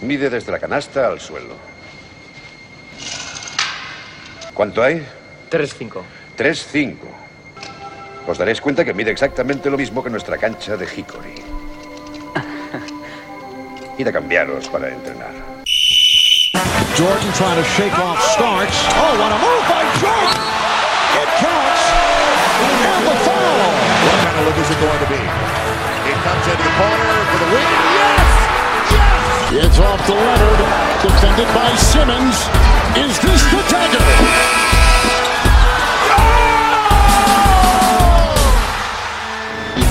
Mide 0.00 0.30
desde 0.30 0.52
la 0.52 0.58
canasta 0.58 1.08
al 1.08 1.20
suelo. 1.20 1.56
¿Cuánto 4.52 4.82
hay? 4.82 5.06
3-5. 5.50 6.02
3-5. 6.36 6.96
Os 8.26 8.38
daréis 8.38 8.60
cuenta 8.60 8.84
que 8.84 8.94
mide 8.94 9.10
exactamente 9.10 9.68
lo 9.68 9.76
mismo 9.76 10.02
que 10.02 10.10
nuestra 10.10 10.38
cancha 10.38 10.76
de 10.76 10.86
Hickory. 10.86 11.34
Id 13.98 14.08
a 14.08 14.12
cambiaros 14.12 14.68
para 14.68 14.88
entrenar. 14.88 15.32
Jordan 16.96 17.32
trying 17.34 17.56
to 17.56 17.64
shake 17.70 17.98
off 17.98 18.20
Starks. 18.32 18.86
Oh, 18.94 19.18
what 19.18 19.32
a 19.32 19.38
move 19.42 19.64
by 19.68 19.82
Jordan! 19.98 20.38
It 21.18 21.28
counts. 21.42 21.82
And 22.86 23.02
the 23.06 23.14
foul. 23.26 23.74
What 24.06 24.18
kind 24.22 24.36
of 24.38 24.44
look 24.46 24.58
is 24.62 24.70
it 24.70 24.78
going 24.78 25.00
to 25.02 25.08
be? 25.10 25.18
It 26.10 26.18
comes 26.22 26.46
into 26.46 26.62
the 26.62 26.70
corner 26.78 27.18
for 27.30 27.38
the 27.38 27.46
win. 27.52 27.93
It's 29.56 29.78
off 29.78 30.04
to 30.06 30.12
Leonard. 30.12 30.58
Defended 31.00 31.46
by 31.54 31.76
Simmons. 31.76 32.34
Is 32.96 33.20
this 33.20 33.40
the 33.52 33.62
dagger? 33.70 34.04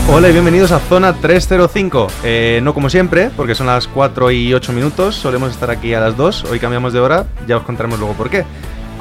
Hola 0.10 0.30
y 0.30 0.34
bienvenidos 0.34 0.74
a 0.74 0.80
Zona 0.80 1.14
305. 1.14 2.08
Eh, 2.26 2.60
no 2.62 2.74
como 2.74 2.90
siempre, 2.90 3.32
porque 3.38 3.56
son 3.56 3.68
las 3.68 3.88
4 3.88 4.32
y 4.32 4.54
8 4.54 4.74
minutos, 4.74 5.16
solemos 5.16 5.52
estar 5.52 5.72
aquí 5.72 5.94
a 5.94 6.02
las 6.02 6.18
2, 6.18 6.44
hoy 6.52 6.60
cambiamos 6.60 6.92
de 6.92 7.00
hora, 7.00 7.26
ya 7.48 7.56
os 7.56 7.64
contaremos 7.64 8.00
luego 8.00 8.16
por 8.16 8.30
qué. 8.30 8.44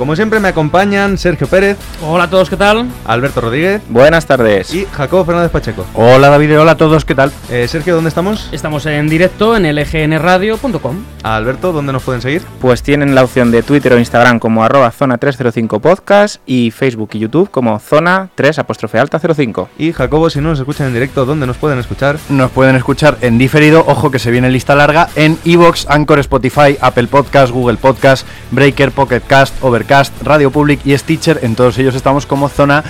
Como 0.02 0.16
siempre 0.16 0.40
me 0.40 0.48
acompañan 0.48 1.16
Sergio 1.16 1.46
Pérez. 1.46 1.78
Hola 2.04 2.24
a 2.24 2.28
todos, 2.28 2.50
¿qué 2.50 2.56
tal? 2.56 2.88
Alberto 3.06 3.40
Rodríguez. 3.40 3.82
Buenas 3.88 4.26
tardes. 4.26 4.74
Y 4.74 4.84
Jacobo 4.84 5.24
Fernández 5.24 5.52
Pacheco. 5.52 5.86
Hola 5.94 6.28
David, 6.28 6.58
hola 6.58 6.72
a 6.72 6.76
todos, 6.76 7.04
¿qué 7.04 7.14
tal? 7.14 7.30
Eh, 7.48 7.68
Sergio, 7.68 7.94
¿dónde 7.94 8.08
estamos? 8.08 8.48
Estamos 8.50 8.84
en 8.86 9.08
directo 9.08 9.56
en 9.56 9.62
lgnradio.com. 9.62 10.96
Alberto, 11.22 11.70
¿dónde 11.70 11.92
nos 11.92 12.02
pueden 12.02 12.20
seguir? 12.20 12.42
Pues 12.60 12.82
tienen 12.82 13.14
la 13.14 13.22
opción 13.22 13.52
de 13.52 13.62
Twitter 13.62 13.92
o 13.92 13.98
Instagram 14.00 14.40
como 14.40 14.64
arroba 14.64 14.90
zona 14.90 15.18
305 15.18 15.78
podcast 15.78 16.42
y 16.46 16.72
Facebook 16.72 17.10
y 17.12 17.20
YouTube 17.20 17.48
como 17.52 17.78
zona 17.78 18.28
3 18.34 18.58
apóstrofe 18.58 18.98
alta 18.98 19.20
05. 19.20 19.68
Y 19.78 19.92
Jacobo, 19.92 20.30
si 20.30 20.40
no 20.40 20.48
nos 20.48 20.58
escuchan 20.58 20.88
en 20.88 20.94
directo, 20.94 21.24
¿dónde 21.24 21.46
nos 21.46 21.58
pueden 21.58 21.78
escuchar? 21.78 22.18
Nos 22.28 22.50
pueden 22.50 22.74
escuchar 22.74 23.18
en 23.20 23.38
diferido, 23.38 23.84
ojo 23.86 24.10
que 24.10 24.18
se 24.18 24.32
viene 24.32 24.50
lista 24.50 24.74
larga, 24.74 25.08
en 25.14 25.38
Evox, 25.44 25.86
Anchor, 25.88 26.18
Spotify, 26.18 26.76
Apple 26.80 27.06
Podcast, 27.06 27.52
Google 27.52 27.76
Podcast, 27.76 28.26
Breaker, 28.50 28.90
Pocket 28.90 29.20
Cast, 29.20 29.54
Overcast, 29.62 29.91
Radio 30.22 30.50
Public 30.50 30.80
y 30.86 30.96
Stitcher. 30.96 31.40
En 31.42 31.54
todos 31.54 31.76
ellos 31.78 31.94
estamos 31.94 32.24
como 32.24 32.48
zona 32.48 32.82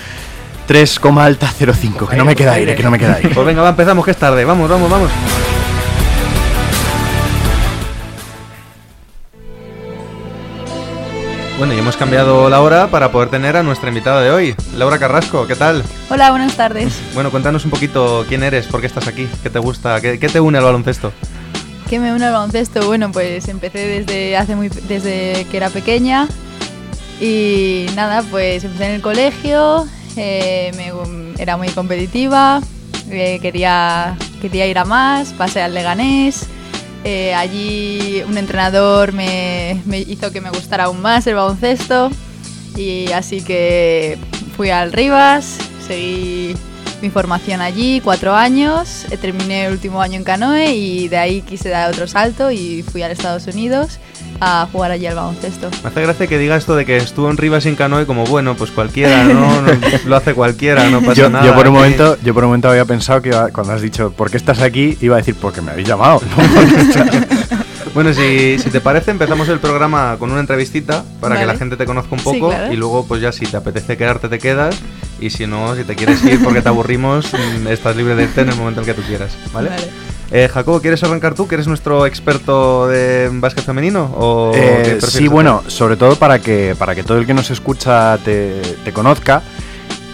3, 0.67 1.01
alta 1.19 1.49
05. 1.49 2.07
Que 2.09 2.17
no 2.17 2.25
me 2.25 2.37
queda 2.37 2.53
aire, 2.53 2.77
que 2.77 2.83
no 2.83 2.91
me 2.91 2.99
queda 2.99 3.15
aire. 3.15 3.31
Pues 3.31 3.47
venga, 3.47 3.63
va, 3.63 3.71
empezamos, 3.71 4.05
que 4.05 4.13
es 4.13 4.17
tarde. 4.17 4.45
Vamos, 4.45 4.71
vamos, 4.71 4.89
vamos. 4.89 5.11
Bueno, 11.59 11.75
y 11.75 11.79
hemos 11.79 11.97
cambiado 11.97 12.49
la 12.49 12.61
hora 12.61 12.89
para 12.89 13.13
poder 13.13 13.31
tener 13.31 13.57
a 13.57 13.63
nuestra 13.63 13.89
invitada 13.89 14.21
de 14.21 14.31
hoy, 14.31 14.55
Laura 14.77 14.99
Carrasco. 14.99 15.47
¿Qué 15.47 15.55
tal? 15.55 15.83
Hola, 16.09 16.31
buenas 16.31 16.57
tardes. 16.57 17.01
Bueno, 17.15 17.31
cuéntanos 17.31 17.65
un 17.65 17.71
poquito 17.71 18.25
quién 18.29 18.43
eres, 18.43 18.67
por 18.67 18.81
qué 18.81 18.87
estás 18.87 19.07
aquí, 19.07 19.29
qué 19.43 19.51
te 19.51 19.59
gusta, 19.59 20.01
qué, 20.01 20.19
qué 20.19 20.29
te 20.29 20.41
une 20.41 20.59
al 20.59 20.65
baloncesto. 20.65 21.13
¿Qué 21.89 22.01
me 22.01 22.13
une 22.13 22.25
al 22.25 22.33
baloncesto? 22.33 22.87
Bueno, 22.87 23.13
pues 23.13 23.47
empecé 23.49 23.87
desde 23.87 24.37
hace 24.37 24.57
muy 24.57 24.69
desde 24.69 25.47
que 25.51 25.57
era 25.57 25.69
pequeña 25.69 26.27
y 27.23 27.87
nada, 27.95 28.23
pues 28.31 28.65
empecé 28.65 28.87
en 28.87 28.93
el 28.93 29.01
colegio, 29.01 29.87
eh, 30.17 30.73
me- 30.77 31.41
era 31.43 31.57
muy 31.57 31.69
competitiva, 31.69 32.61
eh, 33.11 33.39
quería, 33.41 34.17
quería 34.41 34.67
ir 34.67 34.79
a 34.79 34.85
más, 34.85 35.33
pasé 35.33 35.63
al 35.63 35.73
Leganés. 35.75 36.47
eh, 37.05 37.35
allí 37.35 38.23
un 38.29 38.39
entrenador 38.39 39.13
me, 39.13 39.81
me 39.87 39.99
hizo 39.99 40.31
que 40.31 40.41
me 40.41 40.51
gustara 40.51 40.85
aún 40.85 41.01
más 41.03 41.27
el 41.27 41.35
baloncesto 41.35 42.11
y 42.77 43.11
así 43.11 43.41
que 43.43 44.19
fui 44.57 44.71
al 44.71 44.93
Rivas, 44.93 45.59
seguí 45.87 46.55
mi 47.03 47.11
formación 47.11 47.61
allí, 47.61 48.01
cuatro 48.05 48.37
años, 48.37 49.05
terminé 49.21 49.67
el 49.67 49.73
último 49.73 50.01
año 50.01 50.15
en 50.17 50.23
canoe 50.25 50.73
y 50.75 51.09
de 51.09 51.19
ahí 51.19 51.43
quise 51.43 51.71
dar 51.71 51.91
otro 51.91 52.07
salto 52.07 52.53
y 52.53 52.85
fui 52.85 53.03
a 53.03 53.11
Estados 53.11 53.49
Unidos 53.49 53.99
a 54.41 54.67
jugar 54.73 54.91
allí 54.91 55.07
al 55.07 55.15
baloncesto. 55.15 55.69
Me 55.83 55.89
hace 55.91 56.03
gracia 56.03 56.27
que 56.27 56.39
diga 56.39 56.57
esto 56.57 56.75
de 56.77 56.85
que 56.85 56.97
estuvo 56.97 57.31
en 57.31 57.37
Rivas 57.37 57.63
sin 57.65 57.75
canoe 57.77 58.07
como 58.07 58.25
bueno, 58.25 58.55
pues 58.57 58.71
cualquiera, 58.71 59.25
¿no? 59.25 59.63
No, 59.63 59.73
Lo 60.07 60.17
hace 60.17 60.35
cualquiera, 60.35 60.89
no 60.91 61.01
pasa 61.01 61.15
Yo, 61.15 61.31
nada. 61.31 61.45
yo 61.47 61.55
por 61.55 61.69
un 61.69 61.75
aquí. 61.77 61.83
momento, 61.83 62.17
yo 62.23 62.35
por 62.35 62.45
un 62.45 62.51
momento 62.51 62.69
había 62.71 62.85
pensado 62.85 63.23
que 63.23 63.29
iba- 63.31 63.51
cuando 63.51 63.73
has 63.73 63.83
dicho 63.83 64.13
¿por 64.13 64.31
qué 64.31 64.37
estás 64.37 64.61
aquí? 64.61 64.97
iba 65.01 65.15
a 65.17 65.19
decir 65.19 65.35
porque 65.41 65.61
me 65.61 65.71
habéis 65.73 65.87
llamado. 65.89 66.21
Bueno, 67.95 68.13
si, 68.15 68.59
si 68.59 68.71
te 68.71 68.81
parece, 68.81 69.11
empezamos 69.11 69.49
el 69.49 69.59
programa 69.61 70.17
con 70.19 70.31
una 70.31 70.41
entrevistita 70.41 71.05
para 71.21 71.39
que 71.39 71.47
la 71.47 71.57
gente 71.57 71.77
te 71.77 71.85
conozca 71.85 72.15
un 72.15 72.19
Sí, 72.21 72.25
poco 72.25 72.49
claro. 72.51 72.73
y 72.73 72.77
luego, 72.77 73.07
pues 73.07 73.21
ya 73.21 73.33
si 73.33 73.47
te 73.47 73.57
apetece 73.57 73.97
quedarte, 73.97 74.29
te 74.29 74.39
quedas. 74.39 74.77
Y 75.21 75.31
si 75.31 75.47
no, 75.47 75.77
si 75.77 75.85
te 75.85 75.95
quieres 75.95 76.25
ir 76.25 76.43
porque 76.43 76.63
te 76.63 76.69
aburrimos, 76.69 77.33
mm, 77.33 77.69
estás 77.69 77.95
libre 77.97 78.15
de 78.17 78.25
irte 78.25 78.41
en 78.41 78.49
el 78.49 78.57
momento 78.57 78.81
en 78.81 78.87
que 78.87 78.95
tú 78.95 79.03
quieras, 79.03 79.33
¿vale? 79.53 79.69
Vale. 79.71 79.89
Eh, 80.35 80.49
Jacobo, 80.53 80.81
¿quieres 80.81 81.03
arrancar 81.05 81.35
tú? 81.35 81.47
¿Que 81.47 81.57
eres 81.57 81.69
nuestro 81.69 82.07
experto 82.07 82.89
de 82.89 83.29
básquet 83.35 83.65
femenino? 83.65 84.11
¿O 84.17 84.53
Eh, 84.55 84.99
sí, 85.07 85.29
bueno, 85.29 85.63
sobre 85.69 85.97
todo 85.97 86.17
para 86.17 86.39
que, 86.41 86.75
para 86.79 86.95
que 86.95 87.05
todo 87.05 87.19
el 87.19 87.27
que 87.27 87.35
nos 87.35 87.51
escucha 87.51 88.17
te, 88.25 88.63
te 88.85 88.93
conozca. 88.93 89.43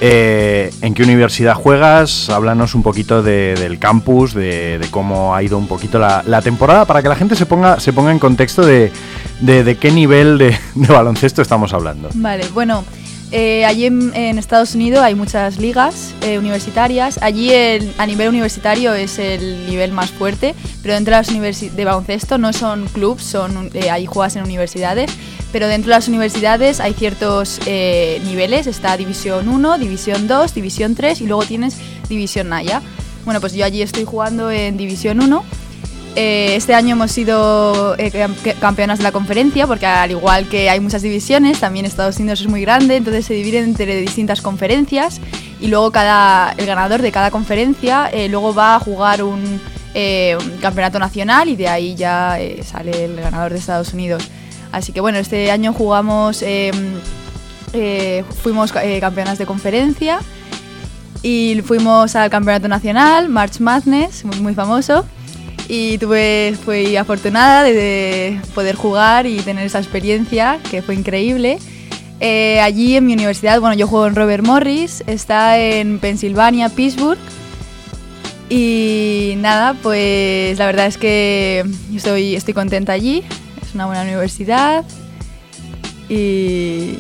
Eh, 0.01 0.71
¿En 0.81 0.95
qué 0.95 1.03
universidad 1.03 1.55
juegas? 1.55 2.31
Háblanos 2.31 2.75
un 2.75 2.83
poquito 2.83 3.23
de- 3.23 3.55
del 3.57 3.79
campus, 3.79 4.33
de, 4.35 4.79
cómo 4.91 5.35
ha 5.35 5.43
ido 5.43 5.59
un 5.59 5.67
poquito 5.67 5.99
la, 5.99 6.23
la 6.27 6.41
temporada, 6.43 6.85
para 6.85 7.03
que 7.03 7.09
la 7.09 7.17
gente 7.17 7.35
se 7.35 7.47
ponga, 7.47 7.81
se 7.81 7.93
ponga 7.93 8.13
en 8.13 8.19
contexto 8.19 8.65
de, 8.65 8.93
de- 9.41 9.77
qué 9.77 9.91
nivel 9.91 10.39
de 10.39 10.57
baloncesto 10.89 11.43
estamos 11.43 11.73
hablando. 11.73 12.09
Vale, 12.15 12.45
bueno, 12.55 12.85
eh, 13.33 13.65
allí 13.65 13.87
en, 13.87 14.15
en 14.15 14.39
Estados 14.39 14.75
Unidos 14.75 15.03
hay 15.03 15.15
muchas 15.15 15.59
ligas 15.59 16.15
eh, 16.23 16.39
universitarias. 16.39 17.19
Allí 17.23 17.51
el- 17.51 17.93
a 17.99 18.07
nivel 18.07 18.29
universitario 18.29 18.95
es 18.95 19.19
el 19.19 19.67
nivel 19.67 19.93
más 19.93 20.11
fuerte, 20.11 20.55
pero 20.83 20.95
dentro 20.95 21.13
de 21.15 21.19
las 21.21 21.31
universi- 21.31 21.71
de 21.71 21.85
baloncesto 21.85 22.39
no 22.39 22.53
son 22.53 22.87
clubs, 22.89 23.23
son 23.23 23.71
eh, 23.75 23.91
ahí 23.91 24.07
juegas 24.07 24.37
en 24.37 24.45
universidades. 24.45 25.11
Pero 25.53 25.67
dentro 25.69 25.91
de 25.91 25.97
las 25.97 26.09
universidades 26.09 26.79
hay 26.81 26.93
ciertos 26.95 27.59
eh, 27.67 28.21
niveles, 28.25 28.67
está 28.67 28.97
División 28.97 29.49
1, 29.49 29.79
División 29.79 30.27
2, 30.29 30.55
División 30.55 30.95
3 30.95 31.21
y 31.23 31.27
luego 31.27 31.45
tienes 31.45 31.77
División 32.09 32.51
Naya. 32.51 32.83
Bueno, 33.25 33.41
pues 33.41 33.53
yo 33.55 33.65
allí 33.65 33.81
estoy 33.83 34.05
jugando 34.05 34.51
en 34.51 34.77
División 34.77 35.21
1 35.21 35.45
eh, 36.21 36.57
este 36.57 36.75
año 36.75 36.97
hemos 36.97 37.13
sido 37.13 37.95
eh, 37.97 38.11
cam- 38.11 38.59
campeonas 38.59 38.99
de 38.99 39.05
la 39.05 39.13
conferencia 39.13 39.69
porque 39.69 39.87
al 39.87 40.11
igual 40.11 40.49
que 40.49 40.69
hay 40.69 40.81
muchas 40.81 41.01
divisiones, 41.03 41.61
también 41.61 41.87
Estados 41.87 42.19
Unidos 42.19 42.41
es 42.41 42.49
muy 42.49 42.61
grande, 42.61 42.97
entonces 42.97 43.25
se 43.25 43.35
dividen 43.35 43.63
entre 43.63 44.01
distintas 44.01 44.43
conferencias 44.43 45.21
y 45.61 45.69
luego 45.69 45.93
cada, 45.93 46.55
el 46.57 46.67
ganador 46.67 47.03
de 47.03 47.13
cada 47.13 47.31
conferencia 47.31 48.11
eh, 48.13 48.29
luego 48.29 48.53
va 48.53 48.75
a 48.75 48.81
jugar 48.81 49.23
un, 49.23 49.61
campeonato 50.61 50.99
nacional 50.99 51.49
y 51.49 51.57
de 51.57 51.69
ahí 51.69 51.95
ya 51.97 52.37
sale 52.65 53.05
el 53.05 53.17
ganador 53.21 53.53
de 53.53 53.59
Estados 53.59 53.93
Unidos. 53.93 54.29
Así 54.73 54.93
que 54.93 55.01
bueno, 55.01 55.19
este 55.19 55.51
año 55.51 55.73
jugamos, 55.73 56.43
eh, 56.43 56.73
fuimos 58.43 58.73
campeonas 58.73 59.39
de 59.39 59.47
conferencia 59.47 60.21
y 61.23 61.61
fuimos 61.65 62.15
al 62.17 62.31
campeonato 62.31 62.69
nacional, 62.69 63.29
March 63.29 63.59
Madness, 63.61 64.25
muy 64.25 64.55
famoso. 64.55 65.05
Y 65.69 65.99
tuve, 65.99 66.57
fui 66.65 66.97
afortunada 66.97 67.63
de, 67.63 67.75
de 67.75 68.41
poder 68.55 68.75
jugar 68.75 69.27
y 69.27 69.37
tener 69.41 69.67
esa 69.67 69.79
experiencia, 69.79 70.59
que 70.71 70.81
fue 70.81 70.95
increíble. 70.95 71.59
Eh, 72.21 72.61
allí 72.61 72.97
en 72.97 73.07
mi 73.07 73.13
universidad, 73.13 73.61
bueno, 73.61 73.77
yo 73.77 73.87
juego 73.87 74.07
en 74.07 74.17
Robert 74.17 74.45
Morris, 74.45 75.05
está 75.07 75.59
en 75.59 75.99
Pensilvania, 75.99 76.69
Pittsburgh. 76.69 77.19
Y 78.49 79.35
nada, 79.39 79.75
pues 79.83 80.59
la 80.59 80.67
verdad 80.67 80.87
es 80.87 80.97
que 80.97 81.65
estoy, 81.95 82.35
estoy 82.35 82.55
contenta 82.55 82.93
allí, 82.93 83.23
es 83.63 83.75
una 83.75 83.87
buena 83.87 84.03
universidad. 84.03 84.85
Y 86.09 86.95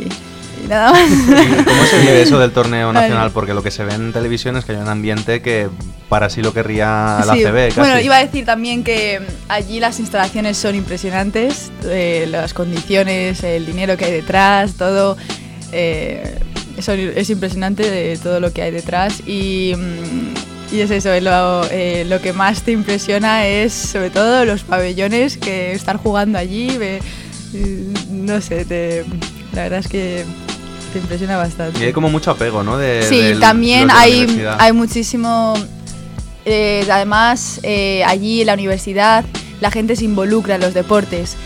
nada 0.69 0.93
más. 0.93 1.03
¿Y 1.11 1.65
¿Cómo 1.65 1.85
se 1.85 1.99
vive 2.01 2.23
eso 2.23 2.39
del 2.39 2.53
torneo 2.53 2.89
Vale. 2.89 3.01
nacional? 3.01 3.31
Porque 3.33 3.55
lo 3.55 3.63
que 3.63 3.71
se 3.71 3.85
ve 3.85 3.95
en 3.95 4.13
televisión 4.13 4.57
es 4.57 4.65
que 4.65 4.73
hay 4.73 4.79
un 4.79 4.89
ambiente 4.89 5.41
que 5.43 5.69
para 6.09 6.31
sí 6.31 6.43
lo 6.43 6.53
querría 6.53 7.23
la 7.27 7.35
Sí, 7.35 7.43
CB, 7.43 7.69
casi. 7.69 7.81
Bueno, 7.81 8.01
iba 8.01 8.17
a 8.17 8.25
decir 8.25 8.45
también 8.47 8.85
que 8.85 9.21
mm, 9.21 9.25
allí 9.51 9.81
las 9.81 9.99
instalaciones 10.01 10.57
son 10.57 10.75
impresionantes, 10.75 11.71
eh, 11.85 12.27
las 12.31 12.55
condiciones, 12.55 13.43
el 13.43 13.67
dinero 13.67 13.97
que 13.97 14.05
hay 14.07 14.13
detrás, 14.13 14.75
todo. 14.75 15.17
eh, 15.73 16.39
eso 16.79 16.93
es 16.93 17.29
impresionante 17.29 17.91
de 17.91 18.17
todo 18.19 18.39
lo 18.39 18.53
que 18.53 18.63
hay 18.63 18.71
detrás 18.71 19.21
y, 19.27 19.73
mm, 19.77 20.75
y 20.77 20.81
es 20.81 20.91
eso, 20.93 21.09
lo, 21.21 21.65
eh, 21.73 22.05
lo 22.09 22.21
que 22.21 22.33
más 22.33 22.63
te 22.63 22.71
impresiona 22.71 23.47
es 23.49 23.73
sobre 23.73 24.11
todo 24.11 24.45
los 24.45 24.63
pabellones 24.63 25.37
que 25.39 25.73
estar 25.73 25.97
jugando 25.97 26.39
allí, 26.39 26.79
ve- 26.79 27.01
eh, 27.55 27.85
no 28.11 28.41
sé, 28.41 28.65
te- 28.65 29.05
la 29.55 29.63
verdad 29.65 29.81
es 29.81 29.89
que 29.89 30.25
te 30.93 30.99
impresiona 30.99 31.37
bastante. 31.37 31.81
Y 31.81 31.85
hay 31.85 31.93
como 31.93 32.09
mucho 32.11 32.31
apego, 32.31 32.63
¿no? 32.63 32.77
De, 32.79 33.03
Sí, 33.09 33.19
del- 33.19 33.41
también 33.41 33.91
hay, 33.91 34.27
hay 34.59 34.73
muchísimo... 34.73 35.55
eh, 36.45 36.87
además, 36.91 37.61
eh, 37.63 38.03
allí 38.05 38.41
en 38.41 38.47
la 38.47 38.55
universidad 38.55 39.25
la 39.61 39.71
gente 39.71 39.97
se 39.97 40.05
involucra 40.05 40.55
en 40.55 40.61
los 40.61 40.73
deportes. 40.75 41.37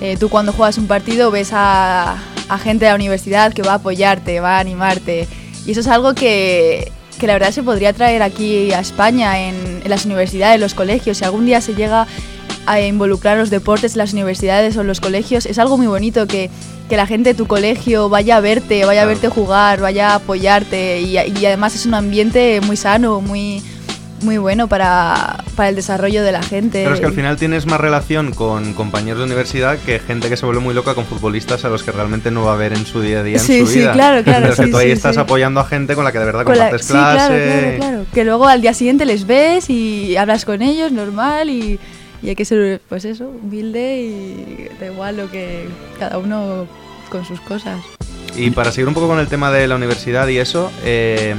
Eh, 0.00 0.16
tú 0.18 0.28
cuando 0.28 0.52
juegas 0.52 0.76
un 0.78 0.86
partido 0.86 1.30
ves 1.30 1.50
a, 1.52 2.16
a 2.48 2.58
gente 2.58 2.84
de 2.84 2.90
la 2.90 2.96
universidad 2.96 3.52
que 3.52 3.62
va 3.62 3.72
a 3.72 3.76
apoyarte, 3.76 4.40
va 4.40 4.56
a 4.56 4.60
animarte. 4.60 5.28
Y 5.66 5.70
eso 5.70 5.80
es 5.80 5.86
algo 5.86 6.14
que, 6.14 6.90
que 7.18 7.26
la 7.26 7.34
verdad 7.34 7.52
se 7.52 7.62
podría 7.62 7.92
traer 7.92 8.22
aquí 8.22 8.72
a 8.72 8.80
España, 8.80 9.38
en, 9.48 9.80
en 9.84 9.88
las 9.90 10.04
universidades, 10.04 10.56
en 10.56 10.60
los 10.60 10.74
colegios. 10.74 11.18
Si 11.18 11.24
algún 11.24 11.46
día 11.46 11.60
se 11.60 11.74
llega 11.74 12.06
a 12.66 12.80
involucrar 12.80 13.36
los 13.36 13.50
deportes 13.50 13.96
las 13.96 14.12
universidades 14.12 14.76
o 14.76 14.84
los 14.84 15.00
colegios, 15.00 15.46
es 15.46 15.58
algo 15.58 15.76
muy 15.76 15.86
bonito 15.86 16.26
que, 16.26 16.50
que 16.88 16.96
la 16.96 17.06
gente 17.06 17.30
de 17.30 17.34
tu 17.34 17.46
colegio 17.46 18.08
vaya 18.08 18.36
a 18.36 18.40
verte, 18.40 18.84
vaya 18.84 19.02
a 19.02 19.06
verte 19.06 19.28
jugar, 19.28 19.80
vaya 19.80 20.10
a 20.10 20.14
apoyarte 20.16 21.00
y, 21.02 21.16
y 21.18 21.46
además 21.46 21.74
es 21.74 21.86
un 21.86 21.94
ambiente 21.94 22.60
muy 22.62 22.76
sano, 22.76 23.20
muy, 23.20 23.62
muy 24.22 24.38
bueno 24.38 24.68
para, 24.68 25.44
para 25.56 25.68
el 25.68 25.76
desarrollo 25.76 26.22
de 26.22 26.32
la 26.32 26.42
gente. 26.42 26.82
Pero 26.82 26.94
es 26.94 27.00
que 27.00 27.06
al 27.06 27.12
final 27.12 27.36
tienes 27.36 27.66
más 27.66 27.78
relación 27.78 28.32
con 28.32 28.72
compañeros 28.72 29.18
de 29.18 29.26
universidad 29.26 29.76
que 29.78 29.98
gente 29.98 30.30
que 30.30 30.38
se 30.38 30.46
vuelve 30.46 30.62
muy 30.62 30.72
loca 30.72 30.94
con 30.94 31.04
futbolistas 31.04 31.64
a 31.66 31.68
los 31.68 31.82
que 31.82 31.92
realmente 31.92 32.30
no 32.30 32.44
va 32.44 32.54
a 32.54 32.56
ver 32.56 32.72
en 32.72 32.86
su 32.86 33.02
día 33.02 33.20
a 33.20 33.22
día 33.22 33.38
Sí, 33.38 33.58
en 33.58 33.66
su 33.66 33.72
sí, 33.72 33.78
vida. 33.80 33.92
claro, 33.92 34.24
claro, 34.24 34.40
Pero 34.44 34.56
que 34.56 34.64
sí, 34.64 34.70
tú 34.70 34.76
ahí 34.78 34.90
estás 34.90 35.18
apoyando 35.18 35.60
a 35.60 35.66
gente 35.66 35.94
con 35.94 36.04
la 36.04 36.12
que 36.12 36.18
de 36.18 36.24
verdad 36.24 36.44
Con 36.44 36.56
la- 36.56 36.70
compartes 36.70 36.86
sí, 36.86 36.92
claro, 36.94 37.16
clase. 37.34 37.74
claro, 37.76 37.76
claro. 37.78 38.06
Que 38.14 38.24
luego 38.24 38.46
al 38.48 38.62
día 38.62 38.72
siguiente 38.72 39.04
les 39.04 39.26
ves 39.26 39.68
y 39.68 40.16
hablas 40.16 40.46
con 40.46 40.62
ellos 40.62 40.90
normal 40.92 41.50
y, 41.50 41.78
y 42.24 42.30
hay 42.30 42.36
que 42.36 42.46
ser, 42.46 42.80
pues 42.88 43.04
eso, 43.04 43.28
humilde 43.28 44.00
y 44.00 44.68
da 44.80 44.86
igual 44.86 45.18
lo 45.18 45.30
que 45.30 45.68
cada 45.98 46.16
uno 46.16 46.66
con 47.10 47.24
sus 47.26 47.38
cosas. 47.40 47.80
Y 48.34 48.50
para 48.50 48.72
seguir 48.72 48.88
un 48.88 48.94
poco 48.94 49.08
con 49.08 49.18
el 49.18 49.28
tema 49.28 49.50
de 49.50 49.68
la 49.68 49.76
universidad 49.76 50.26
y 50.28 50.38
eso, 50.38 50.72
eh, 50.84 51.34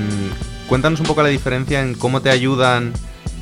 cuéntanos 0.70 1.00
un 1.00 1.08
poco 1.08 1.24
la 1.24 1.30
diferencia 1.30 1.82
en 1.82 1.96
cómo 1.96 2.22
te 2.22 2.30
ayudan 2.30 2.94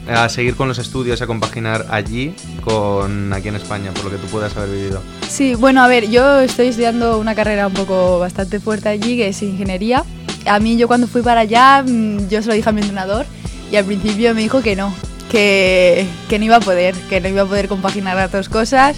a 0.07 0.29
seguir 0.29 0.55
con 0.55 0.69
los 0.69 0.79
estudios, 0.79 1.21
a 1.21 1.27
compaginar 1.27 1.85
allí 1.89 2.33
con 2.63 3.33
aquí 3.33 3.49
en 3.49 3.55
España, 3.55 3.91
por 3.91 4.05
lo 4.05 4.11
que 4.11 4.17
tú 4.17 4.27
puedas 4.27 4.55
haber 4.55 4.69
vivido. 4.69 5.01
Sí, 5.27 5.53
bueno, 5.53 5.83
a 5.83 5.87
ver, 5.89 6.09
yo 6.09 6.39
estoy 6.39 6.67
estudiando 6.67 7.19
una 7.19 7.35
carrera 7.35 7.67
un 7.67 7.73
poco 7.73 8.19
bastante 8.19 8.61
fuerte 8.61 8.87
allí, 8.87 9.17
que 9.17 9.27
es 9.27 9.41
ingeniería. 9.41 10.05
A 10.45 10.59
mí 10.59 10.77
yo 10.77 10.87
cuando 10.87 11.07
fui 11.07 11.21
para 11.21 11.41
allá, 11.41 11.83
mm, 11.83 12.29
yo 12.29 12.41
se 12.41 12.47
lo 12.47 12.53
dije 12.53 12.69
a 12.69 12.71
mi 12.71 12.81
entrenador 12.81 13.25
y 13.69 13.75
al 13.75 13.83
principio 13.83 14.33
me 14.33 14.41
dijo 14.41 14.61
que 14.61 14.75
no, 14.77 14.93
que, 15.33 16.05
que 16.29 16.37
no 16.37 16.45
iba 16.45 16.57
a 16.57 16.59
poder, 16.59 16.93
que 17.09 17.19
no 17.19 17.27
iba 17.27 17.41
a 17.41 17.45
poder 17.47 17.67
compaginar 17.67 18.15
las 18.15 18.31
dos 18.31 18.49
cosas. 18.49 18.97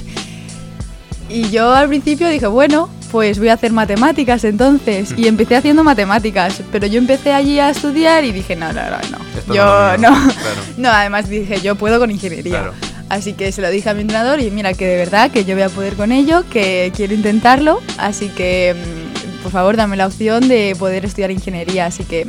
Y 1.29 1.49
yo 1.49 1.73
al 1.73 1.87
principio 1.87 2.27
dije, 2.27 2.45
bueno, 2.47 2.89
pues 3.09 3.39
voy 3.39 3.47
a 3.47 3.53
hacer 3.53 3.71
matemáticas 3.71 4.43
entonces. 4.43 5.13
Y 5.15 5.29
empecé 5.29 5.55
haciendo 5.55 5.85
matemáticas, 5.85 6.61
pero 6.73 6.87
yo 6.87 6.97
empecé 6.97 7.31
allí 7.31 7.57
a 7.57 7.69
estudiar 7.69 8.25
y 8.25 8.33
dije, 8.33 8.57
no, 8.57 8.73
no, 8.73 8.81
no, 8.83 8.97
no. 9.11 9.53
Yo 9.55 9.97
no 9.97 10.11
no. 10.11 10.33
claro. 10.33 10.61
No, 10.75 10.89
además 10.89 11.29
dije, 11.29 11.61
yo 11.61 11.75
puedo 11.75 11.99
con 11.99 12.11
ingeniería. 12.11 12.59
Claro. 12.59 12.73
Así 13.07 13.31
que 13.31 13.53
se 13.53 13.61
lo 13.61 13.69
dije 13.69 13.89
a 13.89 13.93
mi 13.93 14.01
entrenador 14.01 14.41
y 14.41 14.51
mira 14.51 14.73
que 14.73 14.87
de 14.87 14.97
verdad 14.97 15.31
que 15.31 15.45
yo 15.45 15.55
voy 15.55 15.63
a 15.63 15.69
poder 15.69 15.93
con 15.93 16.11
ello, 16.11 16.43
que 16.51 16.91
quiero 16.93 17.13
intentarlo, 17.13 17.79
así 17.97 18.27
que 18.27 18.75
mm, 18.75 19.43
por 19.43 19.53
favor 19.53 19.77
dame 19.77 19.95
la 19.95 20.07
opción 20.07 20.49
de 20.49 20.75
poder 20.77 21.05
estudiar 21.05 21.31
ingeniería, 21.31 21.85
así 21.85 22.03
que 22.03 22.27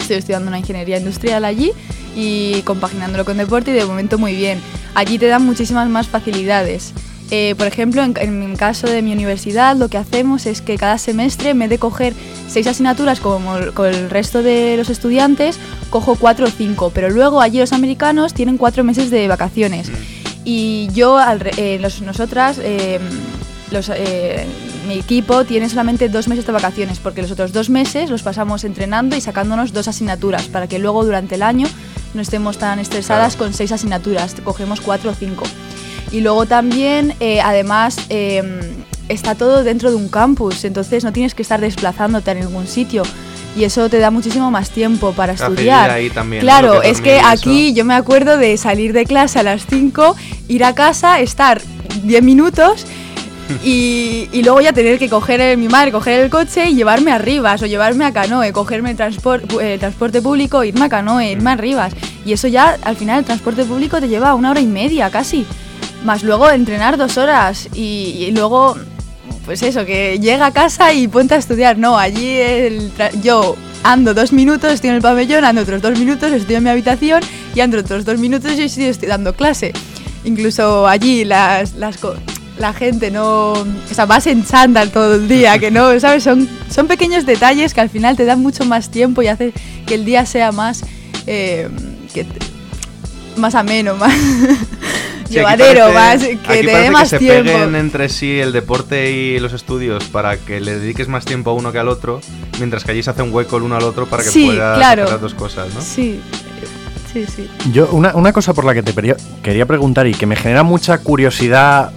estoy 0.00 0.16
estudiando 0.16 0.48
una 0.48 0.58
ingeniería 0.58 0.98
industrial 0.98 1.44
allí 1.44 1.72
y 2.16 2.62
compaginándolo 2.62 3.24
con 3.24 3.36
deporte 3.36 3.70
y 3.70 3.74
de 3.74 3.84
momento 3.84 4.18
muy 4.18 4.34
bien. 4.34 4.60
Allí 4.94 5.18
te 5.18 5.26
dan 5.26 5.44
muchísimas 5.44 5.88
más 5.88 6.08
facilidades. 6.08 6.92
Eh, 7.32 7.54
por 7.56 7.68
ejemplo, 7.68 8.02
en, 8.02 8.14
en 8.18 8.50
mi 8.50 8.56
caso 8.56 8.88
de 8.88 9.02
mi 9.02 9.12
universidad, 9.12 9.76
lo 9.76 9.88
que 9.88 9.98
hacemos 9.98 10.46
es 10.46 10.60
que 10.62 10.76
cada 10.76 10.98
semestre, 10.98 11.50
en 11.50 11.60
vez 11.60 11.70
de 11.70 11.78
coger 11.78 12.12
seis 12.48 12.66
asignaturas 12.66 13.20
como 13.20 13.56
el- 13.56 13.72
con 13.72 13.86
el 13.86 14.10
resto 14.10 14.42
de 14.42 14.76
los 14.76 14.90
estudiantes, 14.90 15.56
cojo 15.90 16.16
cuatro 16.16 16.46
o 16.46 16.50
cinco. 16.50 16.90
Pero 16.92 17.08
luego 17.08 17.40
allí 17.40 17.60
los 17.60 17.72
americanos 17.72 18.34
tienen 18.34 18.58
cuatro 18.58 18.82
meses 18.82 19.12
de 19.12 19.28
vacaciones. 19.28 19.92
Y 20.44 20.88
yo, 20.92 21.18
al 21.18 21.40
eh, 21.56 21.78
los- 21.80 22.02
nosotras, 22.02 22.58
eh, 22.60 22.98
los, 23.70 23.90
eh, 23.94 24.46
mi 24.86 24.98
equipo 24.98 25.44
tiene 25.44 25.68
solamente 25.68 26.08
dos 26.08 26.28
meses 26.28 26.46
de 26.46 26.52
vacaciones, 26.52 26.98
porque 26.98 27.22
los 27.22 27.30
otros 27.30 27.52
dos 27.52 27.70
meses 27.70 28.10
los 28.10 28.22
pasamos 28.22 28.64
entrenando 28.64 29.16
y 29.16 29.20
sacándonos 29.20 29.72
dos 29.72 29.88
asignaturas, 29.88 30.48
para 30.48 30.66
que 30.66 30.78
luego 30.78 31.04
durante 31.04 31.36
el 31.36 31.42
año 31.42 31.66
no 32.14 32.22
estemos 32.22 32.58
tan 32.58 32.78
estresadas 32.78 33.36
con 33.36 33.54
seis 33.54 33.72
asignaturas, 33.72 34.34
cogemos 34.42 34.80
cuatro 34.80 35.10
o 35.10 35.14
cinco. 35.14 35.44
Y 36.10 36.20
luego 36.20 36.46
también, 36.46 37.14
eh, 37.20 37.40
además, 37.40 37.96
eh, 38.08 38.42
está 39.08 39.34
todo 39.34 39.62
dentro 39.62 39.90
de 39.90 39.96
un 39.96 40.08
campus, 40.08 40.64
entonces 40.64 41.04
no 41.04 41.12
tienes 41.12 41.34
que 41.34 41.42
estar 41.42 41.60
desplazándote 41.60 42.30
a 42.30 42.34
ningún 42.34 42.66
sitio. 42.66 43.02
Y 43.56 43.64
eso 43.64 43.88
te 43.88 43.98
da 43.98 44.12
muchísimo 44.12 44.50
más 44.50 44.70
tiempo 44.70 45.12
para 45.12 45.32
estudiar. 45.32 45.92
claro, 46.40 46.80
que 46.80 46.90
es 46.90 47.00
que 47.00 47.20
aquí 47.20 47.72
yo 47.72 47.84
me 47.84 47.94
acuerdo 47.94 48.36
de 48.36 48.56
salir 48.56 48.92
de 48.92 49.04
clase 49.06 49.40
a 49.40 49.42
las 49.42 49.66
5, 49.66 50.16
ir 50.46 50.64
a 50.64 50.74
casa, 50.74 51.18
estar 51.18 51.60
10 52.04 52.22
minutos 52.22 52.86
y, 53.64 54.28
y 54.32 54.42
luego 54.42 54.60
ya 54.60 54.72
tener 54.72 54.98
que 54.98 55.08
coger 55.08 55.40
el- 55.40 55.58
mi 55.58 55.68
madre, 55.68 55.92
coger 55.92 56.20
el 56.20 56.30
coche 56.30 56.70
y 56.70 56.74
llevarme 56.74 57.12
a 57.12 57.18
Rivas 57.18 57.62
o 57.62 57.66
llevarme 57.66 58.04
a 58.04 58.12
Canoe, 58.12 58.52
cogerme 58.52 58.90
el, 58.90 58.96
transporte 58.96 60.22
público, 60.22 60.64
irme 60.64 60.84
a 60.84 60.88
Canoe, 60.88 61.30
irme 61.30 61.50
a 61.50 61.56
Rivas. 61.56 61.92
Y 62.24 62.32
eso 62.32 62.48
ya 62.48 62.76
al 62.82 62.96
final 62.96 63.20
el 63.20 63.24
transporte 63.24 63.64
público 63.64 64.00
te 64.00 64.08
lleva 64.08 64.34
una 64.34 64.50
hora 64.50 64.60
y 64.60 64.66
media 64.66 65.10
casi. 65.10 65.46
Más 66.04 66.22
luego 66.22 66.50
entrenar 66.50 66.96
dos 66.96 67.18
horas 67.18 67.68
y, 67.74 68.26
y 68.26 68.30
luego, 68.32 68.76
pues 69.44 69.62
eso, 69.62 69.84
que 69.84 70.18
llega 70.18 70.46
a 70.46 70.52
casa 70.52 70.92
y 70.92 71.08
ponte 71.08 71.34
a 71.34 71.38
estudiar. 71.38 71.76
No, 71.76 71.98
allí 71.98 72.36
el 72.36 72.90
yo 73.22 73.56
ando 73.82 74.14
dos 74.14 74.32
minutos, 74.32 74.72
estoy 74.72 74.90
en 74.90 74.96
el 74.96 75.02
pabellón, 75.02 75.44
ando 75.44 75.62
otros 75.62 75.82
dos 75.82 75.98
minutos, 75.98 76.32
estoy 76.32 76.56
en 76.56 76.64
mi 76.64 76.70
habitación 76.70 77.22
y 77.54 77.60
ando 77.60 77.78
otros 77.78 78.04
dos 78.04 78.18
minutos 78.18 78.52
y 78.58 78.62
estoy, 78.62 78.84
estoy 78.84 79.08
dando 79.08 79.34
clase. 79.34 79.72
Incluso 80.24 80.86
allí 80.86 81.24
las, 81.24 81.74
las 81.74 81.96
la 82.60 82.72
gente 82.72 83.10
no... 83.10 83.52
O 83.52 83.66
sea, 83.94 84.06
vas 84.06 84.26
en 84.26 84.44
chándal 84.44 84.90
todo 84.90 85.14
el 85.16 85.28
día, 85.28 85.58
que 85.58 85.70
no, 85.70 85.98
¿sabes? 86.00 86.22
Son, 86.22 86.48
son 86.72 86.86
pequeños 86.86 87.26
detalles 87.26 87.74
que 87.74 87.80
al 87.80 87.90
final 87.90 88.16
te 88.16 88.24
dan 88.24 88.40
mucho 88.40 88.64
más 88.64 88.90
tiempo 88.90 89.22
y 89.22 89.28
hace 89.28 89.52
que 89.86 89.94
el 89.94 90.04
día 90.04 90.26
sea 90.26 90.52
más... 90.52 90.82
eh, 91.26 91.68
que 92.14 92.24
te- 92.24 92.38
más 93.36 93.54
ameno, 93.54 93.94
más 93.96 94.12
Sí, 95.28 95.34
llevadero, 95.36 95.92
parece- 95.94 95.94
más 95.94 96.20
que 96.20 96.36
te 96.36 96.64
parece 96.64 96.82
dé 96.82 96.90
más 96.90 97.08
se 97.08 97.18
tiempo. 97.20 97.44
peguen 97.52 97.76
entre 97.76 98.08
sí 98.08 98.40
el 98.40 98.50
deporte 98.52 99.12
y 99.12 99.38
los 99.38 99.52
estudios 99.52 100.02
para 100.04 100.36
que 100.36 100.60
le 100.60 100.78
dediques 100.80 101.06
más 101.06 101.24
tiempo 101.24 101.50
a 101.50 101.54
uno 101.54 101.70
que 101.70 101.78
al 101.78 101.86
otro, 101.88 102.20
mientras 102.58 102.82
que 102.84 102.90
allí 102.90 103.02
se 103.04 103.10
hace 103.10 103.22
un 103.22 103.32
hueco 103.32 103.56
el 103.56 103.62
uno 103.62 103.76
al 103.76 103.84
otro 103.84 104.06
para 104.06 104.24
que 104.24 104.28
Sí, 104.30 104.46
puedas 104.46 104.76
claro. 104.76 105.02
hacer 105.04 105.12
las 105.14 105.22
dos 105.22 105.34
cosas, 105.34 105.72
¿no? 105.72 105.80
Sí, 105.80 106.20
sí, 107.12 107.24
sí. 107.34 107.48
Yo, 107.72 107.88
una, 107.92 108.14
una 108.16 108.32
cosa 108.32 108.52
por 108.54 108.64
la 108.64 108.74
que 108.74 108.82
te 108.82 108.92
quería 109.42 109.66
preguntar 109.66 110.08
y 110.08 110.14
que 110.14 110.26
me 110.26 110.34
genera 110.34 110.64
mucha 110.64 110.98
curiosidad 110.98 111.92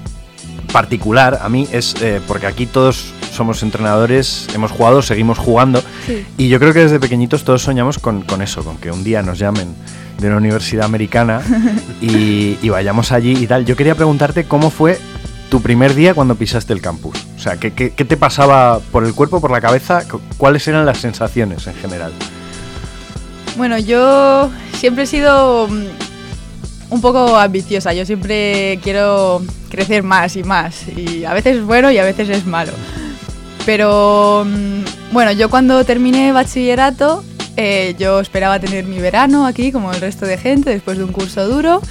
particular 0.74 1.40
a 1.42 1.48
mí 1.48 1.68
es 1.72 1.96
eh, 2.02 2.20
porque 2.28 2.48
aquí 2.48 2.66
todos 2.66 3.14
somos 3.32 3.64
entrenadores, 3.64 4.48
hemos 4.54 4.72
jugado, 4.72 5.02
seguimos 5.02 5.38
jugando 5.38 5.82
Sí. 6.06 6.26
y 6.38 6.50
yo 6.50 6.60
creo 6.60 6.74
que 6.74 6.80
desde 6.80 7.00
pequeñitos 7.00 7.46
todos 7.46 7.62
soñamos 7.62 7.98
con, 8.00 8.24
con 8.24 8.42
eso, 8.42 8.64
con 8.64 8.76
que 8.78 8.92
un 8.92 9.04
día 9.06 9.22
nos 9.22 9.40
llamen 9.40 9.74
de 10.20 10.28
una 10.28 10.38
universidad 10.38 10.86
americana 10.86 11.42
y, 12.02 12.58
y 12.62 12.70
vayamos 12.70 13.12
allí 13.14 13.32
y 13.38 13.48
tal. 13.48 13.64
Yo 13.66 13.76
quería 13.76 13.96
preguntarte 13.96 14.44
cómo 14.46 14.70
fue 14.70 15.00
tu 15.50 15.62
primer 15.62 15.94
día 15.96 16.14
cuando 16.14 16.36
pisaste 16.36 16.74
el 16.74 16.82
campus. 16.82 17.18
O 17.38 17.40
sea, 17.40 17.58
¿qué, 17.58 17.72
qué, 17.74 17.92
qué 17.92 18.06
te 18.06 18.18
pasaba 18.18 18.80
por 18.92 19.04
el 19.06 19.14
cuerpo, 19.14 19.40
por 19.42 19.52
la 19.52 19.62
cabeza? 19.62 20.04
Cu- 20.10 20.22
¿Cuáles 20.38 20.68
eran 20.68 20.86
las 20.86 20.98
sensaciones 21.00 21.66
en 21.68 21.76
general? 21.76 22.12
Bueno, 23.58 23.78
yo 23.78 24.50
siempre 24.80 25.04
he 25.04 25.08
sido 25.08 25.68
mm, 25.68 25.84
un 26.94 27.02
poco 27.02 27.38
ambiciosa. 27.38 27.92
Yo 27.94 28.06
siempre 28.06 28.80
quiero 28.84 29.42
crecer 29.70 30.04
más 30.04 30.36
y 30.36 30.44
más. 30.44 30.88
Y 30.96 31.26
a 31.26 31.34
veces 31.34 31.58
es 31.58 31.64
bueno 31.64 31.92
y 31.92 31.98
a 31.98 32.04
veces 32.04 32.30
es 32.30 32.46
malo. 32.46 32.72
Pero 33.66 34.46
mm, 34.46 35.12
bueno, 35.12 35.32
yo 35.32 35.50
cuando 35.50 35.84
terminé 35.86 36.32
bachillerato, 36.32 37.24
eh, 37.58 37.96
yo 37.98 38.20
esperaba 38.20 38.60
tener 38.60 38.86
mi 38.86 39.00
verano 39.00 39.48
aquí, 39.48 39.72
como 39.72 39.92
el 39.92 40.00
resto 40.02 40.28
de 40.28 40.38
gente, 40.38 40.70
después 40.70 41.00
de 41.00 41.04
un 41.04 41.12
curso 41.12 41.48
duro. 41.48 41.82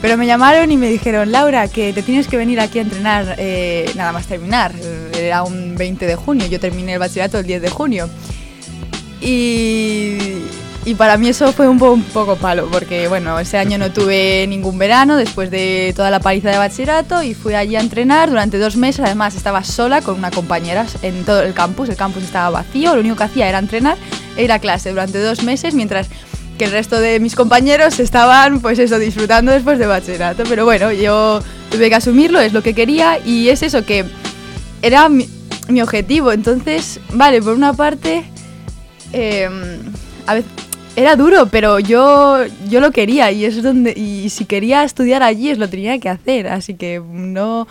Pero 0.00 0.16
me 0.16 0.26
llamaron 0.26 0.70
y 0.70 0.76
me 0.76 0.88
dijeron, 0.88 1.32
Laura, 1.32 1.66
que 1.66 1.92
te 1.92 2.02
tienes 2.02 2.28
que 2.28 2.36
venir 2.36 2.60
aquí 2.60 2.78
a 2.78 2.82
entrenar 2.82 3.34
eh, 3.38 3.90
nada 3.96 4.12
más 4.12 4.26
terminar. 4.26 4.72
Era 5.18 5.42
un 5.42 5.74
20 5.76 6.06
de 6.06 6.14
junio, 6.14 6.46
yo 6.46 6.60
terminé 6.60 6.92
el 6.92 6.98
bachillerato 7.00 7.38
el 7.38 7.46
10 7.46 7.62
de 7.62 7.70
junio. 7.70 8.08
Y, 9.20 10.18
y 10.86 10.94
para 10.94 11.16
mí 11.16 11.28
eso 11.28 11.52
fue 11.52 11.66
un, 11.66 11.78
po- 11.78 11.92
un 11.92 12.02
poco 12.02 12.36
palo, 12.36 12.68
porque 12.70 13.08
bueno, 13.08 13.38
ese 13.38 13.56
año 13.56 13.78
no 13.78 13.90
tuve 13.90 14.46
ningún 14.48 14.76
verano 14.78 15.16
después 15.16 15.50
de 15.50 15.92
toda 15.96 16.10
la 16.10 16.20
paliza 16.20 16.50
de 16.50 16.58
bachillerato 16.58 17.22
y 17.22 17.32
fui 17.34 17.54
allí 17.54 17.76
a 17.76 17.80
entrenar 17.80 18.28
durante 18.28 18.58
dos 18.58 18.76
meses. 18.76 19.04
Además, 19.04 19.34
estaba 19.34 19.64
sola 19.64 20.02
con 20.02 20.16
una 20.16 20.30
compañera 20.30 20.86
en 21.02 21.24
todo 21.24 21.42
el 21.42 21.54
campus. 21.54 21.88
El 21.88 21.96
campus 21.96 22.22
estaba 22.22 22.50
vacío, 22.50 22.94
lo 22.94 23.00
único 23.00 23.16
que 23.16 23.24
hacía 23.24 23.48
era 23.48 23.58
entrenar 23.58 23.96
e 24.36 24.44
ir 24.44 24.52
a 24.52 24.58
clase 24.58 24.90
durante 24.90 25.18
dos 25.18 25.42
meses 25.42 25.74
mientras 25.74 26.08
que 26.58 26.66
el 26.66 26.70
resto 26.70 27.00
de 27.00 27.18
mis 27.18 27.34
compañeros 27.34 27.98
estaban, 27.98 28.60
pues 28.60 28.78
eso, 28.78 28.98
disfrutando 28.98 29.52
después 29.52 29.78
de 29.78 29.86
bachillerato. 29.86 30.44
Pero 30.48 30.64
bueno, 30.64 30.92
yo 30.92 31.40
tuve 31.70 31.88
que 31.88 31.94
asumirlo, 31.94 32.40
es 32.40 32.52
lo 32.52 32.62
que 32.62 32.74
quería 32.74 33.18
y 33.24 33.48
es 33.48 33.62
eso 33.62 33.84
que 33.84 34.04
era 34.82 35.08
mi, 35.08 35.26
objetivo. 35.82 36.30
Entonces, 36.30 37.00
vale, 37.12 37.40
por 37.40 37.54
una 37.54 37.72
parte, 37.72 38.24
eh, 39.12 39.48
a 40.26 40.34
veces 40.34 40.50
era 40.96 41.16
duro, 41.16 41.46
pero 41.50 41.78
yo, 41.80 42.38
yo 42.68 42.80
lo 42.80 42.90
quería 42.92 43.30
y 43.32 43.44
es 43.44 43.62
donde 43.62 43.92
y 43.92 44.28
si 44.30 44.44
quería 44.44 44.84
estudiar 44.84 45.22
allí 45.22 45.50
es 45.50 45.58
lo 45.58 45.68
tenía 45.68 45.98
que 45.98 46.08
hacer, 46.08 46.46
así 46.48 46.74
que 46.74 47.00
no 47.04 47.66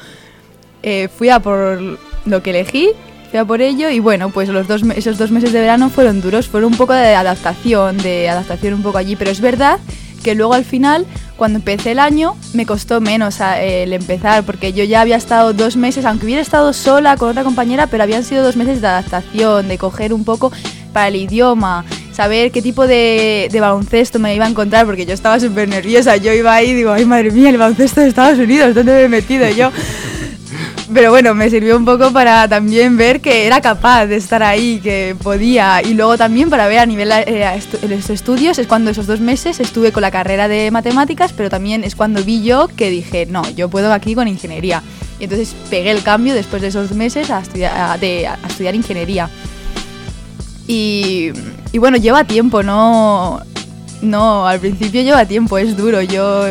eh, 0.81 1.07
fui 1.15 1.29
a 1.29 1.39
por 1.39 1.79
lo 2.25 2.43
que 2.43 2.49
elegí, 2.49 2.89
fui 3.31 3.39
a 3.39 3.45
por 3.45 3.61
ello 3.61 3.89
y 3.89 3.99
bueno, 3.99 4.29
pues 4.29 4.49
los 4.49 4.67
dos, 4.67 4.81
esos 4.95 5.17
dos 5.17 5.31
meses 5.31 5.53
de 5.53 5.61
verano 5.61 5.89
fueron 5.89 6.19
duros, 6.21 6.47
fueron 6.49 6.73
un 6.73 6.77
poco 6.77 6.93
de 6.93 7.15
adaptación, 7.15 7.97
de 7.97 8.27
adaptación 8.29 8.73
un 8.73 8.83
poco 8.83 8.97
allí, 8.97 9.15
pero 9.15 9.31
es 9.31 9.39
verdad 9.39 9.79
que 10.21 10.35
luego 10.35 10.53
al 10.53 10.63
final, 10.63 11.05
cuando 11.35 11.59
empecé 11.59 11.91
el 11.91 11.99
año, 11.99 12.35
me 12.53 12.65
costó 12.65 13.01
menos 13.01 13.41
a- 13.41 13.61
eh, 13.61 13.83
el 13.83 13.91
empezar, 13.91 14.43
porque 14.43 14.71
yo 14.71 14.83
ya 14.85 15.01
había 15.01 15.17
estado 15.17 15.51
dos 15.53 15.75
meses, 15.75 16.05
aunque 16.05 16.25
hubiera 16.25 16.41
estado 16.41 16.71
sola 16.71 17.17
con 17.17 17.29
otra 17.29 17.43
compañera, 17.43 17.87
pero 17.87 18.03
habían 18.03 18.23
sido 18.23 18.41
dos 18.43 18.55
meses 18.55 18.79
de 18.79 18.87
adaptación, 18.87 19.67
de 19.67 19.77
coger 19.77 20.13
un 20.13 20.23
poco 20.23 20.51
para 20.93 21.09
el 21.09 21.15
idioma, 21.17 21.83
saber 22.13 22.51
qué 22.51 22.61
tipo 22.61 22.85
de, 22.87 23.49
de 23.51 23.59
baloncesto 23.59 24.19
me 24.19 24.33
iba 24.35 24.45
a 24.45 24.49
encontrar, 24.49 24.85
porque 24.85 25.05
yo 25.05 25.13
estaba 25.13 25.39
súper 25.39 25.67
nerviosa, 25.67 26.15
yo 26.17 26.31
iba 26.31 26.53
ahí 26.53 26.69
y 26.69 26.73
digo, 26.75 26.91
ay 26.91 27.05
madre 27.05 27.31
mía, 27.31 27.49
el 27.49 27.57
baloncesto 27.57 28.01
de 28.01 28.07
Estados 28.07 28.37
Unidos, 28.39 28.73
¿dónde 28.75 28.93
me 28.93 29.01
he 29.03 29.09
metido 29.09 29.49
yo? 29.49 29.71
Pero 30.93 31.09
bueno, 31.09 31.33
me 31.33 31.49
sirvió 31.49 31.75
un 31.77 31.85
poco 31.85 32.11
para 32.11 32.47
también 32.47 32.97
ver 32.97 33.19
que 33.21 33.47
era 33.47 33.61
capaz 33.61 34.05
de 34.05 34.17
estar 34.17 34.43
ahí, 34.43 34.79
que 34.83 35.15
podía. 35.23 35.81
Y 35.81 35.95
luego 35.95 36.17
también 36.17 36.51
para 36.51 36.67
ver 36.67 36.79
a 36.79 36.85
nivel 36.85 37.09
eh, 37.11 37.45
estu- 37.57 37.87
los 37.87 38.09
estudios, 38.11 38.59
es 38.59 38.67
cuando 38.67 38.91
esos 38.91 39.07
dos 39.07 39.19
meses 39.19 39.59
estuve 39.59 39.91
con 39.91 40.01
la 40.01 40.11
carrera 40.11 40.47
de 40.47 40.69
matemáticas, 40.69 41.33
pero 41.33 41.49
también 41.49 41.83
es 41.83 41.95
cuando 41.95 42.23
vi 42.23 42.43
yo 42.43 42.67
que 42.75 42.91
dije, 42.91 43.25
no, 43.25 43.49
yo 43.51 43.69
puedo 43.69 43.91
aquí 43.91 44.13
con 44.13 44.27
ingeniería. 44.27 44.83
Y 45.19 45.23
entonces 45.23 45.55
pegué 45.69 45.89
el 45.89 46.03
cambio 46.03 46.35
después 46.35 46.61
de 46.61 46.67
esos 46.67 46.91
meses 46.91 47.31
a 47.31 47.39
estudiar, 47.39 47.73
a, 47.75 47.97
de- 47.97 48.27
a 48.27 48.37
estudiar 48.47 48.75
ingeniería. 48.75 49.29
Y, 50.67 51.31
bueno, 51.77 51.97
lleva 51.97 52.23
tiempo, 52.23 52.63
no, 52.63 53.41
no, 54.01 54.47
al 54.47 54.59
principio 54.59 55.01
lleva 55.01 55.25
tiempo, 55.25 55.57
es 55.57 55.75
duro. 55.75 56.01
Yo 56.01 56.45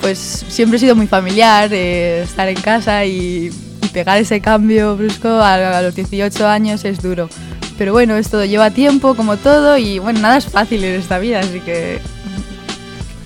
pues 0.00 0.18
siempre 0.48 0.78
he 0.78 0.80
sido 0.80 0.96
muy 0.96 1.06
familiar, 1.06 1.68
eh, 1.72 2.22
estar 2.22 2.48
en 2.48 2.60
casa 2.60 3.04
y, 3.04 3.50
y 3.82 3.88
pegar 3.88 4.18
ese 4.18 4.40
cambio 4.40 4.96
brusco 4.96 5.28
a, 5.28 5.78
a 5.78 5.82
los 5.82 5.94
18 5.94 6.46
años 6.46 6.84
es 6.84 7.02
duro. 7.02 7.28
Pero 7.76 7.92
bueno, 7.92 8.16
esto 8.16 8.44
lleva 8.44 8.70
tiempo 8.70 9.14
como 9.14 9.36
todo 9.36 9.78
y 9.78 9.98
bueno, 9.98 10.20
nada 10.20 10.38
es 10.38 10.46
fácil 10.46 10.84
en 10.84 11.00
esta 11.00 11.18
vida, 11.18 11.40
así 11.40 11.60
que 11.60 11.98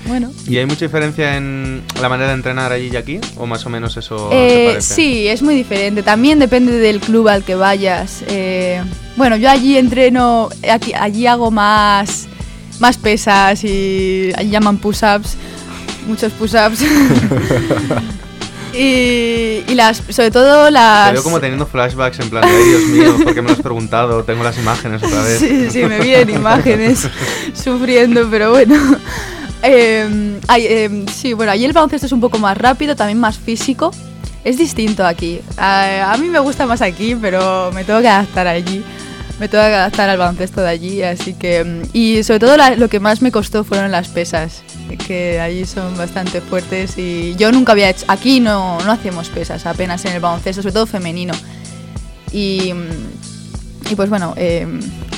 bueno. 0.06 0.30
¿Y 0.46 0.58
hay 0.58 0.66
mucha 0.66 0.84
diferencia 0.84 1.36
en 1.36 1.82
la 2.00 2.08
manera 2.08 2.28
de 2.28 2.34
entrenar 2.34 2.72
allí 2.72 2.90
y 2.92 2.96
aquí? 2.96 3.20
¿O 3.36 3.46
más 3.46 3.64
o 3.66 3.70
menos 3.70 3.96
eso 3.96 4.28
se 4.30 4.36
Eh, 4.36 4.66
parece? 4.68 4.94
sí, 4.94 5.28
es 5.28 5.42
muy 5.42 5.54
diferente. 5.54 6.02
También 6.02 6.38
depende 6.38 6.72
del 6.72 7.00
club 7.00 7.28
al 7.28 7.42
que 7.44 7.54
vayas. 7.54 8.22
Eh, 8.28 8.82
bueno, 9.16 9.36
yo 9.36 9.48
allí 9.50 9.76
entreno, 9.78 10.48
aquí, 10.70 10.92
allí 10.94 11.26
hago 11.26 11.50
más, 11.50 12.26
más 12.80 12.98
pesas 12.98 13.62
y 13.64 14.30
allí 14.36 14.50
llaman 14.50 14.78
push-ups, 14.78 15.36
muchos 16.06 16.32
push-ups. 16.32 16.80
y, 18.74 19.62
y 19.68 19.74
las, 19.74 20.02
sobre 20.10 20.30
todo 20.32 20.68
las... 20.70 21.08
Te 21.08 21.12
veo 21.14 21.22
como 21.22 21.38
teniendo 21.40 21.66
flashbacks 21.66 22.18
en 22.20 22.28
plan 22.30 22.42
de, 22.46 22.54
"Ay, 22.56 22.64
Dios 22.68 22.82
mío, 22.88 23.16
¿por 23.24 23.34
qué 23.34 23.40
me 23.40 23.48
lo 23.48 23.54
has 23.54 23.62
preguntado? 23.62 24.24
Tengo 24.24 24.42
las 24.42 24.58
imágenes 24.58 25.02
otra 25.02 25.22
vez. 25.22 25.38
Sí, 25.38 25.70
sí, 25.70 25.84
me 25.84 26.00
vienen 26.00 26.30
imágenes 26.36 27.08
sufriendo, 27.54 28.26
pero 28.30 28.50
bueno. 28.50 28.74
Ay, 29.64 30.66
eh, 30.68 31.06
sí, 31.10 31.32
bueno, 31.32 31.52
allí 31.52 31.64
el 31.64 31.72
baloncesto 31.72 32.06
es 32.06 32.12
un 32.12 32.20
poco 32.20 32.38
más 32.38 32.56
rápido, 32.58 32.94
también 32.94 33.18
más 33.18 33.38
físico. 33.38 33.90
Es 34.44 34.58
distinto 34.58 35.06
aquí. 35.06 35.40
A, 35.56 36.14
mí 36.20 36.28
me 36.28 36.38
gusta 36.38 36.66
más 36.66 36.82
aquí, 36.82 37.14
pero 37.14 37.70
me 37.72 37.82
tengo 37.84 38.02
que 38.02 38.08
adaptar 38.08 38.46
allí. 38.46 38.84
Me 39.40 39.48
tengo 39.48 39.64
que 39.64 39.74
adaptar 39.74 40.10
al 40.10 40.18
baloncesto 40.18 40.60
de 40.60 40.68
allí, 40.68 41.02
así 41.02 41.32
que... 41.32 41.64
mm, 41.64 41.82
Y 41.94 42.22
sobre 42.22 42.40
todo 42.40 42.56
lo 42.76 42.88
que 42.88 43.00
más 43.00 43.22
me 43.22 43.32
costó 43.32 43.64
fueron 43.64 43.90
las 43.90 44.08
pesas, 44.08 44.62
que 45.06 45.40
allí 45.40 45.64
son 45.64 45.96
bastante 45.96 46.40
fuertes 46.40 46.98
y 46.98 47.34
yo 47.36 47.50
nunca 47.50 47.72
había 47.72 47.88
hecho... 47.88 48.04
Aquí 48.08 48.40
no, 48.40 48.78
no 48.82 48.92
hacemos 48.92 49.30
pesas 49.30 49.64
apenas 49.64 50.04
en 50.04 50.12
el 50.12 50.20
baloncesto, 50.20 50.62
sobre 50.62 50.74
todo 50.74 50.86
femenino. 50.86 51.32
Y, 52.30 52.74
y 53.90 53.94
pues 53.96 54.10
bueno, 54.10 54.34
eh, 54.36 54.66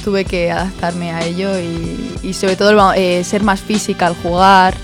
tuve 0.06 0.24
que 0.24 0.52
adaptarme 0.52 1.10
a 1.10 1.24
ello 1.26 1.58
y, 1.58 2.12
y 2.22 2.32
sobre 2.32 2.54
todo 2.54 2.92
eh, 2.94 3.24
ser 3.24 3.42
más 3.42 3.60
física 3.60 4.06
al 4.06 4.14
jugar. 4.14 4.74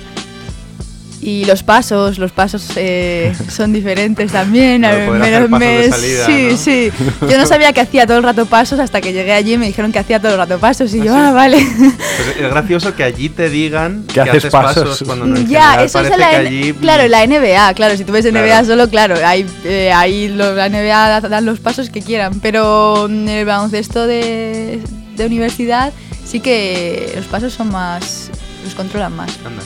Y 1.25 1.45
los 1.45 1.63
pasos, 1.63 2.19
los 2.19 2.33
pasos 2.33 2.65
eh, 2.75 3.33
son 3.49 3.73
diferentes 3.73 4.33
también. 4.33 4.83
Lo 4.83 4.89
de 4.89 5.05
eh, 5.07 5.49
me- 5.49 5.49
pasos 5.89 6.01
salida, 6.01 6.27
sí, 6.27 6.49
¿no? 6.51 6.57
sí. 6.57 6.91
Yo 7.31 7.39
no 7.39 7.47
sabía 7.47 7.73
que 7.73 7.81
hacía 7.81 8.09
todo 8.09 8.17
el 8.17 8.25
rato 8.25 8.45
pasos 8.47 8.81
hasta 8.81 9.01
que 9.01 9.13
llegué 9.13 9.31
allí 9.33 9.53
y 9.53 9.57
me 9.59 9.67
dijeron 9.67 9.93
que 9.93 10.01
hacía 10.01 10.19
todo 10.21 10.33
el 10.33 10.39
rato 10.39 10.59
pasos. 10.59 10.93
Y 10.95 11.01
yo, 11.05 11.15
¿Ah, 11.15 11.27
ah, 11.27 11.29
sí? 11.29 11.35
vale. 11.37 11.67
Pues 11.79 12.37
es 12.41 12.51
gracioso 12.51 12.97
que 12.97 13.05
allí 13.05 13.29
te 13.29 13.49
digan 13.49 14.03
Que 14.13 14.21
haces 14.23 14.47
pasos. 14.47 15.01
cuando 15.07 15.27
no 15.27 15.37
ya, 15.43 15.85
eso 15.85 16.01
es 16.01 16.11
la, 16.19 16.31
que 16.31 16.37
allí... 16.37 16.73
Claro, 16.73 17.05
en 17.05 17.11
la 17.13 17.25
NBA, 17.25 17.75
claro, 17.75 17.97
si 17.97 18.03
tú 18.05 18.11
ves 18.11 18.25
NBA 18.25 18.43
Claro. 18.43 18.67
solo, 18.67 18.89
claro, 18.91 19.15
ahí, 19.25 19.47
eh, 19.65 19.93
ahí 19.95 20.27
lo- 20.27 20.57
la 20.57 20.69
NBA 20.69 21.21
da- 21.21 21.29
dan 21.29 21.45
los 21.47 21.61
pasos 21.61 21.89
que 21.89 22.03
quieran, 22.03 22.41
pero 22.41 23.07
en 23.07 23.29
el 23.29 23.45
baloncesto 23.47 24.09
de, 24.09 24.81
de 25.17 25.27
universidad 25.27 25.93
sí 26.25 26.41
que 26.41 27.13
los 27.17 27.27
pasos 27.27 27.53
son 27.53 27.71
más, 27.71 28.31
los 28.65 28.75
controlan 28.75 29.15
más. 29.15 29.31
Anda. 29.45 29.63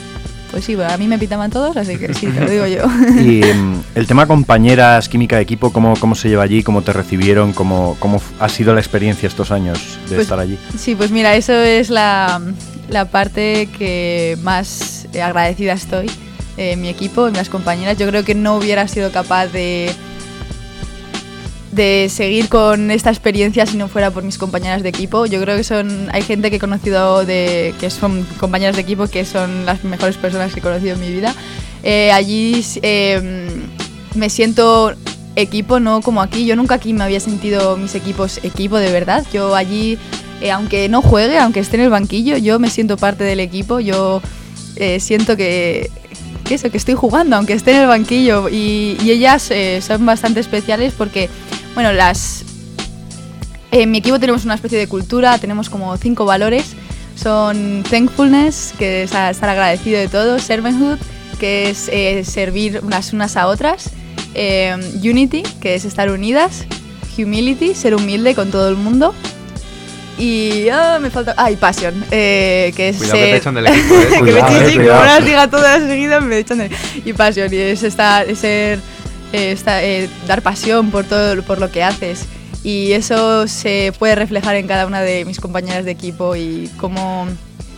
Pues 0.51 0.65
sí, 0.65 0.75
bueno, 0.75 0.93
a 0.93 0.97
mí 0.97 1.07
me 1.09 1.19
pitaban 1.19 1.51
todos, 1.51 1.77
así 1.77 1.97
que 1.99 2.15
sí, 2.15 2.29
te 2.29 2.41
lo 2.41 2.51
digo 2.51 2.67
yo. 2.67 2.85
Y 3.21 3.43
em, 3.43 3.83
el 3.95 4.07
tema 4.07 4.27
compañeras, 4.27 5.09
química 5.09 5.37
de 5.37 5.43
equipo, 5.43 5.73
¿cómo, 5.73 5.97
cómo 5.97 6.15
se 6.15 6.29
lleva 6.29 6.45
allí? 6.45 6.63
¿Cómo 6.63 6.83
te 6.83 6.93
recibieron? 6.93 7.53
¿Cómo, 7.53 7.97
cómo 7.99 8.23
ha 8.39 8.49
sido 8.49 8.73
la 8.73 8.81
experiencia 8.81 9.27
estos 9.27 9.51
años 9.51 9.99
de 10.09 10.15
Pues- 10.17 10.23
estar 10.23 10.39
allí? 10.39 10.59
Sí, 10.79 10.95
pues 10.95 11.11
mira, 11.11 11.35
eso 11.35 11.53
es 11.53 11.91
la, 11.91 12.41
la 12.89 13.07
parte 13.07 13.69
que 13.77 14.39
más 14.43 15.07
agradecida 15.21 15.73
estoy. 15.73 16.11
Eh, 16.57 16.77
mi 16.77 16.89
equipo, 16.89 17.31
mis 17.31 17.51
compañeras, 17.51 17.99
yo 17.99 18.07
creo 18.09 18.25
que 18.25 18.35
no 18.35 18.57
hubiera 18.57 18.89
sido 18.89 19.11
capaz 19.13 19.49
de, 19.49 19.91
de 21.77 22.09
seguir 22.11 22.49
con 22.49 22.91
esta 22.91 23.11
experiencia 23.11 23.67
si 23.67 23.77
no 23.77 23.87
fuera 23.87 24.11
por 24.11 24.25
mis 24.25 24.39
compañeras 24.39 24.83
de 24.83 24.89
equipo. 24.89 25.27
Yo 25.27 25.41
creo 25.41 25.57
que 25.57 25.65
son 25.65 26.09
hay 26.13 26.23
gente 26.23 26.51
que 26.51 26.57
he 26.57 26.59
conocido 26.59 27.25
de 27.25 27.75
que 27.79 27.91
son 27.91 28.27
compañeras 28.41 28.75
de 28.75 28.83
equipo 28.83 29.07
que 29.07 29.25
son 29.25 29.65
las 29.65 29.85
mejores 29.85 30.17
personas 30.17 30.53
que 30.53 30.61
he 30.61 30.63
conocido 30.63 30.95
en 30.95 31.01
mi 31.01 31.13
vida. 31.13 31.35
Eh, 31.85 32.11
allí 32.11 32.65
eh, 32.83 33.49
me 34.15 34.31
siento 34.31 34.97
equipo, 35.37 35.79
no 35.79 36.01
como 36.01 36.23
aquí. 36.23 36.47
Yo 36.47 36.57
nunca 36.57 36.77
aquí 36.77 36.93
me 36.93 37.05
había 37.05 37.21
sentido 37.21 37.77
mis 37.77 37.95
equipos 37.95 38.41
equipo 38.43 38.79
de 38.79 38.91
verdad. 38.91 39.25
Yo 39.33 39.55
allí, 39.55 39.99
eh, 40.41 40.51
aunque 40.51 40.89
no 40.89 41.03
juegue, 41.03 41.39
aunque 41.39 41.61
esté 41.61 41.77
en 41.77 41.83
el 41.85 41.91
banquillo, 41.91 42.37
yo 42.39 42.59
me 42.59 42.71
siento 42.71 42.97
parte 42.97 43.23
del 43.23 43.41
equipo. 43.41 43.79
Yo 43.79 44.21
eh, 44.77 44.99
siento 44.99 45.37
que, 45.37 45.91
que 46.45 46.55
eso, 46.55 46.71
que 46.71 46.79
estoy 46.79 46.95
jugando, 46.95 47.37
aunque 47.37 47.53
esté 47.53 47.73
en 47.73 47.83
el 47.83 47.87
banquillo. 47.87 48.49
Y, 48.49 48.97
y 49.03 49.11
ellas 49.11 49.51
eh, 49.51 49.81
son 49.83 50.05
bastante 50.07 50.41
especiales 50.41 50.95
porque, 50.97 51.29
bueno, 51.77 51.93
las... 51.93 52.43
En 53.71 53.91
mi 53.91 53.99
equipo 53.99 54.19
tenemos 54.19 54.47
una 54.47 54.55
especie 54.55 54.79
de 54.79 54.89
cultura, 54.89 55.39
tenemos 55.39 55.69
como 55.69 55.95
cinco 55.99 56.25
valores. 56.25 56.75
Son 57.15 57.85
thankfulness, 57.89 58.73
que 58.79 59.03
es 59.03 59.13
estar 59.13 59.49
agradecido 59.49 59.99
de 59.99 60.09
todo, 60.09 60.39
servanthood, 60.39 60.99
que 61.39 61.69
es 61.69 61.89
eh, 61.93 62.25
servir 62.25 62.81
unas 62.83 63.13
unas 63.13 63.37
a 63.37 63.47
otras, 63.47 63.91
eh, 64.35 64.75
unity, 65.03 65.43
que 65.61 65.75
es 65.75 65.85
estar 65.85 66.11
unidas, 66.11 66.65
humility, 67.19 67.75
ser 67.75 67.95
humilde 67.95 68.35
con 68.35 68.51
todo 68.51 68.71
el 68.71 68.77
mundo, 68.77 69.15
y 70.19 70.69
ah, 70.71 70.99
me 71.01 71.11
falta, 71.11 71.35
ah, 71.37 71.51
y 71.51 71.57
passion, 71.57 72.03
eh, 72.11 72.73
que 72.75 72.89
es 72.91 72.97
Cuidado 72.97 73.19
que 73.19 73.21
ser- 73.21 73.31
te 73.33 73.37
echan 73.37 73.55
del 73.55 73.67
equipo, 73.67 73.95
¿eh? 73.95 74.07
que 74.13 74.23
me 74.23 74.33
Cuidado, 74.33 74.69
sí, 74.71 74.77
como 74.77 74.89
no 74.89 75.05
las 75.05 75.25
diga 75.25 75.51
todas 75.51 75.83
seguidas 75.83 76.23
me 76.23 76.39
echan 76.39 76.59
de 76.59 76.71
y 77.05 77.13
pasión 77.13 77.53
y 77.53 77.57
es 77.57 77.83
estar 77.83 78.29
es 78.29 78.39
ser 78.39 78.81
eh, 79.37 79.53
esta- 79.53 79.83
eh, 79.83 80.09
dar 80.27 80.43
pasión 80.43 80.91
por 80.91 81.05
todo 81.05 81.43
por 81.43 81.59
lo 81.61 81.71
que 81.71 81.83
haces 81.83 82.25
y 82.65 82.93
eso 82.93 83.47
se 83.47 83.93
puede 83.99 84.15
reflejar 84.17 84.57
en 84.57 84.67
cada 84.67 84.87
una 84.87 85.01
de 85.03 85.25
mis 85.25 85.39
compañeras 85.41 85.85
de 85.85 85.93
equipo 85.93 86.35
y 86.35 86.69
cómo 86.79 87.27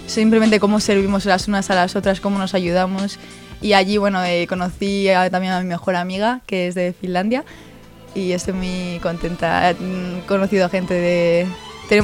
simplemente 0.06 0.58
cómo 0.60 0.80
servimos 0.80 1.24
las 1.26 1.48
unas 1.48 1.68
a 1.70 1.74
las 1.74 1.94
otras 1.96 2.20
cómo 2.20 2.38
nos 2.38 2.54
ayudamos 2.54 3.18
y 3.60 3.72
allí 3.74 3.98
bueno 3.98 4.24
eh, 4.24 4.46
conocí 4.48 5.08
a- 5.10 5.28
también 5.30 5.52
a 5.52 5.60
mi 5.60 5.66
mejor 5.66 5.96
amiga 5.96 6.40
que 6.46 6.68
es 6.68 6.74
de 6.74 6.94
Finlandia 6.98 7.44
y 8.14 8.32
estoy 8.32 8.54
muy 8.54 8.98
contenta. 9.02 9.70
He 9.70 9.74
mm, 9.74 10.20
conocido 10.26 10.68
gente 10.70 10.94
de... 10.94 11.46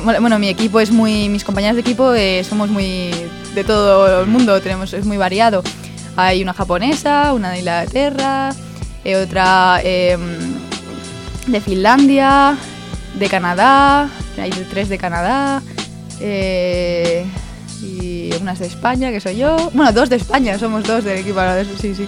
Bueno, 0.05 0.39
mi 0.39 0.49
equipo 0.49 0.79
es 0.79 0.91
muy... 0.93 1.29
Mis 1.29 1.43
compañeras 1.45 1.75
de 1.77 1.81
equipo 1.81 2.13
eh, 2.15 2.45
somos 2.49 2.69
muy... 2.71 3.11
de 3.55 3.65
todo 3.65 4.21
el 4.21 4.27
mundo, 4.29 4.61
tenemos, 4.61 4.93
es 4.93 5.07
muy 5.07 5.17
variado. 5.17 5.63
Hay 6.15 6.43
una 6.43 6.53
japonesa, 6.53 7.33
una 7.33 7.51
de 7.51 7.59
Inglaterra, 7.61 8.51
otra 9.13 9.81
em, 9.83 10.21
de 11.47 11.61
Finlandia, 11.61 12.57
de 13.19 13.29
Canadá, 13.29 14.09
hay 14.41 14.51
tres 14.71 14.89
de 14.89 14.97
Canadá, 14.99 15.63
eh, 16.21 17.25
y 17.83 18.31
unas 18.41 18.59
de 18.59 18.67
España, 18.67 19.11
que 19.11 19.21
soy 19.21 19.37
yo. 19.37 19.71
Bueno, 19.75 19.93
dos 19.93 20.09
de 20.09 20.17
España, 20.17 20.59
somos 20.59 20.85
dos 20.85 21.05
del 21.05 21.19
equipo, 21.19 21.39
ahora 21.41 21.55
de 21.57 21.63
eso, 21.63 21.73
sí, 21.81 21.95
sí. 21.95 22.07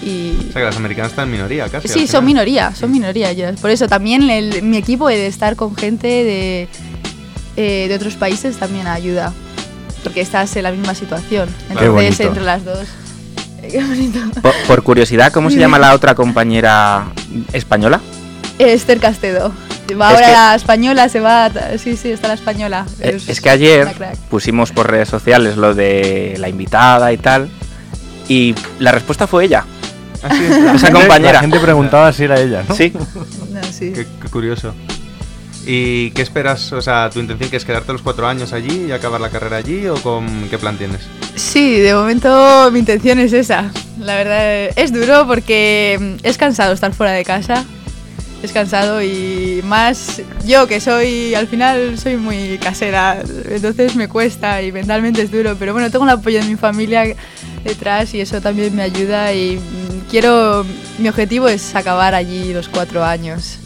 Y, 0.00 0.36
O 0.50 0.52
sea 0.52 0.60
que 0.62 0.66
las 0.66 0.76
americanas 0.76 1.10
están 1.10 1.24
en 1.26 1.32
minoría 1.32 1.68
casi. 1.68 1.88
Sí, 1.88 2.06
son 2.06 2.24
minoría, 2.24 2.72
son 2.74 2.92
minoría 2.92 3.30
ellas. 3.30 3.58
Por 3.60 3.70
eso 3.70 3.88
también 3.88 4.30
el- 4.30 4.62
mi 4.62 4.76
equipo 4.76 5.08
de 5.08 5.26
estar 5.26 5.56
con 5.56 5.74
gente 5.74 6.06
de, 6.06 6.68
eh, 7.56 7.86
de 7.88 7.94
otros 7.96 8.14
países 8.14 8.56
también 8.58 8.86
ayuda. 8.86 9.32
porque 10.04 10.20
estás 10.20 10.54
en 10.54 10.62
la 10.62 10.70
misma 10.70 10.94
situación. 10.94 11.48
Entonces, 11.68 12.20
entre 12.20 12.44
las 12.44 12.64
dos. 12.64 12.86
Qué 13.72 13.82
bonito. 13.84 14.18
Por, 14.40 14.54
por 14.66 14.82
curiosidad, 14.82 15.32
¿cómo 15.32 15.50
se 15.50 15.58
llama 15.58 15.78
la 15.78 15.94
otra 15.94 16.14
compañera 16.14 17.06
española? 17.52 18.00
Esther 18.58 18.98
Castedo. 18.98 19.52
Va 19.98 20.08
Es 20.10 20.14
ahora 20.16 20.26
que- 20.26 20.32
la 20.32 20.54
española, 20.54 21.08
se 21.08 21.20
va. 21.20 21.46
a- 21.46 21.78
Sí, 21.78 21.96
sí, 21.96 22.10
está 22.10 22.28
la 22.28 22.34
española. 22.34 22.84
Eh, 23.00 23.18
Es 23.26 23.40
que 23.40 23.48
ayer 23.50 23.88
pusimos 24.28 24.70
por 24.72 24.90
redes 24.90 25.08
sociales 25.08 25.56
lo 25.56 25.74
de 25.74 26.34
la 26.38 26.48
invitada 26.48 27.10
y 27.12 27.16
tal, 27.18 27.48
y 28.28 28.54
la 28.80 28.92
respuesta 28.92 29.26
fue 29.26 29.44
ella. 29.46 29.64
Ah, 30.22 30.28
sí, 30.34 30.44
Esa 30.74 30.90
compañera. 30.92 31.34
La 31.34 31.40
gente 31.40 31.60
preguntaba 31.60 32.12
si 32.12 32.24
era 32.24 32.38
ella, 32.40 32.64
¿no? 32.68 32.74
Sí. 32.74 32.92
No, 32.94 33.60
sí. 33.72 33.92
Qué, 33.94 34.06
qué 34.20 34.28
curioso. 34.28 34.74
¿Y 35.70 36.12
qué 36.12 36.22
esperas? 36.22 36.72
O 36.72 36.80
sea, 36.80 37.10
¿tu 37.10 37.20
intención 37.20 37.50
que 37.50 37.58
es 37.58 37.64
quedarte 37.66 37.92
los 37.92 38.00
cuatro 38.00 38.26
años 38.26 38.54
allí 38.54 38.86
y 38.88 38.92
acabar 38.92 39.20
la 39.20 39.28
carrera 39.28 39.58
allí 39.58 39.86
o 39.86 39.96
con 39.96 40.48
qué 40.48 40.56
plan 40.56 40.78
tienes? 40.78 41.02
Sí, 41.34 41.78
de 41.78 41.92
momento 41.92 42.70
mi 42.72 42.78
intención 42.78 43.18
es 43.18 43.34
esa. 43.34 43.70
La 44.00 44.16
verdad 44.16 44.70
es 44.74 44.94
duro 44.94 45.26
porque 45.26 46.16
es 46.22 46.38
cansado 46.38 46.72
estar 46.72 46.94
fuera 46.94 47.12
de 47.12 47.22
casa. 47.22 47.66
Es 48.42 48.52
cansado 48.52 49.02
y 49.02 49.60
más 49.62 50.22
yo 50.46 50.66
que 50.66 50.80
soy, 50.80 51.34
al 51.34 51.48
final 51.48 51.98
soy 51.98 52.16
muy 52.16 52.56
casera, 52.58 53.20
entonces 53.50 53.94
me 53.94 54.08
cuesta 54.08 54.62
y 54.62 54.72
mentalmente 54.72 55.20
es 55.20 55.30
duro, 55.30 55.56
pero 55.58 55.72
bueno, 55.74 55.90
tengo 55.90 56.04
el 56.04 56.12
apoyo 56.12 56.38
de 56.38 56.46
mi 56.46 56.54
familia 56.54 57.14
detrás 57.64 58.14
y 58.14 58.20
eso 58.20 58.40
también 58.40 58.74
me 58.74 58.82
ayuda 58.82 59.34
y 59.34 59.60
quiero, 60.08 60.64
mi 60.98 61.08
objetivo 61.08 61.48
es 61.48 61.74
acabar 61.74 62.14
allí 62.14 62.54
los 62.54 62.68
cuatro 62.68 63.04
años. 63.04 63.58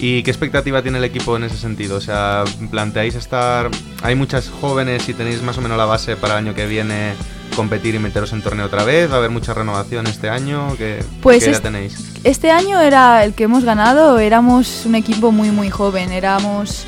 ¿Y 0.00 0.22
qué 0.22 0.30
expectativa 0.30 0.80
tiene 0.82 0.98
el 0.98 1.04
equipo 1.04 1.36
en 1.36 1.44
ese 1.44 1.58
sentido? 1.58 1.96
O 1.96 2.00
sea, 2.00 2.44
¿planteáis 2.70 3.14
estar... 3.14 3.68
Hay 4.02 4.14
muchas 4.14 4.48
jóvenes 4.48 5.06
y 5.08 5.14
tenéis 5.14 5.42
más 5.42 5.58
o 5.58 5.60
menos 5.60 5.76
la 5.76 5.84
base 5.84 6.16
para 6.16 6.38
el 6.38 6.46
año 6.46 6.54
que 6.54 6.66
viene 6.66 7.12
competir 7.54 7.94
y 7.96 7.98
meteros 7.98 8.32
en 8.32 8.40
torneo 8.40 8.66
otra 8.66 8.84
vez? 8.84 9.10
¿Va 9.10 9.16
a 9.16 9.18
haber 9.18 9.30
mucha 9.30 9.52
renovación 9.52 10.06
este 10.06 10.30
año? 10.30 10.74
¿Qué, 10.78 11.04
Pues 11.20 11.40
qué 11.40 11.44
idea 11.50 11.56
es- 11.56 11.62
tenéis? 11.62 11.98
Este 12.24 12.50
año 12.50 12.80
era 12.80 13.24
el 13.24 13.34
que 13.34 13.44
hemos 13.44 13.64
ganado, 13.64 14.18
éramos 14.18 14.84
un 14.86 14.94
equipo 14.94 15.32
muy 15.32 15.50
muy 15.50 15.68
joven, 15.70 16.12
éramos 16.12 16.84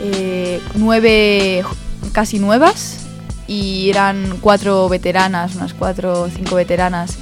eh, 0.00 0.60
nueve 0.74 1.64
casi 2.12 2.38
nuevas 2.38 3.00
y 3.46 3.90
eran 3.90 4.36
cuatro 4.40 4.88
veteranas, 4.88 5.54
unas 5.56 5.74
cuatro 5.74 6.22
o 6.22 6.28
cinco 6.28 6.54
veteranas. 6.56 7.18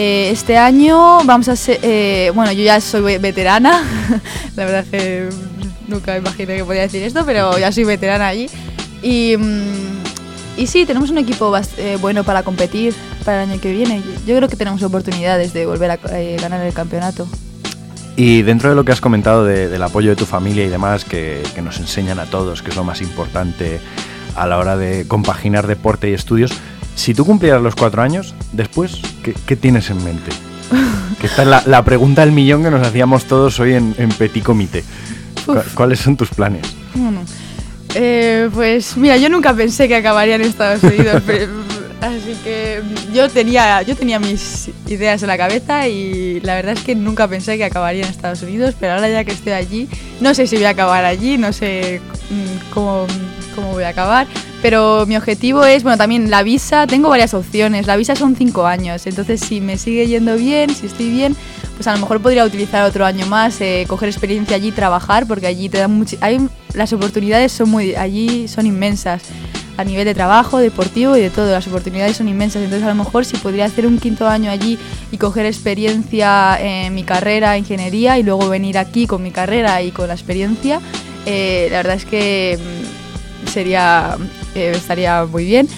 Eh, 0.00 0.30
este 0.30 0.56
año 0.56 1.24
vamos 1.24 1.48
a 1.48 1.56
ser, 1.56 1.80
eh, 1.82 2.30
bueno 2.32 2.52
yo 2.52 2.62
ya 2.62 2.80
soy 2.80 3.00
ve- 3.00 3.18
veterana, 3.18 3.82
la 4.56 4.64
verdad 4.64 4.84
que 4.88 5.28
nunca 5.88 6.16
imaginé 6.16 6.56
que 6.58 6.64
podía 6.64 6.82
decir 6.82 7.02
esto, 7.02 7.24
pero 7.26 7.58
ya 7.58 7.72
soy 7.72 7.82
veterana 7.82 8.28
allí. 8.28 8.48
Y, 9.02 9.34
mm, 9.36 10.64
sí, 10.68 10.86
tenemos 10.86 11.10
un 11.10 11.18
equipo 11.18 11.52
eh, 11.78 11.98
bueno 12.00 12.22
para 12.22 12.44
competir 12.44 12.94
para 13.24 13.42
el 13.42 13.50
año 13.50 13.60
que 13.60 13.72
viene. 13.72 14.00
Yo 14.24 14.36
creo 14.36 14.48
que 14.48 14.54
tenemos 14.54 14.84
oportunidades 14.84 15.52
de 15.52 15.66
volver 15.66 15.90
a 15.90 15.96
ganar 15.96 16.64
el 16.64 16.72
campeonato. 16.72 17.26
Y 18.14 18.42
dentro 18.42 18.70
de 18.70 18.76
lo 18.76 18.84
que 18.84 18.92
has 18.92 19.00
comentado 19.00 19.44
de- 19.44 19.66
del 19.68 19.82
apoyo 19.82 20.10
de 20.10 20.16
tu 20.16 20.26
familia 20.26 20.64
y 20.64 20.68
demás, 20.68 21.04
que, 21.04 21.42
que 21.56 21.60
nos 21.62 21.78
enseñan 21.80 22.20
a 22.20 22.26
todos, 22.26 22.62
que 22.62 22.70
es 22.70 22.76
lo 22.76 22.84
más 22.84 23.00
importante 23.00 23.80
a 24.36 24.46
la 24.46 24.58
hora 24.58 24.76
de 24.76 25.08
compaginar 25.08 25.66
deporte 25.66 26.08
y 26.08 26.12
estudios, 26.14 26.52
si 26.98 27.14
tú 27.14 27.24
cumplieras 27.24 27.62
los 27.62 27.74
cuatro 27.74 28.02
años, 28.02 28.34
después, 28.52 29.00
¿qué, 29.22 29.34
qué 29.46 29.56
tienes 29.56 29.88
en 29.90 30.02
mente? 30.04 30.30
Que 31.20 31.26
esta 31.26 31.42
es 31.42 31.48
la, 31.48 31.62
la 31.66 31.84
pregunta 31.84 32.22
del 32.22 32.32
millón 32.32 32.62
que 32.62 32.70
nos 32.70 32.86
hacíamos 32.86 33.24
todos 33.24 33.58
hoy 33.60 33.74
en, 33.74 33.94
en 33.98 34.08
Petit 34.10 34.42
Comité. 34.44 34.84
Uf. 35.46 35.74
¿Cuáles 35.74 36.00
son 36.00 36.16
tus 36.16 36.28
planes? 36.30 36.62
Bueno, 36.94 37.20
eh, 37.94 38.48
pues 38.52 38.96
mira, 38.96 39.16
yo 39.16 39.28
nunca 39.28 39.54
pensé 39.54 39.88
que 39.88 39.96
acabaría 39.96 40.34
en 40.34 40.42
Estados 40.42 40.82
Unidos, 40.82 41.22
pero- 41.26 41.46
así 42.00 42.36
que 42.44 42.82
yo 43.12 43.28
tenía, 43.28 43.82
yo 43.82 43.96
tenía 43.96 44.18
mis 44.18 44.70
ideas 44.86 45.22
en 45.22 45.28
la 45.28 45.36
cabeza 45.36 45.88
y 45.88 46.40
la 46.40 46.54
verdad 46.54 46.72
es 46.72 46.82
que 46.82 46.94
nunca 46.94 47.28
pensé 47.28 47.56
que 47.56 47.64
acabaría 47.64 48.04
en 48.04 48.10
Estados 48.10 48.42
Unidos, 48.42 48.74
pero 48.78 48.94
ahora 48.94 49.08
ya 49.08 49.24
que 49.24 49.32
estoy 49.32 49.52
allí, 49.52 49.88
no 50.20 50.34
sé 50.34 50.46
si 50.46 50.56
voy 50.56 50.66
a 50.66 50.70
acabar 50.70 51.04
allí, 51.04 51.38
no 51.38 51.52
sé 51.52 52.00
mm, 52.30 52.72
cómo, 52.72 53.06
cómo 53.54 53.72
voy 53.72 53.84
a 53.84 53.88
acabar, 53.88 54.26
pero 54.62 55.06
mi 55.06 55.16
objetivo 55.16 55.64
es, 55.64 55.82
bueno, 55.82 55.98
también 55.98 56.30
la 56.30 56.42
visa, 56.42 56.86
tengo 56.86 57.08
varias 57.08 57.34
opciones, 57.34 57.86
la 57.86 57.96
visa 57.96 58.14
son 58.16 58.36
cinco 58.36 58.66
años, 58.66 59.06
entonces 59.06 59.40
si 59.40 59.60
me 59.60 59.76
sigue 59.76 60.06
yendo 60.06 60.36
bien, 60.36 60.74
si 60.74 60.86
estoy 60.86 61.10
bien, 61.10 61.36
pues 61.76 61.86
a 61.86 61.92
lo 61.92 61.98
mejor 61.98 62.20
podría 62.20 62.44
utilizar 62.44 62.84
otro 62.84 63.06
año 63.06 63.26
más, 63.26 63.60
eh, 63.60 63.84
coger 63.88 64.08
experiencia 64.08 64.56
allí, 64.56 64.72
trabajar, 64.72 65.26
porque 65.26 65.46
allí 65.46 65.68
te 65.68 65.78
dan 65.78 65.92
mucho, 65.92 66.16
hay, 66.20 66.40
las 66.74 66.92
oportunidades 66.92 67.52
son 67.52 67.70
muy, 67.70 67.94
allí 67.94 68.48
son 68.48 68.66
inmensas 68.66 69.22
a 69.78 69.84
nivel 69.84 70.04
de 70.04 70.12
trabajo, 70.12 70.58
deportivo 70.58 71.16
y 71.16 71.20
de 71.20 71.30
todo, 71.30 71.50
las 71.52 71.66
oportunidades 71.68 72.16
son 72.16 72.28
inmensas, 72.28 72.62
entonces 72.62 72.84
a 72.84 72.90
lo 72.90 72.96
mejor 72.96 73.24
si 73.24 73.36
podría 73.36 73.64
hacer 73.64 73.86
un 73.86 73.98
quinto 73.98 74.26
año 74.26 74.50
allí 74.50 74.76
y 75.12 75.18
coger 75.18 75.46
experiencia 75.46 76.58
en 76.60 76.94
mi 76.94 77.04
carrera, 77.04 77.56
ingeniería, 77.56 78.18
y 78.18 78.24
luego 78.24 78.48
venir 78.48 78.76
aquí 78.76 79.06
con 79.06 79.22
mi 79.22 79.30
carrera 79.30 79.80
y 79.80 79.92
con 79.92 80.08
la 80.08 80.14
experiencia, 80.14 80.80
eh, 81.26 81.68
la 81.70 81.76
verdad 81.78 81.94
es 81.94 82.04
que 82.04 82.58
mm, 82.58 83.48
sería, 83.48 84.16
eh, 84.56 84.72
estaría 84.74 85.24
muy 85.24 85.44
bien. 85.44 85.68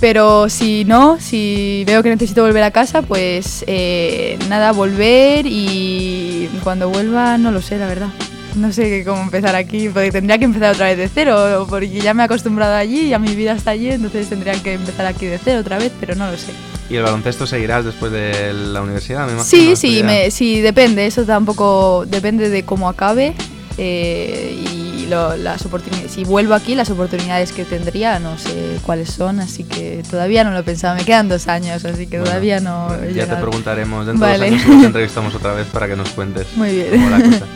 Pero 0.00 0.48
si 0.48 0.84
no, 0.84 1.20
si 1.20 1.84
veo 1.86 2.02
que 2.02 2.08
necesito 2.08 2.42
volver 2.42 2.64
a 2.64 2.72
casa, 2.72 3.02
pues 3.02 3.62
eh, 3.68 4.36
nada, 4.48 4.72
volver 4.72 5.46
y 5.46 6.48
cuando 6.64 6.88
vuelva 6.88 7.38
no 7.38 7.52
lo 7.52 7.60
sé, 7.60 7.78
la 7.78 7.86
verdad. 7.86 8.08
No 8.54 8.70
sé 8.72 9.02
cómo 9.04 9.22
empezar 9.22 9.54
aquí, 9.56 9.88
porque 9.88 10.10
tendría 10.12 10.36
que 10.38 10.44
empezar 10.44 10.74
otra 10.74 10.86
vez 10.86 10.98
de 10.98 11.08
cero, 11.08 11.66
porque 11.70 11.88
ya 11.88 12.12
me 12.12 12.22
he 12.22 12.26
acostumbrado 12.26 12.74
allí, 12.74 13.08
ya 13.08 13.18
mi 13.18 13.34
vida 13.34 13.52
está 13.52 13.70
allí, 13.70 13.88
entonces 13.90 14.28
tendría 14.28 14.52
que 14.62 14.74
empezar 14.74 15.06
aquí 15.06 15.24
de 15.26 15.38
cero 15.42 15.60
otra 15.60 15.78
vez, 15.78 15.90
pero 15.98 16.14
no 16.14 16.30
lo 16.30 16.36
sé. 16.36 16.52
¿Y 16.90 16.96
el 16.96 17.02
baloncesto 17.02 17.46
seguirás 17.46 17.86
después 17.86 18.12
de 18.12 18.52
la 18.52 18.82
universidad? 18.82 19.20
Me 19.26 19.32
imagino, 19.32 19.44
Sí, 19.44 19.74
sí, 19.76 20.02
me, 20.04 20.30
sí, 20.30 20.60
depende, 20.60 21.06
eso 21.06 21.24
tampoco 21.24 22.04
depende 22.06 22.50
de 22.50 22.62
cómo 22.64 22.90
acabe 22.90 23.32
eh, 23.78 24.54
y 24.70 25.06
lo- 25.08 25.34
las 25.36 25.64
oportunidades. 25.64 26.12
Si 26.12 26.24
vuelvo 26.24 26.52
aquí, 26.52 26.74
las 26.74 26.90
oportunidades 26.90 27.52
que 27.52 27.64
tendría, 27.64 28.18
no 28.18 28.36
sé 28.38 28.76
cuáles 28.82 29.10
son, 29.10 29.40
así 29.40 29.64
que 29.64 30.02
todavía 30.10 30.44
no 30.44 30.50
lo 30.50 30.58
he 30.58 30.62
pensado. 30.62 30.94
Me 30.96 31.04
quedan 31.06 31.28
dos 31.30 31.48
años, 31.48 31.84
así 31.86 32.06
que 32.06 32.18
Bueno, 32.18 32.26
todavía 32.26 32.60
no. 32.60 32.88
Ya 33.14 33.26
te 33.26 33.36
preguntaremos 33.36 34.06
dentro 34.06 34.26
Vale. 34.26 34.44
de 34.44 34.50
dos 34.50 34.60
años 34.66 34.76
nos 34.76 34.84
entrevistamos 34.84 35.34
otra 35.34 35.54
vez 35.54 35.66
para 35.68 35.88
que 35.88 35.96
nos 35.96 36.10
cuentes 36.10 36.46
Muy 36.56 36.70
bien. 36.74 36.90
cómo 36.90 37.08
la 37.10 37.22
cosa. 37.22 37.46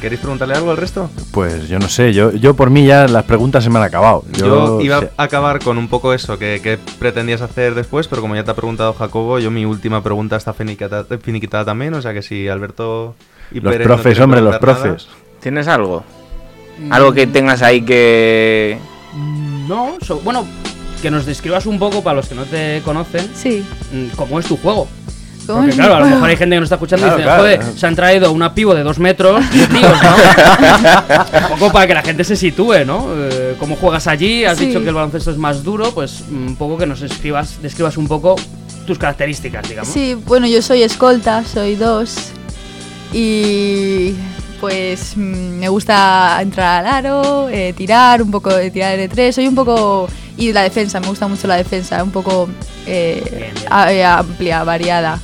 ¿Queréis 0.00 0.20
preguntarle 0.20 0.54
algo 0.54 0.70
al 0.70 0.76
resto? 0.76 1.10
Pues 1.32 1.68
yo 1.68 1.78
no 1.78 1.88
sé, 1.88 2.12
yo, 2.12 2.30
yo 2.32 2.54
por 2.54 2.70
mí 2.70 2.86
ya 2.86 3.08
las 3.08 3.24
preguntas 3.24 3.64
se 3.64 3.70
me 3.70 3.78
han 3.78 3.84
acabado. 3.84 4.24
Yo, 4.32 4.80
iba 4.80 5.00
sé- 5.00 5.10
a 5.16 5.22
acabar 5.24 5.58
con 5.58 5.76
un 5.76 5.88
poco 5.88 6.12
eso, 6.14 6.38
que, 6.38 6.60
que 6.62 6.78
pretendías 6.98 7.40
hacer 7.42 7.74
después, 7.74 8.06
pero 8.06 8.22
como 8.22 8.36
ya 8.36 8.44
te 8.44 8.50
ha 8.52 8.54
preguntado 8.54 8.92
Jacobo, 8.94 9.38
yo 9.40 9.50
mi 9.50 9.64
última 9.64 10.02
pregunta 10.02 10.36
está 10.36 10.52
finiquitada, 10.54 11.04
finiquitada 11.20 11.64
también, 11.64 11.94
o 11.94 12.02
sea 12.02 12.12
que 12.14 12.22
si 12.22 12.46
Alberto 12.48 13.16
y 13.50 13.60
Los 13.60 13.72
Pérez 13.72 13.86
profes, 13.86 14.20
hombre, 14.20 14.40
los 14.40 14.50
nada, 14.50 14.60
profes. 14.60 15.08
¿Tienes 15.40 15.66
algo? 15.68 16.04
Algo 16.90 17.12
que 17.12 17.26
tengas 17.26 17.62
ahí 17.62 17.82
que... 17.82 18.78
Mm, 19.14 19.68
No, 19.68 19.96
so- 20.00 20.20
bueno, 20.20 20.46
que 21.02 21.10
nos 21.10 21.26
describas 21.26 21.66
un 21.66 21.78
poco 21.78 22.02
para 22.04 22.16
los 22.16 22.28
que 22.28 22.34
no 22.36 22.44
te 22.44 22.82
conocen 22.84 23.28
Sí. 23.34 23.64
mm, 23.92 24.16
cómo 24.16 24.38
es 24.38 24.46
tu 24.46 24.56
juego. 24.56 24.86
¿Cómo 25.48 25.58
Porque 25.60 25.70
es 25.70 25.76
claro, 25.76 25.96
a 25.96 26.00
lo 26.00 26.06
mejor 26.06 26.28
hay 26.30 26.36
gente 26.36 26.54
que 26.56 26.60
nos 26.60 26.66
está 26.66 26.74
escuchando 26.76 27.06
Claro, 27.06 27.16
y 27.16 27.22
dice, 27.22 27.24
claro. 27.28 27.42
joder, 27.42 27.78
se 27.78 27.86
han 27.86 27.96
traído 27.96 28.32
una 28.32 28.54
pivo 28.54 28.74
de 28.74 28.82
dos 28.82 28.98
metros, 28.98 29.44
tíos, 29.50 30.02
¿no? 30.02 31.52
un 31.54 31.58
poco 31.58 31.72
para 31.72 31.86
que 31.86 31.94
la 31.94 32.02
gente 32.02 32.22
se 32.24 32.36
sitúe, 32.36 32.84
¿no? 32.86 33.06
Eh, 33.16 33.56
¿Cómo 33.58 33.76
juegas 33.76 34.06
allí? 34.06 34.44
Has 34.44 34.58
Sí. 34.58 34.66
dicho 34.66 34.80
que 34.82 34.88
el 34.88 34.94
baloncesto 34.94 35.30
es 35.30 35.36
más 35.36 35.62
duro, 35.64 35.90
pues 35.92 36.22
un 36.30 36.54
poco 36.56 36.76
que 36.78 36.86
nos 36.86 37.02
escribas, 37.02 37.60
describas 37.62 37.96
un 37.96 38.06
poco 38.08 38.36
tus 38.86 38.98
características, 38.98 39.68
digamos. 39.68 39.92
Sí, 39.92 40.14
bueno, 40.26 40.46
yo 40.46 40.62
soy 40.62 40.82
escolta, 40.82 41.42
soy 41.44 41.74
dos. 41.76 42.30
Y 43.12 44.14
pues 44.60 45.16
mm, 45.16 45.58
me 45.60 45.68
gusta 45.68 46.38
entrar 46.42 46.84
al 46.84 47.06
aro, 47.06 47.48
eh, 47.48 47.72
tirar, 47.76 48.22
un 48.22 48.30
poco 48.30 48.50
de 48.54 48.70
tirar 48.70 48.96
de 48.96 49.08
tres. 49.08 49.34
Soy 49.34 49.46
un 49.48 49.54
poco. 49.54 50.08
Y 50.36 50.52
la 50.52 50.62
defensa, 50.62 51.00
me 51.00 51.08
gusta 51.08 51.26
mucho 51.26 51.48
la 51.48 51.56
defensa, 51.56 52.02
un 52.02 52.10
poco 52.12 52.48
eh, 52.86 53.22
Bien, 53.30 53.54
bien. 53.54 53.66
a- 53.70 53.92
eh, 53.92 54.04
amplia, 54.04 54.62
variada. 54.62 55.18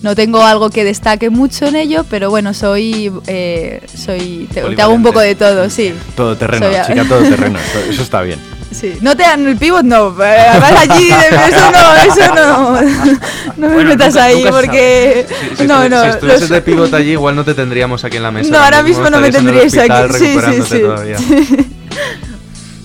No 0.00 0.14
tengo 0.14 0.42
algo 0.42 0.70
que 0.70 0.84
destaque 0.84 1.28
mucho 1.28 1.66
en 1.66 1.74
ello, 1.76 2.04
pero 2.08 2.30
bueno, 2.30 2.54
soy. 2.54 3.12
eh, 3.26 3.80
soy 3.92 4.48
te, 4.54 4.62
te 4.62 4.82
hago 4.82 4.94
un 4.94 5.02
poco 5.02 5.18
de 5.20 5.34
todo, 5.34 5.68
sí. 5.70 5.92
Todo 6.14 6.36
terreno, 6.36 6.66
Soy 6.66 6.76
chica, 6.86 7.04
todo 7.08 7.20
terreno. 7.22 7.58
Eso, 7.90 8.02
está 8.02 8.22
bien. 8.22 8.38
sí. 8.70 8.96
No 9.00 9.16
te 9.16 9.24
dan 9.24 9.44
el 9.48 9.56
pivot, 9.56 9.82
no. 9.82 10.14
eh, 10.22 10.36
Además 10.50 10.72
allí, 10.88 11.08
eso 11.48 11.72
no, 11.72 11.96
eso 11.96 12.34
no. 12.34 12.80
No 13.56 13.66
me 13.68 13.74
Bueno, 13.74 13.90
metas 13.90 14.14
nunca- 14.14 14.24
ahí 14.24 14.36
nunca 14.36 14.50
porque. 14.52 15.26
Si, 15.50 15.56
si 15.56 15.66
no, 15.66 15.88
no. 15.88 16.02
si 16.04 16.08
estuvieses 16.10 16.40
los- 16.42 16.50
de 16.50 16.62
pivot 16.62 16.94
allí, 16.94 17.10
igual 17.10 17.34
no 17.34 17.44
te 17.44 17.54
tendríamos 17.54 18.04
aquí 18.04 18.18
en 18.18 18.22
la 18.22 18.30
mesa. 18.30 18.50
No, 18.52 18.58
ahora 18.60 18.84
mismo 18.84 19.10
no 19.10 19.18
me 19.20 19.32
tendríais 19.32 19.76
aquí. 19.76 20.16
Sí, 20.16 20.38
sí, 20.38 20.62
sí. 20.68 20.78
todavía. 20.80 21.16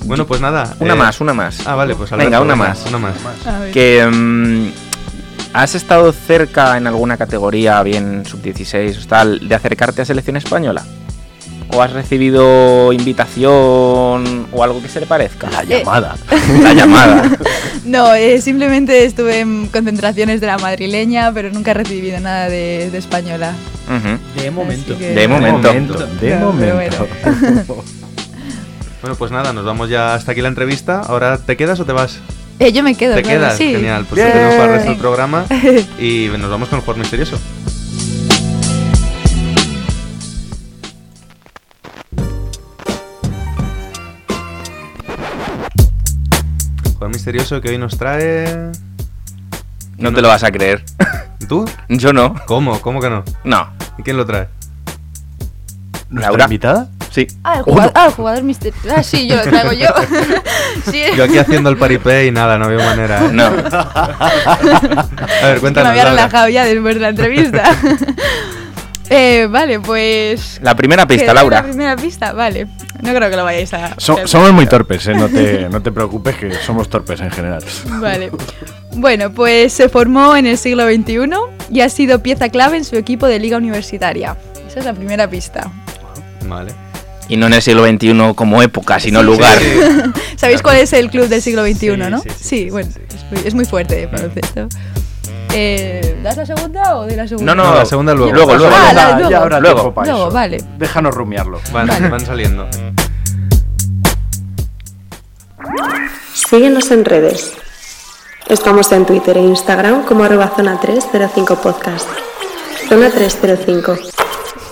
Bueno, 0.06 0.26
pues 0.28 0.41
nada. 0.41 0.76
Una 0.80 0.93
eh, 0.95 0.97
más, 0.97 1.21
una 1.21 1.34
más. 1.34 1.58
Ah, 1.65 1.76
vale, 1.76 1.95
pues 1.95 2.10
Venga, 2.12 2.41
una 2.41 2.56
más. 2.56 2.84
Una 2.88 2.97
más. 2.97 3.13
A 3.45 3.60
ver. 3.60 3.71
Que 3.71 4.06
mm, 4.06 4.71
has 5.54 5.76
estado 5.76 6.12
cerca 6.12 6.78
en 6.78 6.88
alguna 6.88 7.18
categoría, 7.18 7.82
bien 7.84 8.26
sub-16 8.26 9.04
o 9.04 9.08
tal, 9.08 9.48
de 9.48 9.56
acercarte 9.56 10.02
a 10.02 10.06
selección 10.06 10.36
española. 10.38 10.84
¿O 11.76 11.82
has 11.82 11.92
recibido 11.92 12.94
invitación 12.94 14.48
o 14.52 14.63
algo 14.63 14.82
que 14.82 14.88
se 14.89 15.00
le 15.00 15.06
parezca? 15.08 15.50
La 15.50 15.63
llamada. 15.63 16.16
La 16.62 16.74
llamada. 16.74 17.38
No, 17.86 18.13
eh, 18.16 18.39
simplemente 18.39 19.04
estuve 19.04 19.42
en 19.42 19.68
concentraciones 19.68 20.39
de 20.39 20.48
la 20.48 20.58
madrileña, 20.58 21.34
pero 21.34 21.50
nunca 21.52 21.72
he 21.72 21.74
recibido 21.74 22.18
nada 22.22 22.48
de, 22.48 22.89
de 22.89 22.98
española. 22.98 23.52
De 24.42 24.52
momento. 24.52 24.94
Así 24.94 25.00
que- 25.04 25.13
De 25.13 25.28
momento. 25.28 25.74
de 25.74 25.82
pero 26.22 26.39
momento. 26.46 27.08
Bueno, 29.02 29.18
pues 29.18 29.32
nada, 29.32 29.52
nos 29.52 29.66
vamos 29.66 29.89
ya 29.89 30.13
hasta 30.16 30.32
aquí 30.32 30.39
la 30.42 30.48
entrevista. 30.48 31.02
Ahora, 31.02 31.38
¿te 31.38 31.58
quedas 31.58 31.78
o 31.82 31.86
te 31.86 31.92
vas? 31.92 32.20
Eh, 32.60 32.72
yo 32.72 32.84
me 32.84 32.96
quedo, 32.96 33.16
¿Te 33.16 33.24
claro, 33.24 33.39
quedas? 33.39 33.58
sí. 33.58 33.72
Genial, 33.74 34.06
pues 34.08 34.22
te 34.22 34.26
Bien. 34.28 34.32
tenemos 34.34 34.56
para 34.56 34.66
el 34.66 34.74
resto 34.76 34.89
del 34.92 35.00
programa 35.00 35.46
y 36.00 36.30
nos 36.38 36.50
vamos 36.50 36.70
con 36.70 36.78
el 36.80 36.82
jugador 36.86 37.00
misterioso. 37.00 37.38
Jugador 46.94 47.10
misterioso 47.10 47.62
que 47.62 47.70
hoy 47.70 47.78
nos 47.78 47.98
trae... 47.98 48.72
No 49.98 50.13
te 50.13 50.22
lo 50.22 50.28
vas 50.28 50.44
a 50.44 50.52
creer. 50.52 50.84
¿Tú? 51.48 51.66
Yo 51.89 52.13
no. 52.13 52.36
¿Cómo? 52.46 52.80
¿Cómo 52.82 53.00
que 53.02 53.10
no? 53.10 53.24
No. 53.44 53.70
¿Y 53.98 54.04
quién 54.04 54.18
lo 54.18 54.26
trae? 54.26 54.48
¿Nuestra 56.10 56.30
Laura. 56.32 56.46
invitada? 56.46 56.89
Sí. 57.13 57.28
Ah, 57.43 57.58
el 57.58 57.63
jugador, 57.63 57.91
ah, 57.93 58.08
el 58.08 58.13
jugador 58.13 58.43
misterioso. 58.43 58.88
Ah, 58.89 59.04
sí, 59.04 59.28
yo 59.28 59.36
lo 59.36 59.43
traigo 59.43 59.71
yo. 59.73 59.88
sí. 60.91 61.04
Yo 61.15 61.26
aquí 61.26 61.38
haciendo 61.38 61.69
el 61.69 61.78
paripé 61.78 62.26
y 62.26 62.32
nada, 62.32 62.58
no 62.58 62.67
veo 62.67 62.80
manera. 62.80 63.26
¿eh? 63.26 63.30
No. 63.32 63.43
A 63.45 64.19
ver, 65.43 65.56
que 65.56 65.60
cuéntanos. 65.62 65.93
me 65.93 65.99
había 65.99 66.10
relajado 66.10 66.49
ya 66.49 66.65
después 66.65 66.95
de 66.95 67.02
la 67.02 67.10
entrevista. 67.10 67.63
eh, 69.12 69.47
vale, 69.47 69.80
pues. 69.80 70.60
La 70.63 70.76
primera 70.76 71.06
¿que 71.06 71.13
pista, 71.13 71.36
Laura. 71.36 71.58
La 71.58 71.63
primera 71.63 71.95
pista, 71.95 72.34
vale. 72.34 72.65
No 73.04 73.13
creo 73.13 73.30
que 73.30 73.36
lo 73.36 73.43
vayáis 73.43 73.71
a. 73.76 73.93
So- 73.97 74.26
somos 74.26 74.52
muy 74.52 74.65
torpes, 74.65 75.06
¿eh? 75.06 75.13
no, 75.13 75.30
te, 75.30 75.69
no 75.69 75.84
te 75.84 75.91
preocupes 75.91 76.36
que 76.36 76.52
somos 76.56 76.89
torpes 76.89 77.21
en 77.21 77.30
general. 77.30 77.63
Vale. 78.02 78.32
Bueno, 78.93 79.32
pues 79.32 79.71
se 79.71 79.88
formó 79.88 80.36
en 80.36 80.47
el 80.47 80.58
siglo 80.58 80.88
XXI 80.88 81.30
y 81.69 81.82
ha 81.82 81.89
sido 81.89 82.23
pieza 82.23 82.49
clave 82.49 82.78
en 82.78 82.86
su 82.86 82.95
equipo 82.95 83.28
de 83.28 83.38
liga 83.38 83.58
universitaria. 83.58 84.36
Esa 84.67 84.80
es 84.80 84.86
la 84.86 84.93
primera 84.93 85.30
pista. 85.30 85.69
Vale. 86.47 86.83
Y 87.34 87.38
no 87.38 87.48
en 87.48 87.54
el 87.54 87.63
siglo 87.63 87.84
XXI 87.84 88.34
como 88.36 88.62
época, 88.62 89.00
sino 89.00 89.22
Sí, 89.22 89.26
lugar. 89.26 89.58
Sí, 89.58 89.80
¿Sabéis 90.36 90.62
cuál 90.62 90.78
es 90.78 90.93
el 90.93 91.10
club 91.10 91.28
del 91.28 91.41
siglo 91.41 91.63
XXI, 91.65 91.80
Sí, 91.80 91.98
no? 91.98 92.19
sí, 92.22 92.30
sí, 92.30 92.36
sí, 92.43 92.69
bueno, 92.69 92.91
sí. 92.93 93.00
Es, 93.10 93.32
muy, 93.32 93.48
es 93.48 93.54
muy 93.56 93.65
fuerte 93.65 93.96
de 93.96 94.06
baloncesto. 94.06 94.67
Eh, 95.52 96.19
¿Das 96.22 96.38
la 96.38 96.46
segunda 96.46 96.96
o 96.96 97.08
de 97.08 97.15
la 97.15 97.28
segunda? 97.28 97.56
No, 97.56 97.63
no, 97.63 97.72
No, 97.72 97.76
la 97.80 97.86
segunda 97.88 98.13
luego. 98.13 98.34
Luego, 98.34 98.56
luego. 98.56 98.76
Ah, 98.78 98.93
la- 98.93 99.12
luego. 99.15 99.30
ya 99.32 99.38
habrá 99.39 99.60
Luego. 99.60 99.76
tiempo 99.82 99.93
para 99.96 100.12
Luego, 100.12 100.28
eso. 100.28 100.36
vale. 100.36 100.63
Déjanos 100.78 101.15
rumiarlo. 101.15 101.60
Van, 101.72 101.88
Vale. 101.88 102.10
van 102.10 102.24
saliendo. 102.24 102.67
Síguenos 106.34 106.91
en 106.91 107.06
redes. 107.06 107.54
Estamos 108.50 108.91
en 108.91 109.06
Twitter 109.08 109.38
e 109.38 109.41
Instagram 109.41 110.04
como 110.06 110.24
arroba 110.24 110.52
zona 110.56 110.80
305 110.80 111.56
podcast. 111.62 112.08
Zona 112.89 113.10
305. 113.10 113.98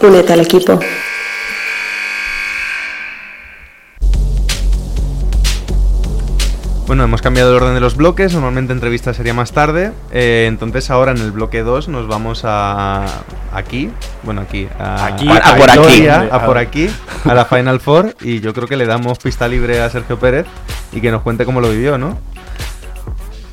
Únete 0.04 0.34
al 0.34 0.42
equipo. 0.42 0.80
Bueno, 6.92 7.06
hemos 7.06 7.22
cambiado 7.22 7.52
el 7.52 7.56
orden 7.64 7.74
de 7.74 7.80
los 7.80 7.96
bloques. 7.96 8.34
Normalmente 8.34 8.74
entrevista 8.74 9.14
sería 9.14 9.34
más 9.34 9.54
tarde. 9.54 9.94
Eh, 10.12 10.44
entonces 10.50 10.90
ahora 10.90 11.14
en 11.14 11.20
el 11.20 11.32
bloque 11.32 11.62
2 11.62 11.88
nos 11.88 12.06
vamos 12.06 12.42
a 12.44 13.06
aquí. 13.54 13.90
Bueno, 14.24 14.42
aquí. 14.42 14.68
A, 14.78 15.06
Aquí, 15.06 15.26
a 15.30 15.56
por 15.56 15.72
aquí. 15.72 16.08
A 16.10 16.46
por 16.46 16.58
aquí. 16.58 16.90
A 17.24 17.34
la 17.34 17.46
Final 17.46 17.80
Four. 17.80 18.14
Y 18.20 18.42
yo 18.42 18.54
creo 18.54 18.68
que 18.68 18.76
le 18.76 18.86
damos 18.86 19.20
pista 19.20 19.48
libre 19.48 19.80
a 19.80 19.90
Sergio 19.90 20.20
Pérez 20.20 20.46
y 20.92 21.00
que 21.00 21.12
nos 21.12 21.22
cuente 21.22 21.46
cómo 21.46 21.62
lo 21.62 21.70
vivió, 21.70 21.98
¿no? 21.98 22.20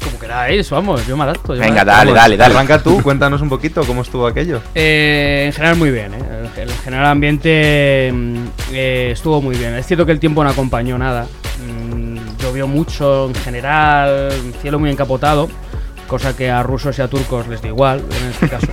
Como 0.05 0.19
queráis, 0.19 0.69
vamos, 0.71 1.07
yo 1.07 1.17
me 1.17 1.23
adapto. 1.23 1.55
yo 1.55 1.61
me 1.61 1.67
Venga, 1.69 1.83
adapto. 1.83 1.97
dale, 1.97 2.11
Vamos, 2.11 2.23
dale, 2.23 2.37
dale. 2.39 2.55
Arranca 2.57 2.83
tú, 2.83 3.01
cuéntanos 3.05 3.41
un 3.41 3.49
poquito 3.51 3.85
cómo 3.85 4.03
estuvo 4.03 4.27
aquello. 4.27 4.63
Eh, 4.75 5.45
en 5.47 5.53
general 5.53 5.77
muy 5.77 5.93
bien, 5.93 6.13
¿eh? 6.15 6.19
El, 6.57 6.63
el 6.63 6.75
general 6.79 7.07
ambiente 7.07 8.11
mm, 8.13 8.37
eh, 8.73 9.11
estuvo 9.13 9.41
muy 9.41 9.55
bien. 9.57 9.75
Es 9.77 9.87
cierto 9.87 10.05
que 10.05 10.11
el 10.11 10.19
tiempo 10.19 10.43
no 10.43 10.51
acompañó 10.51 10.99
nada. 10.99 11.29
Llovió 12.49 12.67
mucho 12.67 13.27
en 13.29 13.35
general, 13.35 14.31
cielo 14.63 14.79
muy 14.79 14.89
encapotado, 14.91 15.51
cosa 16.07 16.35
que 16.35 16.51
a 16.51 16.63
rusos 16.63 16.99
y 16.99 17.03
a 17.03 17.09
turcos 17.09 17.47
les 17.47 17.61
da 17.61 17.69
igual 17.69 17.99
en 18.01 18.29
este 18.31 18.49
caso. 18.57 18.69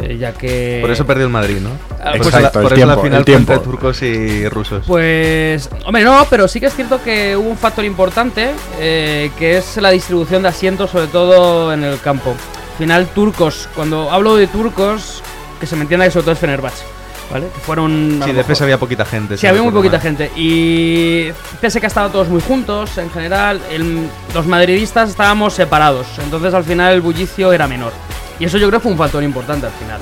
eh, 0.00 0.16
ya 0.16 0.32
que... 0.32 0.78
Por 0.80 0.92
eso 0.92 1.04
perdió 1.04 1.24
el 1.24 1.32
Madrid, 1.32 1.56
¿no? 1.60 1.70
Ah, 2.00 2.12
Por 2.12 2.18
pues 2.18 2.20
eso 2.20 2.30
la- 2.30 2.38
exacto, 2.38 2.58
el 2.60 2.62
por 2.62 2.72
eso 2.72 2.86
la 2.86 2.94
tiempo, 2.94 3.02
final 3.02 3.18
el 3.18 3.24
fue 3.24 3.32
tiempo. 3.32 3.52
entre 3.54 3.64
turcos 3.64 4.02
y 4.02 4.48
rusos. 4.48 4.84
Pues, 4.86 5.68
hombre, 5.84 6.04
no, 6.04 6.24
pero 6.30 6.46
sí 6.46 6.60
que 6.60 6.66
es 6.66 6.74
cierto 6.76 7.02
que 7.02 7.36
hubo 7.36 7.48
un 7.50 7.56
factor 7.58 7.84
importante, 7.84 8.50
eh, 8.78 9.32
que 9.40 9.56
es 9.58 9.76
la 9.78 9.90
distribución 9.90 10.42
de 10.42 10.48
asientos, 10.50 10.90
sobre 10.92 11.08
todo 11.08 11.72
en 11.72 11.82
el 11.82 11.98
campo. 12.00 12.30
Al 12.30 12.78
final, 12.78 13.06
turcos, 13.08 13.68
cuando 13.74 14.12
hablo 14.12 14.36
de 14.36 14.46
turcos, 14.46 15.20
que 15.58 15.66
se 15.66 15.74
me 15.74 15.82
entienda 15.82 16.04
que 16.06 16.12
sobre 16.12 16.22
todo 16.24 16.32
es 16.34 16.38
Fenerbahce, 16.38 16.84
¿vale? 17.30 17.46
Que 17.54 17.60
fueron... 17.60 18.20
sí, 18.24 18.32
de 18.32 18.44
FES 18.44 18.62
había 18.62 18.78
poquita 18.78 19.04
gente. 19.04 19.36
Sí, 19.36 19.46
había 19.46 19.62
muy 19.62 19.72
poquita 19.72 19.94
mal. 19.98 20.02
gente. 20.02 20.30
Y 20.36 21.30
pese 21.60 21.80
que 21.80 21.86
estaban 21.86 22.12
todos 22.12 22.28
muy 22.28 22.40
juntos, 22.40 22.96
en 22.98 23.10
general, 23.10 23.60
el- 23.70 24.08
los 24.34 24.46
madridistas 24.46 25.10
estábamos 25.10 25.54
separados. 25.54 26.06
Entonces 26.22 26.54
al 26.54 26.64
final 26.64 26.92
el 26.94 27.00
bullicio 27.00 27.52
era 27.52 27.66
menor. 27.66 27.92
Y 28.38 28.44
eso 28.44 28.58
yo 28.58 28.68
creo 28.68 28.80
fue 28.80 28.92
un 28.92 28.98
factor 28.98 29.22
importante 29.22 29.66
al 29.66 29.72
final. 29.72 30.00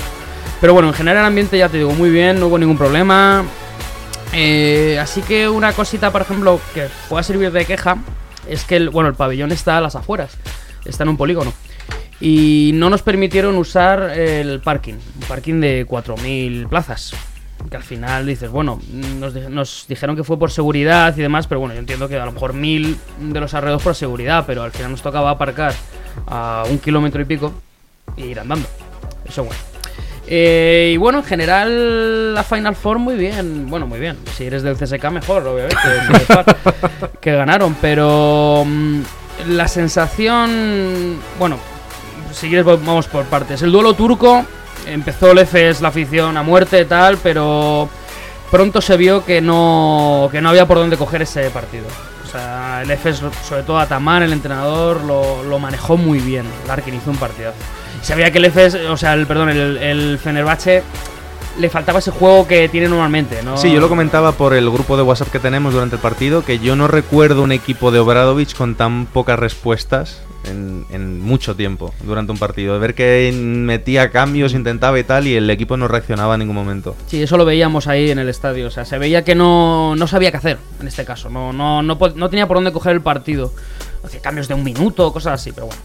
Pero 0.61 0.73
bueno, 0.75 0.89
en 0.89 0.95
general 0.95 1.21
el 1.21 1.27
ambiente 1.27 1.59
ya 1.59 1.69
te 1.69 1.79
digo 1.79 1.93
muy 1.93 2.11
bien, 2.11 2.39
no 2.41 2.47
hubo 2.47 2.59
ningún 2.59 2.79
problema. 2.79 3.45
Eh, 4.33 4.99
así 5.01 5.21
que 5.23 5.49
una 5.49 5.73
cosita, 5.73 6.11
por 6.11 6.23
ejemplo, 6.23 6.61
que 6.73 6.89
pueda 7.09 7.23
servir 7.23 7.51
de 7.53 7.65
queja, 7.67 7.97
es 8.49 8.65
que 8.65 8.77
el, 8.77 8.89
bueno, 8.91 9.09
el 9.09 9.15
pabellón 9.15 9.53
está 9.53 9.79
a 9.79 9.81
las 9.81 9.95
afueras, 9.97 10.31
está 10.85 11.03
en 11.03 11.11
un 11.11 11.17
polígono. 11.17 11.53
Y 12.25 12.71
no 12.75 12.89
nos 12.89 13.03
permitieron 13.03 13.57
usar 13.57 14.17
el 14.17 14.61
parking, 14.61 14.93
un 14.95 15.27
parking 15.27 15.61
de 15.61 15.85
4.000 15.87 16.69
plazas. 16.69 17.15
Que 17.69 17.77
al 17.77 17.83
final 17.83 18.27
dices, 18.27 18.49
bueno, 18.51 18.81
nos, 19.19 19.35
di- 19.35 19.41
nos 19.49 19.87
dijeron 19.89 20.15
que 20.15 20.23
fue 20.25 20.39
por 20.39 20.51
seguridad 20.53 21.17
y 21.17 21.21
demás, 21.21 21.47
pero 21.49 21.59
bueno, 21.61 21.75
yo 21.75 21.81
entiendo 21.81 22.09
que 22.09 22.17
a 22.17 22.25
lo 22.25 22.33
mejor 22.33 22.55
1.000 22.55 22.97
de 23.33 23.41
los 23.41 23.55
alrededores 23.55 23.83
por 23.85 23.95
seguridad, 23.97 24.45
pero 24.47 24.63
al 24.63 24.71
final 24.73 24.93
nos 24.93 25.03
tocaba 25.03 25.31
aparcar 25.31 25.73
a 26.29 26.65
un 26.71 26.79
kilómetro 26.79 27.21
y 27.23 27.25
pico 27.25 27.53
e 28.17 28.27
ir 28.27 28.39
andando. 28.41 28.69
Eso 29.29 29.43
bueno. 29.45 29.61
Eh, 30.29 30.93
y 30.95 30.97
bueno, 30.99 31.19
en 31.19 31.25
general 31.25 32.35
la 32.35 32.45
Final 32.45 32.77
Four 32.77 32.99
muy 33.01 33.17
bien. 33.17 33.69
Bueno, 33.69 33.87
muy 33.89 33.99
bien. 33.99 34.17
Si 34.37 34.45
eres 34.45 34.63
del 34.63 34.77
CSK 34.77 35.11
mejor, 35.11 35.45
obviamente. 35.47 35.77
que 37.21 37.33
ganaron. 37.33 37.77
Pero 37.81 38.65
mm, 38.67 39.01
la 39.51 39.67
sensación... 39.69 41.19
Bueno, 41.39 41.59
si 42.33 42.49
quieres 42.49 42.67
va- 42.67 42.77
vamos 42.77 43.07
por 43.07 43.25
partes. 43.27 43.63
El 43.63 43.73
duelo 43.73 43.95
turco 43.95 44.45
empezó 44.87 45.31
el 45.33 45.39
EFES, 45.39 45.81
la 45.81 45.89
afición 45.89 46.37
a 46.37 46.43
muerte 46.43 46.85
tal, 46.85 47.19
pero 47.19 47.89
pronto 48.51 48.81
se 48.81 48.97
vio 48.97 49.25
que 49.25 49.41
no, 49.41 50.29
que 50.31 50.41
no 50.41 50.49
había 50.51 50.67
por 50.67 50.79
dónde 50.79 50.97
coger 50.97 51.23
ese 51.23 51.49
partido. 51.51 51.85
O 52.27 52.31
sea, 52.31 52.81
el 52.83 52.91
EFES, 52.91 53.23
sobre 53.47 53.63
todo 53.63 53.79
Ataman, 53.79 54.23
el 54.23 54.33
entrenador, 54.33 55.03
lo, 55.05 55.43
lo 55.45 55.59
manejó 55.59 55.97
muy 55.97 56.19
bien. 56.19 56.47
Larkin 56.67 56.95
hizo 56.95 57.11
un 57.11 57.17
partidazo. 57.19 57.57
Se 58.01 58.15
que 58.17 58.39
el 58.39 58.45
EFES, 58.47 58.75
o 58.91 58.97
sea, 58.97 59.15
el, 59.15 59.27
perdón, 59.27 59.51
el, 59.51 59.77
el 59.77 60.19
Fenerbahce 60.19 60.83
le 61.59 61.69
faltaba 61.69 61.99
ese 61.99 62.11
juego 62.11 62.49
que 62.49 62.69
tiene 62.71 62.89
normalmente, 62.89 63.43
¿no? 63.43 63.59
Sí, 63.59 63.71
yo 63.71 63.79
lo 63.81 63.89
comentaba 63.91 64.33
por 64.33 64.55
el 64.55 64.71
grupo 64.71 64.97
de 64.97 65.03
WhatsApp 65.03 65.29
que 65.29 65.39
tenemos 65.39 65.75
durante 65.75 65.97
el 65.97 66.03
partido, 66.03 66.43
que 66.45 66.59
yo 66.59 66.75
no 66.75 66.89
recuerdo 66.89 67.43
un 67.43 67.53
equipo 67.53 67.91
de 67.91 67.99
Obradovic 68.01 68.57
con 68.57 68.75
tan 68.75 69.05
pocas 69.07 69.39
respuestas 69.39 70.23
en, 70.45 71.21
mucho 71.21 71.55
tiempo 71.57 71.95
durante 72.05 72.33
un 72.33 72.39
partido. 72.39 72.75
De 72.75 72.81
ver 72.81 72.95
que 72.95 73.33
metía 73.33 74.11
cambios, 74.11 74.55
intentaba 74.55 74.99
y 74.99 75.05
tal, 75.05 75.27
y 75.27 75.35
el 75.35 75.49
equipo 75.51 75.77
no 75.77 75.89
reaccionaba 75.89 76.35
en 76.35 76.41
ningún 76.41 76.57
momento. 76.57 76.97
Sí, 77.07 77.23
eso 77.23 77.37
lo 77.37 77.45
veíamos 77.45 77.87
ahí 77.87 78.11
en 78.11 78.19
el 78.19 78.29
estadio. 78.29 78.67
O 78.67 78.71
sea, 78.71 78.85
se 78.85 78.99
veía 78.99 79.25
que 79.25 79.35
no, 79.35 79.95
no 79.97 80.07
sabía 80.07 80.31
qué 80.31 80.37
hacer 80.37 80.59
en 80.81 80.89
este 80.89 81.05
caso. 81.05 81.29
No, 81.31 81.53
no, 81.53 81.83
no, 81.83 81.99
no 82.15 82.31
tenía 82.31 82.47
por 82.47 82.57
dónde 82.57 82.73
coger 82.73 82.93
el 82.93 83.01
partido. 83.01 83.53
Hacía 84.05 84.21
cambios 84.21 84.49
de 84.49 84.55
un 84.55 84.65
minuto, 84.65 85.13
cosas 85.13 85.41
así, 85.41 85.53
pero 85.53 85.67
bueno. 85.67 85.83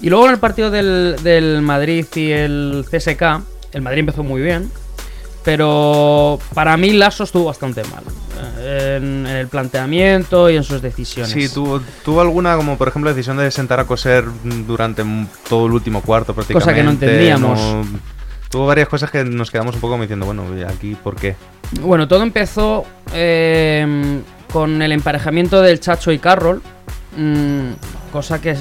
Y 0.00 0.10
luego 0.10 0.26
en 0.26 0.32
el 0.32 0.38
partido 0.38 0.70
del, 0.70 1.16
del 1.22 1.60
Madrid 1.62 2.06
y 2.14 2.30
el 2.30 2.84
CSK, 2.88 3.22
el 3.72 3.82
Madrid 3.82 4.00
empezó 4.00 4.22
muy 4.22 4.40
bien. 4.40 4.70
Pero 5.44 6.38
para 6.54 6.76
mí 6.76 6.92
Lasso 6.92 7.24
estuvo 7.24 7.44
bastante 7.46 7.82
mal. 7.84 8.02
eh, 8.58 8.96
En, 9.00 9.26
en 9.26 9.36
el 9.36 9.48
planteamiento 9.48 10.50
y 10.50 10.56
en 10.56 10.64
sus 10.64 10.82
decisiones. 10.82 11.32
Sí, 11.32 11.48
tuvo, 11.48 11.80
tuvo 12.04 12.20
alguna, 12.20 12.56
como 12.56 12.76
por 12.76 12.88
ejemplo, 12.88 13.10
decisión 13.10 13.36
de 13.38 13.50
sentar 13.50 13.80
a 13.80 13.84
coser 13.84 14.24
durante 14.66 15.04
todo 15.48 15.66
el 15.66 15.72
último 15.72 16.02
cuarto 16.02 16.34
prácticamente. 16.34 16.64
Cosa 16.64 16.74
que 16.76 16.82
no 16.84 16.90
entendíamos. 16.90 17.58
no- 17.60 17.86
tuvo 18.50 18.66
varias 18.66 18.88
cosas 18.88 19.10
que 19.10 19.24
nos 19.24 19.50
quedamos 19.50 19.74
un 19.74 19.80
poco 19.80 19.98
diciendo, 20.00 20.24
bueno, 20.26 20.44
¿y 20.58 20.62
aquí 20.62 20.94
por 21.02 21.16
qué? 21.16 21.36
Bueno, 21.82 22.08
todo 22.08 22.22
empezó 22.22 22.84
eh, 23.12 24.20
con 24.52 24.80
el 24.82 24.92
emparejamiento 24.92 25.60
del 25.60 25.80
Chacho 25.80 26.12
y 26.12 26.18
Carroll, 26.18 26.62
mm, 27.16 27.70
cosa 28.08 28.40
que 28.40 28.56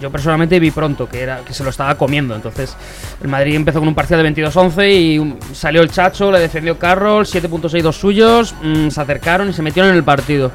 yo 0.00 0.10
personalmente 0.10 0.58
vi 0.60 0.70
pronto, 0.70 1.08
que 1.08 1.20
era 1.22 1.40
que 1.40 1.52
se 1.52 1.64
lo 1.64 1.70
estaba 1.70 1.94
comiendo. 1.96 2.34
Entonces, 2.34 2.76
el 3.22 3.28
Madrid 3.28 3.54
empezó 3.56 3.78
con 3.80 3.88
un 3.88 3.94
parcial 3.94 4.22
de 4.22 4.30
22-11 4.30 4.90
y 4.90 5.54
salió 5.54 5.82
el 5.82 5.90
Chacho, 5.90 6.30
le 6.30 6.38
defendió 6.38 6.78
Carroll, 6.78 7.26
7.62 7.26 7.92
suyos, 7.92 8.54
mm, 8.62 8.88
se 8.88 9.00
acercaron 9.00 9.48
y 9.50 9.52
se 9.52 9.62
metieron 9.62 9.90
en 9.90 9.96
el 9.96 10.04
partido. 10.04 10.52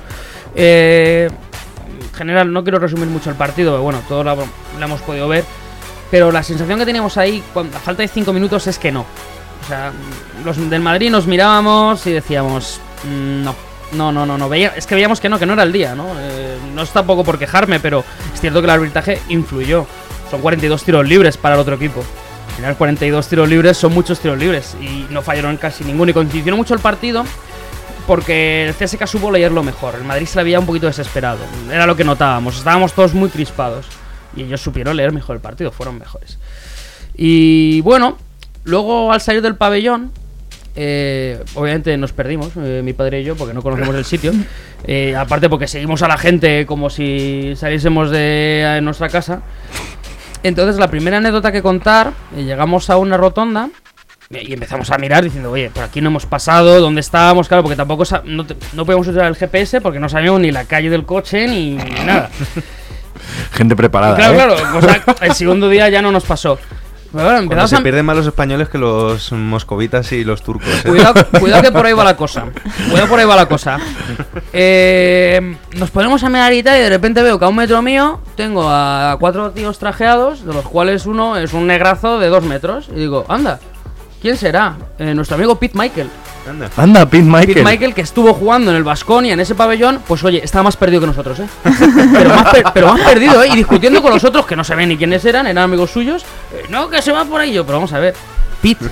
Eh, 0.55 1.29
en 2.09 2.13
general, 2.13 2.51
no 2.51 2.63
quiero 2.63 2.79
resumir 2.79 3.07
mucho 3.07 3.29
el 3.29 3.35
partido, 3.35 3.73
pero 3.73 3.83
bueno, 3.83 4.01
todos 4.07 4.23
lo, 4.25 4.35
lo 4.35 4.85
hemos 4.85 5.01
podido 5.01 5.27
ver. 5.27 5.43
Pero 6.11 6.31
la 6.31 6.43
sensación 6.43 6.79
que 6.79 6.85
teníamos 6.85 7.17
ahí, 7.17 7.43
cuando, 7.53 7.75
a 7.77 7.79
falta 7.79 8.01
de 8.03 8.07
5 8.07 8.31
minutos, 8.31 8.67
es 8.67 8.79
que 8.79 8.91
no. 8.91 9.01
O 9.01 9.67
sea, 9.67 9.91
los 10.43 10.69
del 10.69 10.81
Madrid 10.81 11.09
nos 11.09 11.25
mirábamos 11.27 12.05
y 12.05 12.11
decíamos, 12.11 12.79
"Mm, 13.03 13.43
no, 13.43 13.55
no, 13.93 14.11
no, 14.11 14.25
no, 14.25 14.37
no. 14.37 14.49
Veía, 14.49 14.73
es 14.75 14.85
que 14.87 14.95
veíamos 14.95 15.19
que 15.19 15.29
no, 15.29 15.39
que 15.39 15.45
no 15.45 15.53
era 15.53 15.63
el 15.63 15.71
día, 15.71 15.95
¿no? 15.95 16.07
Eh, 16.19 16.57
no 16.73 16.81
es 16.81 16.89
tampoco 16.89 17.23
por 17.23 17.37
quejarme, 17.37 17.79
pero 17.79 18.03
es 18.33 18.41
cierto 18.41 18.61
que 18.61 18.65
el 18.65 18.71
arbitraje 18.71 19.21
influyó. 19.29 19.85
Son 20.29 20.41
42 20.41 20.83
tiros 20.83 21.07
libres 21.07 21.37
para 21.37 21.55
el 21.55 21.61
otro 21.61 21.75
equipo. 21.75 22.03
Al 22.49 22.55
final, 22.55 22.77
42 22.77 23.27
tiros 23.27 23.49
libres 23.49 23.77
son 23.77 23.93
muchos 23.93 24.19
tiros 24.19 24.37
libres 24.37 24.75
y 24.81 25.05
no 25.11 25.21
fallaron 25.21 25.57
casi 25.57 25.83
ninguno. 25.83 26.11
Y 26.11 26.13
condicionó 26.13 26.57
mucho 26.57 26.73
el 26.73 26.79
partido 26.79 27.25
porque 28.07 28.67
el 28.67 28.75
CSK 28.75 29.05
supo 29.07 29.31
leerlo 29.31 29.63
mejor. 29.63 29.95
El 29.95 30.03
Madrid 30.03 30.25
se 30.25 30.37
le 30.37 30.43
veía 30.43 30.59
un 30.59 30.65
poquito 30.65 30.87
desesperado. 30.87 31.39
Era 31.71 31.85
lo 31.85 31.95
que 31.95 32.03
notábamos. 32.03 32.57
Estábamos 32.57 32.93
todos 32.93 33.13
muy 33.13 33.29
crispados. 33.29 33.85
Y 34.35 34.43
ellos 34.43 34.61
supieron 34.61 34.97
leer 34.97 35.11
mejor 35.11 35.37
el 35.37 35.41
partido, 35.41 35.71
fueron 35.71 35.97
mejores. 35.97 36.37
Y 37.15 37.81
bueno, 37.81 38.17
luego 38.63 39.13
al 39.13 39.21
salir 39.21 39.41
del 39.41 39.55
pabellón, 39.55 40.11
eh, 40.75 41.43
obviamente 41.55 41.95
nos 41.97 42.11
perdimos, 42.13 42.51
eh, 42.57 42.81
mi 42.83 42.93
padre 42.93 43.21
y 43.21 43.23
yo, 43.23 43.35
porque 43.35 43.53
no 43.53 43.61
conocemos 43.61 43.95
el 43.95 44.05
sitio. 44.05 44.31
Eh, 44.87 45.15
aparte 45.15 45.49
porque 45.49 45.67
seguimos 45.67 46.03
a 46.03 46.07
la 46.07 46.15
gente 46.15 46.67
como 46.67 46.91
si 46.91 47.53
saliésemos 47.55 48.11
de 48.11 48.77
eh, 48.77 48.81
nuestra 48.81 49.09
casa. 49.09 49.41
Entonces 50.43 50.77
la 50.77 50.89
primera 50.91 51.17
anécdota 51.17 51.51
que 51.51 51.63
contar, 51.63 52.11
eh, 52.37 52.43
llegamos 52.43 52.91
a 52.91 52.97
una 52.97 53.17
rotonda 53.17 53.69
eh, 54.29 54.43
y 54.47 54.53
empezamos 54.53 54.91
a 54.91 54.99
mirar 54.99 55.23
diciendo, 55.23 55.49
oye, 55.49 55.71
por 55.71 55.83
aquí 55.85 56.01
no 56.01 56.09
hemos 56.09 56.27
pasado, 56.27 56.79
¿dónde 56.81 57.01
estábamos? 57.01 57.47
Claro, 57.47 57.63
porque 57.63 57.75
tampoco 57.75 58.03
no, 58.25 58.45
te- 58.45 58.55
no 58.73 58.85
podíamos 58.85 59.07
usar 59.07 59.25
el 59.25 59.35
GPS 59.35 59.81
porque 59.81 59.99
no 59.99 60.07
sabíamos 60.07 60.39
ni 60.41 60.51
la 60.51 60.65
calle 60.65 60.91
del 60.91 61.03
coche 61.03 61.47
ni, 61.47 61.71
ni 61.77 62.05
nada. 62.05 62.29
Gente 63.53 63.75
preparada. 63.75 64.15
claro, 64.17 64.33
¿eh? 64.33 64.57
claro, 64.59 64.71
cosa- 64.71 65.01
el 65.25 65.33
segundo 65.33 65.67
día 65.67 65.89
ya 65.89 66.03
no 66.03 66.11
nos 66.11 66.25
pasó. 66.25 66.59
Bueno, 67.23 67.47
Cuando 67.47 67.67
se 67.67 67.77
a, 67.77 67.81
pierden 67.81 68.05
más 68.05 68.17
los 68.17 68.27
españoles 68.27 68.67
que 68.67 68.77
los 68.77 69.31
moscovitas 69.31 70.11
y 70.11 70.25
los 70.25 70.41
turcos. 70.41 70.67
¿eh? 70.67 70.89
Cuidado, 70.89 71.25
cuidado 71.39 71.63
que 71.63 71.71
por 71.71 71.85
ahí 71.85 71.93
va 71.93 72.03
la 72.03 72.17
cosa. 72.17 72.47
Cuidado 72.89 73.07
por 73.07 73.19
ahí 73.19 73.25
va 73.25 73.37
la 73.37 73.45
cosa. 73.45 73.79
Eh, 74.51 75.55
nos 75.77 75.91
ponemos 75.91 76.21
a 76.25 76.29
mirar 76.29 76.51
y 76.51 76.61
tal, 76.61 76.77
y 76.77 76.81
de 76.81 76.89
repente 76.89 77.23
veo 77.23 77.39
que 77.39 77.45
a 77.45 77.47
un 77.47 77.55
metro 77.55 77.81
mío 77.81 78.19
tengo 78.35 78.69
a 78.69 79.15
cuatro 79.17 79.51
tíos 79.51 79.79
trajeados, 79.79 80.45
de 80.45 80.53
los 80.53 80.65
cuales 80.67 81.05
uno 81.05 81.37
es 81.37 81.53
un 81.53 81.67
negrazo 81.67 82.19
de 82.19 82.27
dos 82.27 82.43
metros. 82.43 82.89
Y 82.89 82.99
digo, 82.99 83.23
anda, 83.29 83.59
¿quién 84.25 84.37
será? 84.37 84.73
Eh, 84.97 85.13
nuestro 85.13 85.35
amigo 85.35 85.53
Pete 85.59 85.77
Michael. 85.77 86.09
Anda. 86.49 86.67
Anda, 86.77 87.05
Pete 87.05 87.23
Michael. 87.23 87.47
Pete 87.47 87.63
Michael 87.63 87.93
que 87.93 88.01
estuvo 88.01 88.33
jugando 88.33 88.71
en 88.71 88.77
el 88.77 88.83
Vasconia 88.83 89.33
en 89.33 89.39
ese 89.39 89.53
pabellón, 89.53 90.01
pues 90.07 90.23
oye, 90.23 90.43
estaba 90.43 90.63
más 90.63 90.75
perdido 90.77 91.01
que 91.01 91.05
nosotros, 91.07 91.39
¿eh? 91.41 91.47
Pero 92.11 92.29
más, 92.31 92.49
per- 92.51 92.63
pero 92.73 92.87
más 92.91 93.01
perdido, 93.01 93.43
¿eh? 93.43 93.49
Y 93.53 93.55
discutiendo 93.57 94.01
con 94.01 94.11
los 94.11 94.23
otros 94.23 94.47
que 94.47 94.55
no 94.55 94.63
sabían 94.63 94.89
ni 94.89 94.97
quiénes 94.97 95.23
eran, 95.25 95.45
eran 95.45 95.63
amigos 95.65 95.91
suyos. 95.91 96.23
Eh, 96.51 96.65
no, 96.69 96.89
que 96.89 97.03
se 97.03 97.11
va 97.11 97.23
por 97.25 97.39
ahí 97.39 97.53
yo, 97.53 97.63
pero 97.67 97.77
vamos 97.77 97.93
a 97.93 97.99
ver. 97.99 98.15
Pete. 98.63 98.83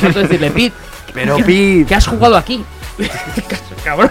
Faltó 0.00 0.20
decirle, 0.20 0.50
Pete. 0.50 0.72
Pero 1.12 1.36
¿qué- 1.36 1.44
Pete. 1.44 1.84
¿Qué 1.86 1.94
has 1.94 2.06
jugado 2.06 2.34
aquí? 2.38 2.64
Cabrón. 3.84 4.10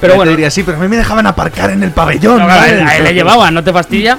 Pero 0.00 0.16
bueno, 0.16 0.30
te 0.32 0.36
diría, 0.36 0.50
sí, 0.50 0.64
pero 0.64 0.78
a 0.78 0.80
mí 0.80 0.88
me 0.88 0.96
dejaban 0.96 1.28
aparcar 1.28 1.70
en 1.70 1.84
el 1.84 1.92
pabellón. 1.92 2.40
no, 2.40 2.46
claro, 2.46 2.60
a 2.60 2.64
¿sabes? 2.64 2.80
él- 2.82 2.88
a 2.88 2.96
él 2.96 3.04
le 3.04 3.14
llevaban, 3.14 3.54
no 3.54 3.62
te 3.62 3.72
fastidia. 3.72 4.18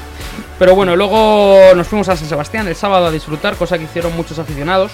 Pero 0.57 0.75
bueno, 0.75 0.95
luego 0.95 1.57
nos 1.75 1.85
fuimos 1.87 2.07
a 2.07 2.15
San 2.15 2.29
Sebastián 2.29 2.65
el 2.69 2.75
sábado 2.77 3.07
a 3.07 3.11
disfrutar, 3.11 3.55
cosa 3.57 3.77
que 3.77 3.83
hicieron 3.83 4.15
muchos 4.15 4.39
aficionados. 4.39 4.91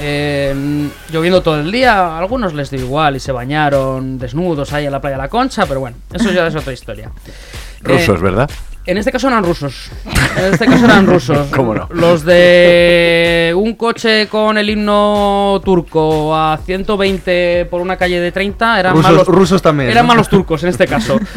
Eh, 0.00 0.88
lloviendo 1.10 1.42
todo 1.42 1.60
el 1.60 1.72
día, 1.72 1.94
a 1.98 2.18
algunos 2.18 2.52
les 2.54 2.70
dio 2.70 2.80
igual 2.80 3.16
y 3.16 3.20
se 3.20 3.32
bañaron 3.32 4.18
desnudos 4.18 4.72
ahí 4.72 4.86
en 4.86 4.92
la 4.92 5.00
playa 5.00 5.16
de 5.16 5.22
la 5.22 5.28
Concha, 5.28 5.64
pero 5.66 5.80
bueno, 5.80 5.96
eso 6.12 6.30
ya 6.32 6.46
es 6.46 6.54
otra 6.54 6.72
historia. 6.72 7.10
Rusos, 7.80 8.18
Eh, 8.18 8.22
¿verdad? 8.22 8.50
en 8.86 8.98
este 8.98 9.10
caso 9.10 9.26
eran 9.28 9.42
rusos. 9.42 9.90
En 10.36 10.52
este 10.52 10.66
caso 10.66 10.84
eran 10.84 11.06
rusos. 11.06 11.48
¿Cómo 11.54 11.74
no? 11.74 11.88
Los 11.90 12.24
de 12.24 13.52
un 13.56 13.74
coche 13.74 14.28
con 14.28 14.58
el 14.58 14.70
himno 14.70 15.60
turco 15.64 16.36
a 16.36 16.56
120 16.64 17.66
por 17.70 17.80
una 17.80 17.96
calle 17.96 18.20
de 18.20 18.30
30 18.32 18.78
eran 18.80 18.94
Rusos- 18.94 19.02
malos. 19.02 19.26
rusos 19.28 19.62
también, 19.62 19.90
Eran 19.90 20.04
¿no? 20.06 20.12
malos 20.12 20.28
turcos 20.28 20.62
en 20.62 20.68
este 20.70 20.86
caso. 20.86 21.18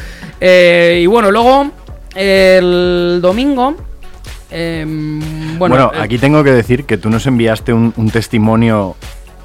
Eh, 0.42 1.02
y 1.04 1.06
bueno, 1.06 1.32
luego 1.32 1.70
el 2.16 3.20
domingo. 3.22 3.76
Em, 4.52 5.20
bueno, 5.58 5.76
Bueno, 5.76 5.92
eh, 5.94 6.00
aquí 6.02 6.18
tengo 6.18 6.44
que 6.44 6.52
decir 6.52 6.86
que 6.86 6.98
tú 6.98 7.10
nos 7.10 7.26
enviaste 7.28 7.74
un, 7.74 7.94
un 7.96 8.10
testimonio 8.10 8.96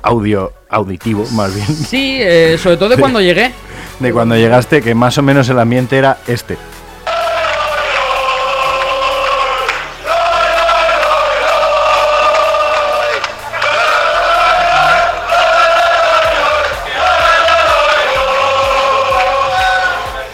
audio, 0.02 0.52
auditivo, 0.68 1.24
más 1.32 1.54
bien, 1.54 1.66
Sí, 1.66 2.18
eh, 2.20 2.56
sobre 2.62 2.76
todo 2.76 2.90
de 2.90 2.96
cuando 3.00 3.20
llegué. 3.20 3.52
de 4.00 4.12
cuando 4.12 4.36
llegaste, 4.36 4.82
que 4.82 4.94
más 4.94 5.16
o 5.18 5.22
menos 5.22 5.48
el 5.48 5.58
ambiente 5.58 5.96
era 5.96 6.18
este. 6.26 6.56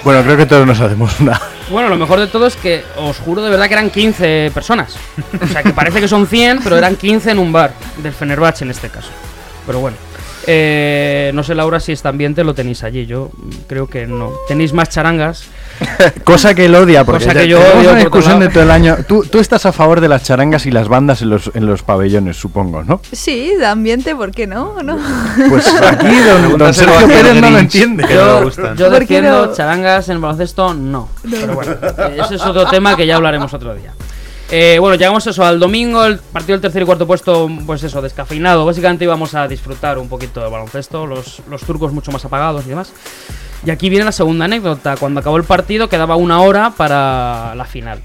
Bueno, 0.04 0.22
creo 0.22 0.36
que 0.36 0.46
todos 0.46 0.66
nos 0.66 0.80
hacemos 0.80 1.18
una. 1.20 1.40
Bueno, 1.70 1.88
lo 1.88 1.96
mejor 1.96 2.18
de 2.18 2.26
todo 2.26 2.48
es 2.48 2.56
que 2.56 2.82
os 2.96 3.18
juro 3.18 3.42
de 3.42 3.50
verdad 3.50 3.68
que 3.68 3.74
eran 3.74 3.90
15 3.90 4.50
personas. 4.52 4.96
O 5.40 5.46
sea, 5.46 5.62
que 5.62 5.72
parece 5.72 6.00
que 6.00 6.08
son 6.08 6.26
100, 6.26 6.60
pero 6.64 6.76
eran 6.76 6.96
15 6.96 7.30
en 7.30 7.38
un 7.38 7.52
bar, 7.52 7.72
del 7.98 8.12
Fenerbahce 8.12 8.64
en 8.64 8.70
este 8.70 8.88
caso. 8.88 9.10
Pero 9.66 9.78
bueno. 9.78 9.96
Eh, 10.46 11.30
no 11.32 11.44
sé, 11.44 11.54
Laura, 11.54 11.78
si 11.78 11.92
este 11.92 12.08
ambiente 12.08 12.42
lo 12.42 12.54
tenéis 12.54 12.82
allí. 12.82 13.06
Yo 13.06 13.30
creo 13.68 13.86
que 13.86 14.06
no. 14.08 14.32
Tenéis 14.48 14.72
más 14.72 14.88
charangas. 14.88 15.44
Cosa 16.24 16.54
que 16.54 16.66
él 16.66 16.74
odia, 16.74 17.04
porque 17.04 17.24
Cosa 17.24 17.40
que 17.40 17.48
yo 17.48 17.58
odio 17.58 17.80
una 17.80 17.88
por 17.90 17.98
discusión 17.98 18.40
de 18.40 18.48
todo 18.48 18.62
el 18.62 18.70
año. 18.70 18.98
Tú, 19.06 19.24
tú 19.24 19.38
estás 19.38 19.66
a 19.66 19.72
favor 19.72 20.00
de 20.00 20.08
las 20.08 20.22
charangas 20.22 20.66
y 20.66 20.70
las 20.70 20.88
bandas 20.88 21.22
en 21.22 21.30
los, 21.30 21.50
en 21.54 21.66
los 21.66 21.82
pabellones, 21.82 22.36
supongo, 22.36 22.82
¿no? 22.82 23.00
Sí, 23.12 23.54
de 23.58 23.66
ambiente, 23.66 24.14
¿por 24.14 24.30
qué 24.30 24.46
no? 24.46 24.82
¿No? 24.82 24.98
Pues 25.48 25.66
aquí 25.82 26.18
don, 26.26 26.58
don 26.58 26.74
Sergio 26.74 27.06
Pérez 27.08 27.40
no 27.40 27.50
lo 27.50 27.58
entiende. 27.58 28.02
No 28.04 28.10
Yo, 28.10 28.44
gustan. 28.44 28.76
yo 28.76 28.88
¿Por 28.90 28.98
qué 29.06 29.20
defiendo 29.20 29.46
no? 29.46 29.52
charangas 29.52 30.08
en 30.08 30.20
baloncesto, 30.20 30.74
no. 30.74 31.08
Pero 31.28 31.54
bueno, 31.54 31.76
ese 32.24 32.34
es 32.34 32.42
otro 32.42 32.66
tema 32.66 32.96
que 32.96 33.06
ya 33.06 33.16
hablaremos 33.16 33.52
otro 33.54 33.74
día. 33.74 33.92
Eh, 34.52 34.78
bueno, 34.80 34.96
llegamos 34.96 35.24
eso 35.28 35.44
al 35.44 35.60
domingo, 35.60 36.04
el 36.04 36.18
partido 36.18 36.54
del 36.54 36.60
tercer 36.60 36.82
y 36.82 36.84
cuarto 36.84 37.06
puesto, 37.06 37.48
pues 37.66 37.84
eso, 37.84 38.02
descafeinado. 38.02 38.66
Básicamente 38.66 39.04
íbamos 39.04 39.34
a 39.34 39.46
disfrutar 39.46 39.96
un 39.96 40.08
poquito 40.08 40.40
del 40.40 40.50
baloncesto, 40.50 41.06
los, 41.06 41.40
los 41.48 41.62
turcos 41.62 41.92
mucho 41.92 42.10
más 42.10 42.24
apagados 42.24 42.66
y 42.66 42.70
demás. 42.70 42.92
Y 43.64 43.70
aquí 43.70 43.90
viene 43.90 44.04
la 44.04 44.12
segunda 44.12 44.46
anécdota. 44.46 44.96
Cuando 44.96 45.20
acabó 45.20 45.36
el 45.36 45.44
partido 45.44 45.88
quedaba 45.88 46.16
una 46.16 46.40
hora 46.40 46.70
para 46.70 47.54
la 47.54 47.64
final. 47.64 48.00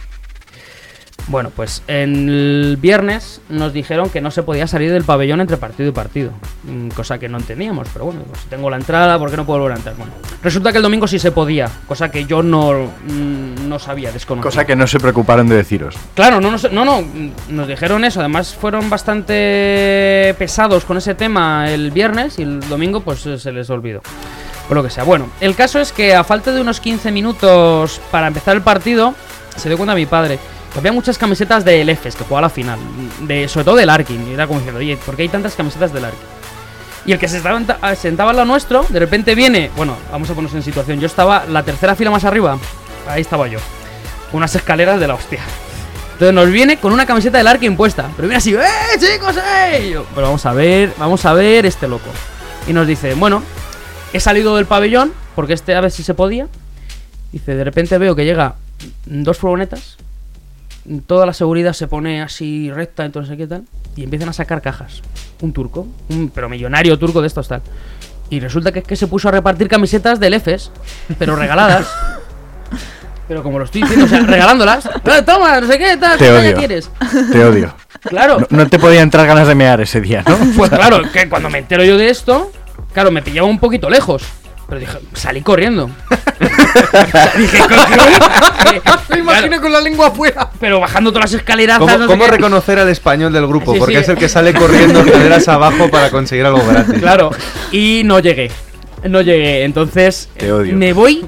Bueno, 1.28 1.50
pues 1.56 1.82
en 1.88 2.30
el 2.30 2.78
viernes 2.80 3.41
nos 3.50 3.74
dijeron 3.74 4.12
que 4.12 4.22
no 4.22 4.30
se 4.30 4.44
podía 4.44 4.68
salir 4.68 4.91
del 4.91 5.04
pabellón 5.04 5.41
entre 5.41 5.58
partido 5.58 5.89
y 5.89 5.91
partido. 5.91 6.32
Mm, 6.63 6.89
Cosa 6.89 7.18
que 7.18 7.28
no 7.28 7.39
entendíamos, 7.39 7.88
pero 7.91 8.06
bueno, 8.06 8.22
pues 8.30 8.41
si 8.41 8.48
tengo 8.48 8.70
la 8.70 8.78
entrada, 8.78 9.18
¿por 9.18 9.32
qué 9.32 9.38
no 9.38 9.44
puedo 9.44 9.62
volver 9.62 9.74
a 9.74 9.78
entrar? 9.78 9.96
Bueno, 9.96 10.13
resulta 10.44 10.72
que 10.72 10.78
el 10.78 10.84
domingo 10.84 11.08
sí 11.08 11.18
se 11.18 11.32
podía, 11.32 11.68
cosa 11.88 12.12
que 12.12 12.26
yo 12.26 12.44
no, 12.44 12.91
mm, 13.08 13.68
no 13.68 13.80
sabía, 13.80 14.12
desconocía. 14.12 14.52
Cosa 14.52 14.65
que 14.65 14.76
no 14.76 14.86
se 14.86 15.00
preocuparon 15.00 15.50
de 15.50 15.56
deciros. 15.56 15.96
Claro, 16.13 16.39
no, 16.39 16.52
no, 16.72 16.86
no, 16.86 17.02
mm, 17.02 17.32
nos 17.50 17.68
dijeron 17.68 18.06
eso. 18.06 18.20
Además, 18.20 18.54
fueron 18.54 18.88
bastante 18.91 20.36
pesados 20.38 20.86
con 20.86 20.98
ese 20.98 21.15
tema 21.15 21.72
el 21.72 21.89
viernes 21.89 22.38
y 22.38 22.44
el 22.44 22.60
domingo, 22.70 23.00
pues 23.02 23.26
eh, 23.26 23.39
se 23.39 23.52
les 23.52 23.68
olvidó. 23.72 24.02
Por 24.67 24.78
lo 24.78 24.84
que 24.84 24.89
sea. 24.89 25.04
Bueno, 25.04 25.30
el 25.39 25.56
caso 25.56 25.80
es 25.80 25.91
que 25.91 26.15
a 26.15 26.23
falta 26.23 26.51
de 26.51 26.62
unos 26.62 26.80
15 26.80 27.12
minutos 27.12 28.01
para 28.12 28.28
empezar 28.28 28.56
el 28.56 28.62
partido, 28.62 29.13
se 29.56 29.69
dio 29.69 29.78
cuenta 29.78 29.95
mi 29.95 30.06
padre 30.06 30.39
que 30.73 30.80
había 30.80 30.91
muchas 30.91 31.17
camisetas 31.17 31.63
del 31.63 31.88
EFES 31.88 32.17
que 32.17 32.23
jugaba 32.25 32.41
la 32.41 32.49
final, 32.49 32.78
de, 33.21 33.47
sobre 33.47 33.63
todo 33.63 33.75
del 33.75 33.89
Arkin. 33.89 34.28
Y 34.28 34.34
era 34.34 34.45
como 34.45 34.60
diciendo, 34.60 34.80
oye, 34.80 34.97
¿por 34.97 35.15
qué 35.15 35.21
hay 35.21 35.30
tantas 35.30 35.56
camisetas 35.56 35.93
del 35.93 36.04
Arkin? 36.04 36.19
Y 37.06 37.13
el 37.13 37.19
que 37.19 37.28
se 37.28 37.38
estaba 37.38 37.62
ah, 37.82 37.95
sentaba 37.95 38.32
al 38.32 38.36
lado 38.36 38.47
nuestro, 38.47 38.86
de 38.89 38.99
repente 38.99 39.36
viene, 39.36 39.71
bueno, 39.78 39.95
vamos 40.12 40.30
a 40.30 40.34
ponernos 40.34 40.56
en 40.56 40.63
situación. 40.63 40.99
Yo 40.99 41.06
estaba 41.06 41.45
la 41.45 41.63
tercera 41.63 41.95
fila 41.95 42.12
más 42.12 42.25
arriba, 42.25 42.58
ahí 43.08 43.21
estaba 43.21 43.47
yo, 43.47 43.60
unas 44.34 44.54
escaleras 44.56 44.99
de 44.99 45.08
la 45.08 45.13
hostia. 45.13 45.41
Entonces 46.13 46.34
nos 46.34 46.49
viene 46.49 46.78
con 46.78 46.91
una 46.91 47.06
camiseta 47.06 47.38
del 47.38 47.47
Arkin 47.47 47.78
puesta, 47.78 48.10
pero 48.15 48.28
viene 48.28 48.38
así, 48.38 48.54
¡eh, 48.56 48.99
chicos, 48.99 49.38
eh! 49.38 49.97
Pero 50.15 50.28
vamos 50.28 50.45
a 50.45 50.54
ver, 50.54 50.93
vamos 50.97 51.25
a 51.25 51.34
ver 51.34 51.65
este 51.65 51.88
loco. 51.88 52.10
Y 52.67 52.73
nos 52.73 52.88
dice, 52.88 53.13
bueno, 53.13 53.43
he 54.15 54.19
salido 54.19 54.56
del 54.56 54.65
pabellón, 54.65 55.12
porque 55.36 55.54
este 55.54 55.75
a 55.75 55.82
ver 55.82 55.91
si 55.91 56.04
se 56.04 56.13
podía. 56.13 56.47
Dice, 57.32 57.56
de 57.56 57.63
repente 57.63 57.97
veo 57.97 58.15
que 58.15 58.25
llega 58.25 58.56
dos 59.06 59.38
furgonetas, 59.38 59.97
toda 61.08 61.25
la 61.25 61.34
seguridad 61.34 61.73
se 61.73 61.88
pone 61.88 62.21
así 62.21 62.71
recta, 62.71 63.04
entonces 63.06 63.30
no 63.30 63.34
sé 63.36 63.38
qué 63.38 63.47
tal, 63.47 63.63
y 63.95 64.04
empiezan 64.04 64.30
a 64.30 64.34
sacar 64.34 64.62
cajas. 64.62 65.01
Un 65.41 65.51
turco, 65.51 65.88
un, 66.10 66.30
pero 66.30 66.47
millonario 66.47 66.97
turco 66.97 67.21
de 67.21 67.28
estos 67.28 67.47
tal. 67.47 67.62
Y 68.30 68.39
resulta 68.39 68.71
que 68.71 68.80
es 68.80 68.86
que 68.86 68.95
se 68.95 69.08
puso 69.08 69.28
a 69.28 69.32
repartir 69.32 69.67
camisetas 69.67 70.19
del 70.19 70.34
EFES, 70.36 70.71
pero 71.19 71.36
regaladas. 71.36 71.88
Pero 73.28 73.41
como 73.41 73.58
lo 73.58 73.65
estoy 73.65 73.82
diciendo, 73.82 74.06
o 74.06 74.08
sea, 74.08 74.19
regalándolas. 74.19 74.86
"Eh, 74.86 75.21
toma, 75.25 75.60
no 75.60 75.65
sé 75.65 75.80
qué, 75.80 75.97
tal, 75.97 76.15
Te 76.19 76.25
¿qué 76.25 76.32
talla 76.32 76.39
odio. 76.49 76.58
quieres? 76.58 76.91
Te 77.32 77.43
odio. 77.43 77.73
Claro. 78.01 78.38
No, 78.39 78.45
no 78.51 78.67
te 78.67 78.78
podía 78.78 79.01
entrar 79.01 79.25
ganas 79.25 79.47
de 79.47 79.56
mear 79.56 79.82
ese 79.82 79.99
día, 79.99 80.23
¿no? 80.28 80.38
Pues 80.56 80.69
claro, 80.69 81.01
que 81.12 81.28
cuando 81.28 81.49
me 81.49 81.58
entero 81.58 81.84
yo 81.84 81.97
de 81.97 82.10
esto, 82.10 82.51
claro, 82.96 83.12
me 83.12 83.22
pillaba 83.22 83.48
un 83.48 83.60
poquito 83.60 83.90
lejos. 83.92 84.24
Pero 84.68 84.80
dije, 84.80 84.98
salí 85.14 85.42
corriendo. 85.42 85.92
Dije. 87.38 87.60
Me 89.10 89.20
imagino 89.20 89.62
con 89.62 89.72
la 89.72 89.80
lengua 89.80 90.08
afuera. 90.08 90.50
Pero 90.60 90.80
bajando 90.80 91.12
todas 91.12 91.32
las 91.32 91.40
escaleras. 91.40 91.78
¿Cómo, 91.78 91.92
no 91.92 92.06
sé 92.06 92.08
cómo 92.08 92.26
qué. 92.26 92.32
reconocer 92.32 92.80
al 92.80 92.90
español 92.90 93.32
del 93.32 93.46
grupo? 93.46 93.74
Sí, 93.74 93.80
Porque 93.80 93.96
sí. 93.98 94.02
es 94.02 94.10
el 94.10 94.18
que 94.18 94.28
sale 94.28 94.54
corriendo 94.56 95.02
escaleras 95.02 95.48
abajo 95.50 95.90
para 95.92 96.10
conseguir 96.10 96.46
algo 96.48 96.66
gratis. 96.66 97.00
Claro, 97.00 97.30
y 97.72 98.02
no 98.06 98.20
llegué. 98.20 98.50
No 99.08 99.22
llegué, 99.22 99.66
entonces 99.66 100.30
Te 100.36 100.52
odio. 100.52 100.76
me 100.76 100.92
voy 100.94 101.24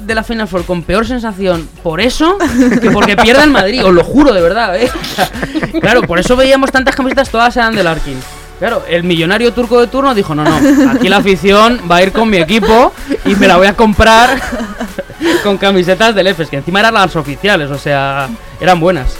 de 0.00 0.14
la 0.14 0.22
Final 0.22 0.46
Four 0.48 0.66
con 0.66 0.82
peor 0.82 1.06
sensación 1.06 1.66
por 1.82 2.02
eso 2.02 2.36
que 2.82 2.90
porque 2.90 3.16
pierda 3.16 3.42
el 3.42 3.50
Madrid, 3.50 3.82
os 3.86 3.94
lo 3.94 4.04
juro 4.04 4.34
de 4.34 4.42
verdad, 4.42 4.76
¿eh? 4.76 4.90
Claro, 5.80 6.02
por 6.02 6.18
eso 6.18 6.36
veíamos 6.36 6.70
tantas 6.70 6.94
camisetas, 6.94 7.30
todas 7.30 7.56
eran 7.56 7.74
del 7.74 7.86
Arkin. 7.86 8.18
Claro, 8.62 8.84
el 8.88 9.02
millonario 9.02 9.52
turco 9.52 9.80
de 9.80 9.88
turno 9.88 10.14
dijo, 10.14 10.36
no, 10.36 10.44
no, 10.44 10.92
aquí 10.92 11.08
la 11.08 11.16
afición 11.16 11.80
va 11.90 11.96
a 11.96 12.02
ir 12.04 12.12
con 12.12 12.30
mi 12.30 12.36
equipo 12.36 12.92
y 13.24 13.34
me 13.34 13.48
la 13.48 13.56
voy 13.56 13.66
a 13.66 13.74
comprar 13.74 14.40
con 15.42 15.58
camisetas 15.58 16.14
del 16.14 16.28
EFES, 16.28 16.48
que 16.48 16.58
encima 16.58 16.78
eran 16.78 16.94
las 16.94 17.16
oficiales, 17.16 17.72
o 17.72 17.76
sea, 17.76 18.28
eran 18.60 18.78
buenas. 18.78 19.16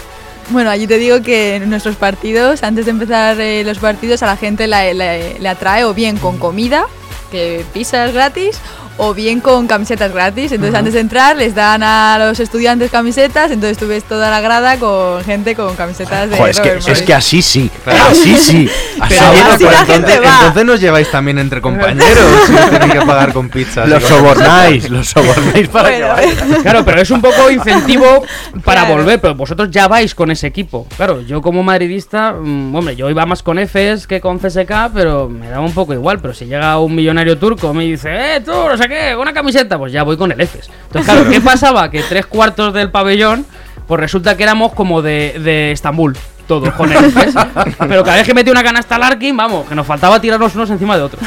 Bueno, 0.47 0.69
allí 0.69 0.87
te 0.87 0.97
digo 0.97 1.21
que 1.21 1.57
en 1.57 1.69
nuestros 1.69 1.97
partidos, 1.97 2.63
antes 2.63 2.85
de 2.85 2.91
empezar 2.91 3.37
eh, 3.41 3.65
los 3.65 3.79
partidos, 3.79 4.23
a 4.23 4.27
la 4.27 4.37
gente 4.37 4.65
le 4.65 5.49
atrae 5.49 5.83
o 5.83 5.93
bien 5.93 6.15
con 6.15 6.37
comida, 6.37 6.85
que 7.29 7.65
pizzas 7.73 8.13
gratis, 8.13 8.61
o 8.97 9.13
bien 9.13 9.39
con 9.39 9.67
camisetas 9.67 10.13
gratis. 10.13 10.51
Entonces, 10.51 10.75
antes 10.77 10.93
de 10.93 10.99
entrar, 10.99 11.35
les 11.35 11.55
dan 11.55 11.81
a 11.83 12.17
los 12.19 12.39
estudiantes 12.39 12.91
camisetas. 12.91 13.51
Entonces, 13.51 13.77
tú 13.77 13.87
ves 13.87 14.03
toda 14.03 14.29
la 14.29 14.41
grada 14.41 14.77
con 14.77 15.23
gente 15.23 15.55
con 15.55 15.75
camisetas 15.75 16.29
de. 16.29 16.37
Joder, 16.37 16.51
es 16.51 16.59
que, 16.59 16.91
es 16.91 17.01
que 17.01 17.13
así 17.13 17.41
sí. 17.41 17.69
Claro. 17.83 18.05
Así 18.11 18.37
sí. 18.37 18.69
Así 18.99 19.15
Pero 19.19 19.25
Así 19.53 19.63
bueno, 19.63 19.79
la 19.79 19.85
gente 19.85 19.93
entonces, 20.13 20.21
va. 20.23 20.37
entonces 20.39 20.65
nos 20.65 20.79
lleváis 20.81 21.11
también 21.11 21.37
entre 21.39 21.61
compañeros 21.61 22.23
si 22.47 22.53
tenéis 22.53 22.93
que 22.93 23.01
pagar 23.01 23.33
con 23.33 23.49
pizzas. 23.49 23.87
Los 23.89 24.03
sobornáis, 24.03 24.89
los 24.89 25.07
sobornáis 25.07 25.67
para 25.69 25.89
que 25.89 26.03
vayan. 26.03 26.61
Claro, 26.61 26.85
pero 26.85 27.01
es 27.01 27.11
un 27.11 27.21
poco 27.21 27.49
incentivo 27.51 28.23
para 28.63 28.81
Claro. 28.81 28.95
volver, 28.97 29.19
pero 29.21 29.35
vosotros 29.35 29.69
ya 29.71 29.87
vais 29.87 30.13
con 30.15 30.31
ese 30.31 30.47
equipo. 30.47 30.87
Claro, 30.97 31.21
yo 31.21 31.41
como 31.41 31.63
madridista, 31.63 32.33
mm, 32.33 32.75
hombre, 32.75 32.95
yo 32.95 33.09
iba 33.09 33.25
más 33.25 33.43
con 33.43 33.57
Fs 33.59 34.07
que 34.07 34.19
con 34.21 34.39
CSK, 34.39 34.91
pero 34.93 35.29
me 35.29 35.49
daba 35.49 35.65
un 35.65 35.73
poco 35.73 35.93
igual. 35.93 36.19
Pero 36.19 36.33
si 36.33 36.45
llega 36.45 36.77
un 36.79 36.93
millonario 36.95 37.37
turco 37.37 37.73
me 37.73 37.83
dice, 37.85 38.09
eh, 38.35 38.41
tú, 38.41 38.51
no 38.51 38.77
sé 38.83 38.89
qué, 38.89 39.15
una 39.15 39.33
camiseta, 39.33 39.77
pues 39.77 39.91
ya 39.91 40.03
voy 40.03 40.17
con 40.17 40.31
el 40.31 40.41
Fs. 40.41 40.69
Entonces, 40.87 41.13
claro, 41.13 41.29
¿qué 41.31 41.41
pasaba? 41.41 41.89
Que 41.89 42.03
tres 42.03 42.25
cuartos 42.25 42.73
del 42.73 42.89
pabellón, 42.89 43.45
pues 43.87 43.99
resulta 43.99 44.37
que 44.37 44.43
éramos 44.43 44.73
como 44.73 45.01
de, 45.01 45.39
de 45.43 45.71
Estambul. 45.71 46.15
Todos 46.47 46.73
con 46.73 46.91
el 46.91 47.05
Fs. 47.05 47.35
Pero 47.79 48.03
cada 48.03 48.17
vez 48.17 48.25
que 48.25 48.33
metía 48.33 48.51
una 48.51 48.63
canasta 48.63 48.95
al 48.95 49.03
Arkin, 49.03 49.35
vamos, 49.35 49.67
que 49.67 49.75
nos 49.75 49.87
faltaba 49.87 50.19
tirarnos 50.19 50.53
unos 50.55 50.69
encima 50.69 50.97
de 50.97 51.03
otros. 51.03 51.23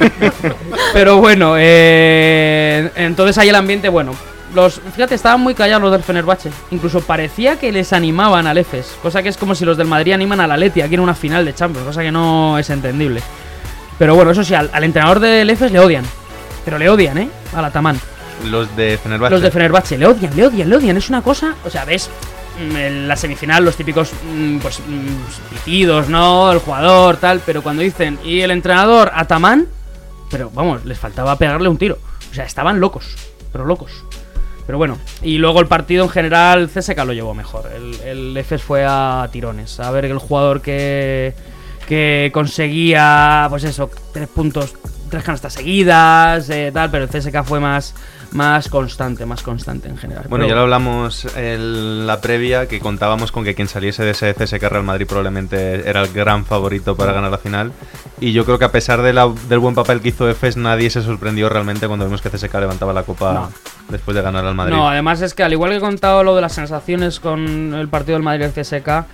Pero 0.94 1.18
bueno, 1.18 1.54
eh, 1.58 2.90
entonces 2.96 3.36
ahí 3.38 3.48
el 3.48 3.54
ambiente, 3.54 3.88
bueno. 3.88 4.12
Los, 4.54 4.80
fíjate, 4.94 5.14
estaban 5.14 5.40
muy 5.40 5.54
callados 5.54 5.82
los 5.82 5.92
del 5.92 6.02
Fenerbahce. 6.02 6.50
Incluso 6.72 7.02
parecía 7.02 7.56
que 7.56 7.70
les 7.70 7.92
animaban 7.92 8.48
al 8.48 8.58
EFES. 8.58 8.96
Cosa 9.00 9.22
que 9.22 9.28
es 9.28 9.36
como 9.36 9.54
si 9.54 9.64
los 9.64 9.76
del 9.76 9.86
Madrid 9.86 10.12
animan 10.12 10.40
al 10.40 10.50
Atleti 10.50 10.82
aquí 10.82 10.94
en 10.94 11.00
una 11.00 11.14
final 11.14 11.44
de 11.44 11.54
Champions. 11.54 11.86
Cosa 11.86 12.02
que 12.02 12.10
no 12.10 12.58
es 12.58 12.68
entendible. 12.70 13.22
Pero 13.96 14.16
bueno, 14.16 14.32
eso 14.32 14.42
sí, 14.42 14.54
al, 14.54 14.68
al 14.72 14.82
entrenador 14.82 15.20
del 15.20 15.48
EFES 15.50 15.70
le 15.70 15.78
odian. 15.78 16.04
Pero 16.64 16.78
le 16.78 16.88
odian, 16.88 17.18
¿eh? 17.18 17.30
Al 17.54 17.64
Ataman. 17.64 17.98
Los 18.46 18.74
de 18.76 18.98
Fenerbahce. 19.02 19.34
Los 19.34 19.42
de 19.42 19.50
Fenerbahce 19.50 19.98
le 19.98 20.06
odian, 20.06 20.34
le 20.34 20.46
odian, 20.46 20.70
le 20.70 20.76
odian. 20.76 20.96
Es 20.96 21.08
una 21.08 21.22
cosa, 21.22 21.54
o 21.64 21.70
sea, 21.70 21.84
ves 21.84 22.08
mm, 22.58 22.76
en 22.76 23.08
la 23.08 23.16
semifinal 23.16 23.64
los 23.64 23.76
típicos 23.76 24.12
mm, 24.12 24.58
pues 24.58 24.80
mm, 24.80 25.54
pitidos, 25.54 26.08
¿no? 26.08 26.50
El 26.52 26.58
jugador, 26.58 27.16
tal, 27.16 27.40
pero 27.44 27.62
cuando 27.62 27.82
dicen 27.82 28.18
y 28.24 28.40
el 28.40 28.50
entrenador 28.50 29.10
Ataman, 29.14 29.66
pero 30.30 30.50
vamos, 30.54 30.84
les 30.84 30.98
faltaba 30.98 31.36
pegarle 31.36 31.68
un 31.68 31.76
tiro. 31.76 31.98
O 32.30 32.34
sea, 32.34 32.44
estaban 32.44 32.80
locos, 32.80 33.14
pero 33.52 33.64
locos. 33.64 34.04
Pero 34.66 34.78
bueno, 34.78 34.98
y 35.22 35.38
luego 35.38 35.60
el 35.60 35.66
partido 35.66 36.04
en 36.04 36.10
general, 36.10 36.70
CSK 36.70 36.98
lo 37.04 37.12
llevó 37.12 37.34
mejor. 37.34 37.70
El, 37.74 38.00
el 38.02 38.36
EFES 38.36 38.62
fue 38.62 38.84
a 38.86 39.28
tirones. 39.32 39.80
A 39.80 39.90
ver 39.90 40.04
el 40.04 40.18
jugador 40.18 40.62
que, 40.62 41.34
que 41.88 42.30
conseguía, 42.32 43.48
pues 43.50 43.64
eso, 43.64 43.90
tres 44.12 44.28
puntos, 44.28 44.76
tres 45.10 45.22
canastas 45.24 45.52
seguidas, 45.52 46.48
eh, 46.50 46.70
tal, 46.72 46.90
pero 46.90 47.04
el 47.04 47.10
CSK 47.10 47.42
fue 47.44 47.60
más, 47.60 47.94
más 48.32 48.68
constante, 48.68 49.26
más 49.26 49.42
constante 49.42 49.88
en 49.88 49.96
general. 49.98 50.24
Bueno, 50.28 50.44
Pero- 50.44 50.48
ya 50.48 50.54
lo 50.56 50.62
hablamos 50.62 51.26
en 51.36 52.06
la 52.06 52.20
previa, 52.20 52.68
que 52.68 52.80
contábamos 52.80 53.32
con 53.32 53.44
que 53.44 53.54
quien 53.54 53.68
saliese 53.68 54.04
de 54.04 54.12
ese 54.12 54.32
CSK 54.34 54.68
Real 54.68 54.84
Madrid 54.84 55.06
probablemente 55.06 55.88
era 55.88 56.02
el 56.02 56.12
gran 56.12 56.44
favorito 56.46 56.96
para 56.96 57.12
ganar 57.12 57.30
la 57.30 57.38
final. 57.38 57.72
Y 58.20 58.32
yo 58.32 58.44
creo 58.44 58.58
que 58.58 58.64
a 58.66 58.72
pesar 58.72 59.02
de 59.02 59.12
la- 59.12 59.32
del 59.48 59.58
buen 59.58 59.74
papel 59.74 60.00
que 60.00 60.10
hizo 60.10 60.28
EFES, 60.30 60.56
nadie 60.56 60.88
se 60.90 61.02
sorprendió 61.02 61.48
realmente 61.48 61.86
cuando 61.88 62.04
vimos 62.04 62.22
que 62.22 62.30
CSK 62.30 62.54
levantaba 62.60 62.92
la 62.92 63.02
copa 63.02 63.32
No. 63.34 63.52
después 63.88 64.14
de 64.14 64.22
ganar 64.22 64.44
al 64.44 64.54
Madrid. 64.54 64.74
No, 64.74 64.88
además 64.88 65.20
es 65.22 65.34
que 65.34 65.42
al 65.42 65.52
igual 65.52 65.70
que 65.70 65.76
he 65.78 65.80
contado 65.80 66.22
lo 66.22 66.34
de 66.36 66.40
las 66.42 66.52
sensaciones 66.52 67.18
con 67.20 67.74
el 67.74 67.88
partido 67.88 68.14
del 68.16 68.22
Madrid 68.22 68.42
y 68.42 68.44
el 68.44 68.52
CSK, 68.52 69.06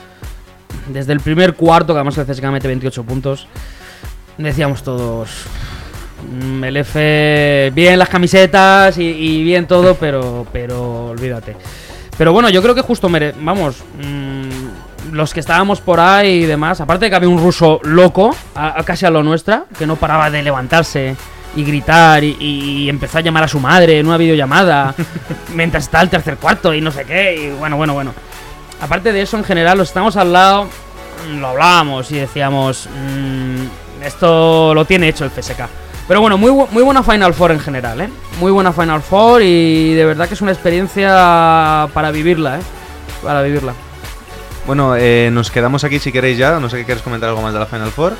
desde 0.88 1.12
el 1.12 1.20
primer 1.20 1.54
cuarto, 1.54 1.92
que 1.94 1.98
además 1.98 2.18
el 2.18 2.26
CSK 2.26 2.50
mete 2.50 2.68
28 2.68 3.02
puntos, 3.04 3.46
decíamos 4.38 4.82
todos, 4.82 5.30
"Mm, 5.30 5.75
el 6.62 6.76
F, 6.76 7.70
bien 7.74 7.98
las 7.98 8.08
camisetas 8.08 8.96
y, 8.98 9.04
y 9.04 9.42
bien 9.44 9.66
todo, 9.66 9.94
pero, 9.94 10.46
pero 10.52 11.06
olvídate. 11.08 11.56
Pero 12.18 12.32
bueno, 12.32 12.48
yo 12.48 12.62
creo 12.62 12.74
que 12.74 12.80
justo, 12.82 13.08
mere 13.08 13.34
vamos, 13.38 13.76
mm, 14.02 15.12
los 15.14 15.32
que 15.34 15.40
estábamos 15.40 15.80
por 15.80 16.00
ahí 16.00 16.42
y 16.42 16.46
demás, 16.46 16.80
aparte 16.80 17.04
de 17.06 17.10
que 17.10 17.16
había 17.16 17.28
un 17.28 17.38
ruso 17.38 17.78
loco, 17.82 18.34
a- 18.54 18.80
a 18.80 18.82
casi 18.84 19.04
a 19.06 19.10
lo 19.10 19.22
nuestra, 19.22 19.64
que 19.78 19.86
no 19.86 19.96
paraba 19.96 20.30
de 20.30 20.42
levantarse 20.42 21.14
y 21.54 21.62
gritar 21.64 22.24
y, 22.24 22.36
y 22.40 22.88
empezó 22.88 23.18
a 23.18 23.20
llamar 23.20 23.44
a 23.44 23.48
su 23.48 23.60
madre 23.60 23.98
en 23.98 24.06
una 24.06 24.16
videollamada 24.16 24.94
mientras 25.54 25.84
está 25.84 26.00
el 26.02 26.10
tercer 26.10 26.36
cuarto 26.38 26.74
y 26.74 26.80
no 26.80 26.90
sé 26.90 27.04
qué, 27.04 27.36
y 27.36 27.50
bueno, 27.58 27.76
bueno, 27.76 27.94
bueno. 27.94 28.12
Aparte 28.80 29.12
de 29.12 29.22
eso, 29.22 29.36
en 29.38 29.44
general, 29.44 29.78
los 29.78 29.88
estamos 29.88 30.16
al 30.16 30.32
lado, 30.32 30.64
mm, 31.30 31.38
lo 31.38 31.48
hablábamos 31.48 32.10
y 32.10 32.16
decíamos, 32.16 32.88
mm, 32.88 34.04
esto 34.04 34.74
lo 34.74 34.84
tiene 34.84 35.08
hecho 35.08 35.24
el 35.24 35.30
CSK. 35.30 35.66
Pero 36.08 36.20
bueno, 36.20 36.38
muy, 36.38 36.52
muy 36.70 36.82
buena 36.84 37.02
Final 37.02 37.34
Four 37.34 37.50
en 37.52 37.58
general, 37.60 38.00
¿eh? 38.00 38.08
Muy 38.38 38.52
buena 38.52 38.72
Final 38.72 39.02
Four 39.02 39.42
y 39.42 39.92
de 39.94 40.04
verdad 40.04 40.28
que 40.28 40.34
es 40.34 40.40
una 40.40 40.52
experiencia 40.52 41.88
para 41.92 42.12
vivirla, 42.12 42.58
¿eh? 42.58 42.62
Para 43.24 43.42
vivirla. 43.42 43.74
Bueno, 44.66 44.94
eh, 44.96 45.30
nos 45.32 45.50
quedamos 45.50 45.82
aquí 45.84 45.98
si 45.98 46.12
queréis 46.12 46.38
ya. 46.38 46.60
No 46.60 46.68
sé 46.68 46.76
qué 46.78 46.84
quieres 46.84 47.02
comentar 47.02 47.28
algo 47.28 47.42
más 47.42 47.52
de 47.52 47.58
la 47.58 47.66
Final 47.66 47.90
Four. 47.90 48.14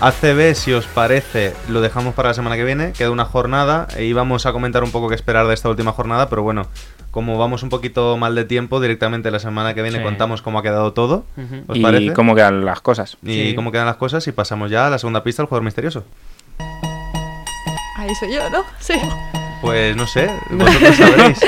ACB, 0.00 0.54
si 0.54 0.72
os 0.72 0.86
parece, 0.86 1.54
lo 1.68 1.80
dejamos 1.80 2.14
para 2.14 2.28
la 2.30 2.34
semana 2.34 2.56
que 2.56 2.64
viene. 2.64 2.92
Queda 2.92 3.10
una 3.10 3.24
jornada 3.26 3.86
y 3.98 4.12
vamos 4.14 4.44
a 4.46 4.52
comentar 4.52 4.82
un 4.84 4.90
poco 4.90 5.08
qué 5.08 5.14
esperar 5.14 5.46
de 5.46 5.54
esta 5.54 5.68
última 5.68 5.92
jornada. 5.92 6.28
Pero 6.30 6.42
bueno, 6.42 6.66
como 7.10 7.36
vamos 7.38 7.62
un 7.62 7.68
poquito 7.70 8.16
mal 8.18 8.34
de 8.34 8.44
tiempo, 8.44 8.80
directamente 8.80 9.30
la 9.30 9.38
semana 9.40 9.74
que 9.74 9.82
viene 9.82 9.98
Sí. 9.98 10.04
contamos 10.04 10.40
cómo 10.42 10.58
ha 10.58 10.62
quedado 10.62 10.92
todo. 10.94 11.24
Ujú. 11.36 11.64
¿Os 11.68 11.76
y 11.78 11.82
parece? 11.82 12.12
cómo 12.14 12.34
quedan 12.34 12.64
las 12.64 12.80
cosas. 12.80 13.16
Y 13.22 13.50
Sí. 13.50 13.54
cómo 13.54 13.72
quedan 13.72 13.86
las 13.86 13.96
cosas 13.96 14.26
y 14.26 14.32
pasamos 14.32 14.70
ya 14.70 14.86
a 14.86 14.90
la 14.90 14.98
segunda 14.98 15.22
pista, 15.22 15.42
el 15.42 15.48
jugador 15.48 15.64
misterioso. 15.64 16.04
Ahí 18.06 18.14
soy 18.14 18.32
yo, 18.32 18.48
¿no? 18.50 18.64
Sí. 18.80 18.94
Pues 19.60 19.96
no 19.96 20.06
sé, 20.06 20.28
vosotros 20.50 20.96
sabréis. 20.96 21.38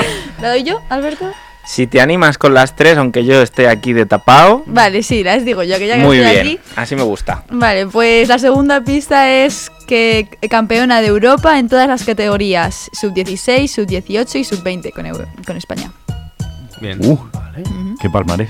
¿La 0.41 0.49
doy 0.49 0.63
yo, 0.63 0.81
Alberto? 0.89 1.31
Si 1.65 1.85
te 1.85 2.01
animas 2.01 2.39
con 2.39 2.55
las 2.55 2.75
tres, 2.75 2.97
aunque 2.97 3.23
yo 3.25 3.41
esté 3.43 3.67
aquí 3.67 3.93
de 3.93 4.07
tapado, 4.07 4.63
Vale, 4.65 5.03
sí, 5.03 5.23
las 5.23 5.45
digo 5.45 5.61
yo, 5.61 5.77
que 5.77 5.85
ya 5.87 5.95
que 5.97 6.01
muy 6.03 6.17
estoy 6.17 6.33
bien. 6.43 6.47
aquí. 6.57 6.59
Así 6.75 6.95
me 6.95 7.03
gusta. 7.03 7.43
Vale, 7.51 7.85
pues 7.85 8.27
la 8.27 8.39
segunda 8.39 8.81
pista 8.81 9.29
es 9.29 9.71
que 9.87 10.27
campeona 10.49 10.99
de 11.01 11.07
Europa 11.07 11.59
en 11.59 11.69
todas 11.69 11.87
las 11.87 12.03
categorías, 12.03 12.89
sub-16, 12.93 13.67
sub-18 13.67 14.35
y 14.39 14.43
sub-20 14.43 14.91
con, 14.93 15.05
Euro- 15.05 15.27
con 15.45 15.57
España. 15.57 15.91
Bien. 16.81 16.97
Uh, 17.05 17.17
qué 18.01 18.09
palmarés. 18.09 18.49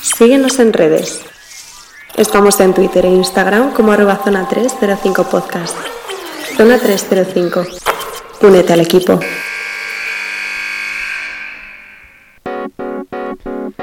Síguenos 0.00 0.58
en 0.58 0.72
redes. 0.72 1.22
Estamos 2.16 2.60
en 2.60 2.74
Twitter 2.74 3.06
e 3.06 3.08
Instagram 3.08 3.72
como 3.72 3.92
arroba 3.92 4.16
zona 4.16 4.46
305 4.46 5.24
podcast. 5.30 5.76
Zona 6.56 6.78
305. 6.78 7.64
Únete 8.42 8.72
al 8.74 8.80
equipo. 8.80 9.18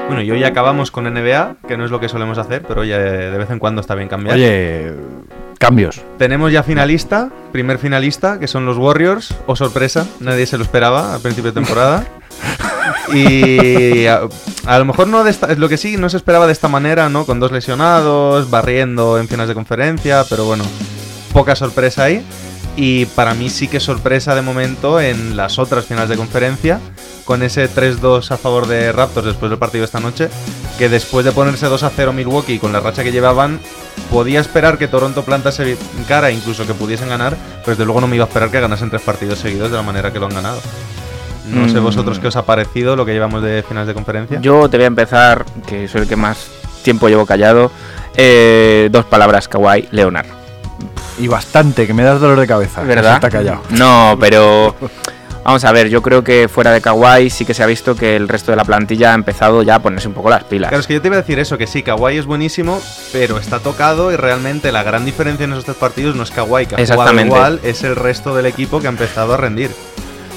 Bueno, 0.06 0.22
y 0.22 0.30
hoy 0.30 0.44
acabamos 0.44 0.92
con 0.92 1.12
NBA, 1.12 1.56
que 1.66 1.76
no 1.76 1.84
es 1.84 1.90
lo 1.90 1.98
que 1.98 2.08
solemos 2.08 2.38
hacer, 2.38 2.62
pero 2.66 2.82
oye, 2.82 2.96
de 2.96 3.36
vez 3.36 3.50
en 3.50 3.58
cuando 3.58 3.80
está 3.80 3.96
bien 3.96 4.08
cambiar. 4.08 4.36
Oye, 4.36 4.92
cambios. 5.60 6.00
Tenemos 6.18 6.50
ya 6.50 6.62
finalista, 6.62 7.28
primer 7.52 7.78
finalista, 7.78 8.40
que 8.40 8.48
son 8.48 8.64
los 8.66 8.78
Warriors. 8.78 9.34
O 9.46 9.54
sorpresa, 9.54 10.06
nadie 10.18 10.46
se 10.46 10.56
lo 10.56 10.64
esperaba 10.64 11.14
al 11.14 11.20
principio 11.20 11.52
de 11.52 11.60
temporada. 11.60 12.04
Y 13.12 14.06
a, 14.06 14.20
a 14.66 14.78
lo 14.78 14.84
mejor 14.84 15.08
no 15.08 15.24
de 15.24 15.30
esta- 15.30 15.52
lo 15.54 15.68
que 15.68 15.76
sí 15.76 15.96
no 15.96 16.08
se 16.08 16.16
esperaba 16.16 16.46
de 16.46 16.52
esta 16.52 16.68
manera, 16.68 17.08
¿no? 17.08 17.26
Con 17.26 17.40
dos 17.40 17.50
lesionados, 17.50 18.50
barriendo 18.50 19.18
en 19.18 19.26
finales 19.26 19.48
de 19.48 19.54
conferencia, 19.54 20.24
pero 20.30 20.44
bueno, 20.44 20.62
poca 21.32 21.56
sorpresa 21.56 22.04
ahí. 22.04 22.24
Y 22.76 23.06
para 23.06 23.34
mí 23.34 23.50
sí 23.50 23.68
que 23.68 23.80
sorpresa 23.80 24.34
de 24.34 24.42
momento 24.42 25.00
en 25.00 25.36
las 25.36 25.58
otras 25.58 25.84
finales 25.84 26.08
de 26.08 26.16
conferencia, 26.16 26.78
con 27.24 27.42
ese 27.42 27.68
3-2 27.68 28.30
a 28.30 28.36
favor 28.38 28.66
de 28.66 28.90
Raptors 28.92 29.26
después 29.26 29.50
del 29.50 29.58
partido 29.58 29.82
de 29.82 29.86
esta 29.86 30.00
noche, 30.00 30.28
que 30.78 30.88
después 30.88 31.24
de 31.24 31.32
ponerse 31.32 31.66
2-0 31.66 32.12
Milwaukee 32.12 32.58
con 32.58 32.72
la 32.72 32.80
racha 32.80 33.02
que 33.04 33.12
llevaban, 33.12 33.60
podía 34.10 34.40
esperar 34.40 34.78
que 34.78 34.88
Toronto 34.88 35.24
plantase 35.24 35.76
cara, 36.08 36.30
incluso 36.30 36.66
que 36.66 36.72
pudiesen 36.74 37.08
ganar, 37.08 37.36
pero 37.64 37.72
desde 37.76 37.84
luego 37.84 38.00
no 38.00 38.06
me 38.08 38.16
iba 38.16 38.24
a 38.24 38.28
esperar 38.28 38.50
que 38.50 38.60
ganasen 38.60 38.88
tres 38.88 39.02
partidos 39.02 39.38
seguidos 39.40 39.70
de 39.70 39.76
la 39.76 39.82
manera 39.82 40.12
que 40.12 40.18
lo 40.18 40.26
han 40.26 40.34
ganado. 40.34 40.60
No 41.48 41.68
sé 41.68 41.80
Mm. 41.80 41.84
vosotros 41.84 42.18
qué 42.20 42.28
os 42.28 42.36
ha 42.36 42.46
parecido 42.46 42.94
lo 42.96 43.04
que 43.04 43.12
llevamos 43.12 43.42
de 43.42 43.62
finales 43.66 43.88
de 43.88 43.94
conferencia. 43.94 44.40
Yo 44.40 44.68
te 44.70 44.76
voy 44.76 44.84
a 44.84 44.86
empezar, 44.86 45.44
que 45.66 45.88
soy 45.88 46.02
el 46.02 46.08
que 46.08 46.16
más 46.16 46.46
tiempo 46.82 47.08
llevo 47.08 47.26
callado. 47.26 47.70
Eh, 48.16 48.88
dos 48.90 49.04
palabras, 49.04 49.48
Kawhi 49.48 49.88
Leonard. 49.90 50.39
Y 51.18 51.28
bastante, 51.28 51.86
que 51.86 51.94
me 51.94 52.02
das 52.02 52.20
dolor 52.20 52.40
de 52.40 52.46
cabeza. 52.46 52.82
¿Verdad? 52.82 53.14
Está 53.16 53.30
callado. 53.30 53.62
No, 53.70 54.16
pero 54.18 54.74
vamos 55.44 55.64
a 55.64 55.72
ver, 55.72 55.88
yo 55.88 56.00
creo 56.02 56.22
que 56.24 56.48
fuera 56.48 56.70
de 56.72 56.80
Kawhi 56.80 57.28
sí 57.30 57.44
que 57.44 57.52
se 57.54 57.62
ha 57.62 57.66
visto 57.66 57.94
que 57.94 58.16
el 58.16 58.28
resto 58.28 58.52
de 58.52 58.56
la 58.56 58.64
plantilla 58.64 59.12
ha 59.12 59.14
empezado 59.14 59.62
ya 59.62 59.76
a 59.76 59.78
ponerse 59.80 60.08
un 60.08 60.14
poco 60.14 60.30
las 60.30 60.44
pilas. 60.44 60.68
Claro, 60.68 60.80
es 60.80 60.86
que 60.86 60.94
yo 60.94 61.02
te 61.02 61.08
iba 61.08 61.16
a 61.16 61.20
decir 61.20 61.38
eso, 61.38 61.58
que 61.58 61.66
sí, 61.66 61.82
Kawhi 61.82 62.16
es 62.18 62.26
buenísimo, 62.26 62.80
pero 63.12 63.38
está 63.38 63.58
tocado 63.58 64.12
y 64.12 64.16
realmente 64.16 64.72
la 64.72 64.82
gran 64.82 65.04
diferencia 65.04 65.44
en 65.44 65.52
esos 65.52 65.64
tres 65.64 65.76
partidos 65.76 66.16
no 66.16 66.22
es 66.22 66.30
Kawhi, 66.30 66.66
que 66.66 66.76
Exactamente. 66.76 67.34
igual, 67.34 67.60
es 67.64 67.82
el 67.84 67.96
resto 67.96 68.34
del 68.34 68.46
equipo 68.46 68.80
que 68.80 68.86
ha 68.86 68.90
empezado 68.90 69.34
a 69.34 69.36
rendir. 69.36 69.70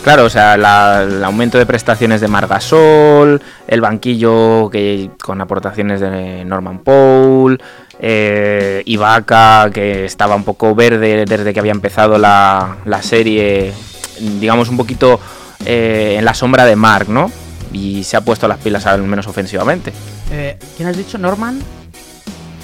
Claro, 0.03 0.25
o 0.25 0.29
sea, 0.29 0.57
la- 0.57 1.03
el 1.03 1.23
aumento 1.23 1.57
de 1.57 1.65
prestaciones 1.65 2.19
de 2.19 2.27
Margasol, 2.27 3.41
el 3.67 3.79
banquillo 3.79 4.69
que 4.69 5.11
con 5.21 5.39
aportaciones 5.39 6.01
de 6.01 6.43
Norman 6.43 6.79
Paul, 6.79 7.61
eh, 8.05 8.83
Ibaka 8.85 9.69
que 9.73 10.03
estaba 10.03 10.35
un 10.35 10.43
poco 10.43 10.75
verde 10.75 11.23
desde 11.25 11.53
que 11.53 11.59
había 11.61 11.71
empezado 11.71 12.17
la, 12.17 12.75
la 12.83 13.01
serie, 13.01 13.71
digamos 14.19 14.67
un 14.67 14.75
poquito 14.75 15.21
eh, 15.65 16.15
en 16.19 16.25
la 16.25 16.33
sombra 16.33 16.65
de 16.65 16.75
Mark, 16.75 17.07
¿no? 17.07 17.31
Y 17.71 18.03
se 18.03 18.17
ha 18.17 18.21
puesto 18.21 18.45
las 18.49 18.57
pilas 18.57 18.85
al 18.87 19.01
menos 19.03 19.25
ofensivamente. 19.27 19.93
Eh, 20.31 20.57
¿Quién 20.75 20.89
has 20.89 20.97
dicho? 20.97 21.17
¿Norman? 21.17 21.61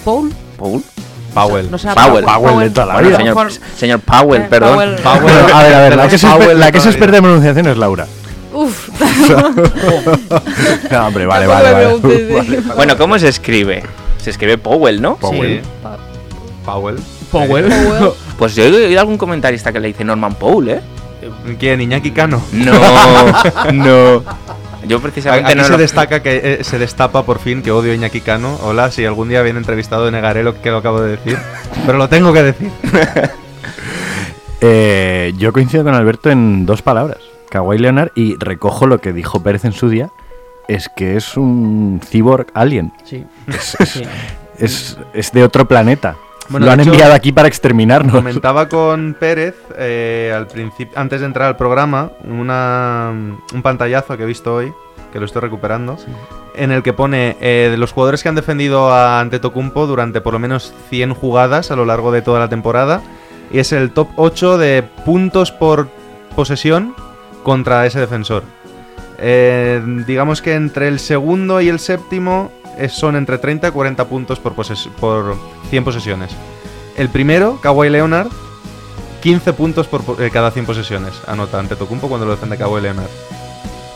¿Paul? 0.04 0.30
Paul. 0.58 0.82
Powell. 1.32 1.70
No 1.70 1.78
sea 1.78 1.94
Powell. 1.94 2.24
Powell 2.24 2.58
de 2.60 2.70
toda 2.70 2.86
la 2.86 2.92
Bueno, 2.94 3.08
vida. 3.08 3.46
señor, 3.76 4.00
Powell, 4.00 4.42
Eh, 4.42 4.46
perdón. 4.50 4.74
Powell. 4.74 4.96
Powell. 4.96 5.34
A 5.54 5.62
ver, 5.62 5.74
a 5.74 5.80
ver, 5.80 5.96
la 5.96 6.08
que, 6.08 6.16
es, 6.16 6.22
Powell 6.24 6.58
la 6.60 6.70
que 6.72 6.78
experta 6.78 7.16
en 7.16 7.22
pronunciación 7.22 7.66
es 7.68 7.76
Laura. 7.78 8.06
Uf. 8.52 8.88
No, 10.90 11.06
hombre, 11.06 11.24
vale, 11.24 11.46
vale, 11.46 11.72
vale. 11.72 12.60
Bueno, 12.76 12.98
¿cómo 12.98 13.18
se 13.18 13.28
escribe? 13.28 13.82
Se 14.20 14.30
escribe 14.30 14.58
Powell, 14.58 15.00
¿no? 15.00 15.18
Sí. 15.30 15.60
Powell. 16.64 16.98
Powell. 17.32 17.66
Pues 18.38 18.54
yo 18.56 18.64
he 18.64 18.86
oído 18.86 19.00
algún 19.00 19.18
comentarista 19.18 19.70
que 19.72 19.80
le 19.80 19.88
dice 19.88 20.02
Norman 20.04 20.34
Paul, 20.34 20.68
¿eh? 20.70 20.80
¿Quién? 21.58 21.80
Iñaki 21.82 22.10
Cano. 22.10 22.42
No, 22.52 22.72
no. 23.72 24.22
Yo 24.88 24.98
precisamente 25.00 25.50
Aquí 25.50 25.58
no 25.58 25.64
se 25.64 25.72
lo- 25.72 25.76
destaca 25.78 26.22
que 26.22 26.40
eh, 26.60 26.64
se 26.64 26.78
destapa 26.78 27.22
por 27.24 27.38
fin 27.38 27.60
que 27.62 27.70
odio 27.70 27.92
a 27.92 27.94
Iñaki 27.94 28.22
Cano. 28.22 28.58
Hola, 28.62 28.90
si 28.90 29.04
algún 29.04 29.28
día 29.28 29.42
viene 29.42 29.58
entrevistado 29.58 30.10
negaré 30.10 30.42
lo 30.42 30.60
que 30.62 30.70
lo 30.70 30.78
acabo 30.78 31.02
de 31.02 31.10
decir. 31.18 31.36
Pero 31.86 31.98
lo 31.98 32.08
tengo 32.08 32.32
que 32.32 32.42
decir. 32.44 32.70
Eh, 34.60 35.32
yo 35.38 35.52
coincido 35.52 35.84
con 35.84 35.94
Alberto 35.94 36.30
en 36.30 36.66
dos 36.66 36.82
palabras. 36.82 37.18
Kawhi 37.50 37.78
Leonard 37.78 38.10
y 38.14 38.36
recojo 38.38 38.86
lo 38.86 39.00
que 39.00 39.12
dijo 39.12 39.42
Pérez 39.42 39.64
en 39.64 39.72
su 39.72 39.88
día. 39.88 40.10
Es 40.74 40.88
que 40.88 41.16
es 41.16 41.36
un 41.36 42.00
cyborg 42.04 42.46
alien. 42.54 42.92
Sí. 43.04 43.26
Es, 43.48 43.76
Sí. 43.88 44.02
es- 44.58 44.98
es 45.14 45.32
de 45.32 45.42
otro 45.42 45.66
planeta. 45.66 46.16
Bueno, 46.48 46.66
lo 46.66 46.72
han 46.72 46.80
hecho, 46.80 46.90
enviado 46.90 47.14
aquí 47.14 47.32
para 47.32 47.48
exterminarnos. 47.48 48.14
Comentaba 48.14 48.68
con 48.68 49.16
Pérez 49.18 49.54
eh, 49.78 50.32
al 50.36 50.46
principio, 50.46 50.98
antes 50.98 51.20
de 51.20 51.26
entrar 51.26 51.48
al 51.48 51.56
programa, 51.56 52.10
una, 52.24 53.10
un 53.54 53.62
pantallazo 53.62 54.16
que 54.16 54.24
he 54.24 54.26
visto 54.26 54.54
hoy, 54.54 54.72
que 55.12 55.18
lo 55.18 55.26
estoy 55.26 55.40
recuperando, 55.42 55.96
en 56.54 56.72
el 56.72 56.82
que 56.82 56.92
pone 56.92 57.36
eh, 57.40 57.68
de 57.70 57.76
los 57.76 57.92
jugadores 57.92 58.22
que 58.22 58.28
han 58.28 58.34
defendido 58.34 58.92
a 58.92 59.20
Antetokounmpo 59.20 59.86
durante 59.86 60.20
por 60.20 60.32
lo 60.34 60.38
menos 60.38 60.74
100 60.90 61.14
jugadas 61.14 61.70
a 61.70 61.76
lo 61.76 61.84
largo 61.84 62.12
de 62.12 62.22
toda 62.22 62.38
la 62.40 62.48
temporada, 62.48 63.00
y 63.52 63.58
es 63.58 63.72
el 63.72 63.90
top 63.92 64.08
8 64.16 64.58
de 64.58 64.82
puntos 65.04 65.50
por 65.52 65.88
posesión 66.36 66.94
contra 67.44 67.86
ese 67.86 67.98
defensor. 68.00 68.42
Eh, 69.20 69.82
digamos 70.06 70.40
que 70.42 70.54
entre 70.54 70.88
el 70.88 70.98
segundo 70.98 71.60
y 71.60 71.68
el 71.68 71.78
séptimo 71.78 72.50
eh, 72.78 72.88
son 72.88 73.16
entre 73.16 73.38
30 73.38 73.68
y 73.68 73.70
40 73.70 74.04
puntos 74.06 74.38
por, 74.38 74.54
por 74.54 75.36
100 75.70 75.84
posesiones. 75.84 76.30
El 76.96 77.08
primero, 77.10 77.58
Kawhi 77.60 77.90
Leonard, 77.90 78.28
15 79.22 79.52
puntos 79.52 79.86
por 79.86 80.02
po- 80.02 80.20
eh, 80.20 80.30
cada 80.30 80.50
100 80.50 80.66
posesiones. 80.66 81.12
Anota 81.26 81.58
ante 81.58 81.76
Tocumpo 81.76 82.08
cuando 82.08 82.24
lo 82.26 82.32
defiende 82.32 82.56
Kawhi 82.56 82.80
Leonard. 82.80 83.08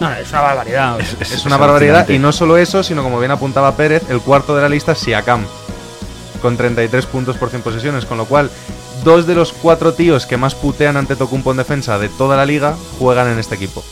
No, 0.00 0.12
es 0.12 0.28
una 0.30 0.40
barbaridad. 0.42 1.00
Es, 1.20 1.46
una 1.46 1.56
barbaridad. 1.56 2.08
Y 2.08 2.18
no 2.18 2.32
solo 2.32 2.56
eso, 2.58 2.82
sino 2.82 3.02
como 3.02 3.18
bien 3.18 3.30
apuntaba 3.30 3.76
Pérez, 3.76 4.02
el 4.10 4.20
cuarto 4.20 4.54
de 4.54 4.62
la 4.62 4.68
lista 4.68 4.92
es 4.92 4.98
Siakam, 4.98 5.44
con 6.42 6.56
33 6.56 7.06
puntos 7.06 7.36
por 7.36 7.48
100 7.48 7.62
posesiones. 7.62 8.04
Con 8.04 8.18
lo 8.18 8.26
cual, 8.26 8.50
dos 9.04 9.26
de 9.26 9.34
los 9.34 9.52
cuatro 9.52 9.94
tíos 9.94 10.26
que 10.26 10.36
más 10.36 10.54
putean 10.54 10.96
ante 10.96 11.16
Tocumpo 11.16 11.52
en 11.52 11.56
defensa 11.58 11.98
de 11.98 12.08
toda 12.10 12.36
la 12.36 12.44
liga 12.44 12.74
juegan 12.98 13.28
en 13.28 13.38
este 13.38 13.54
equipo. 13.54 13.82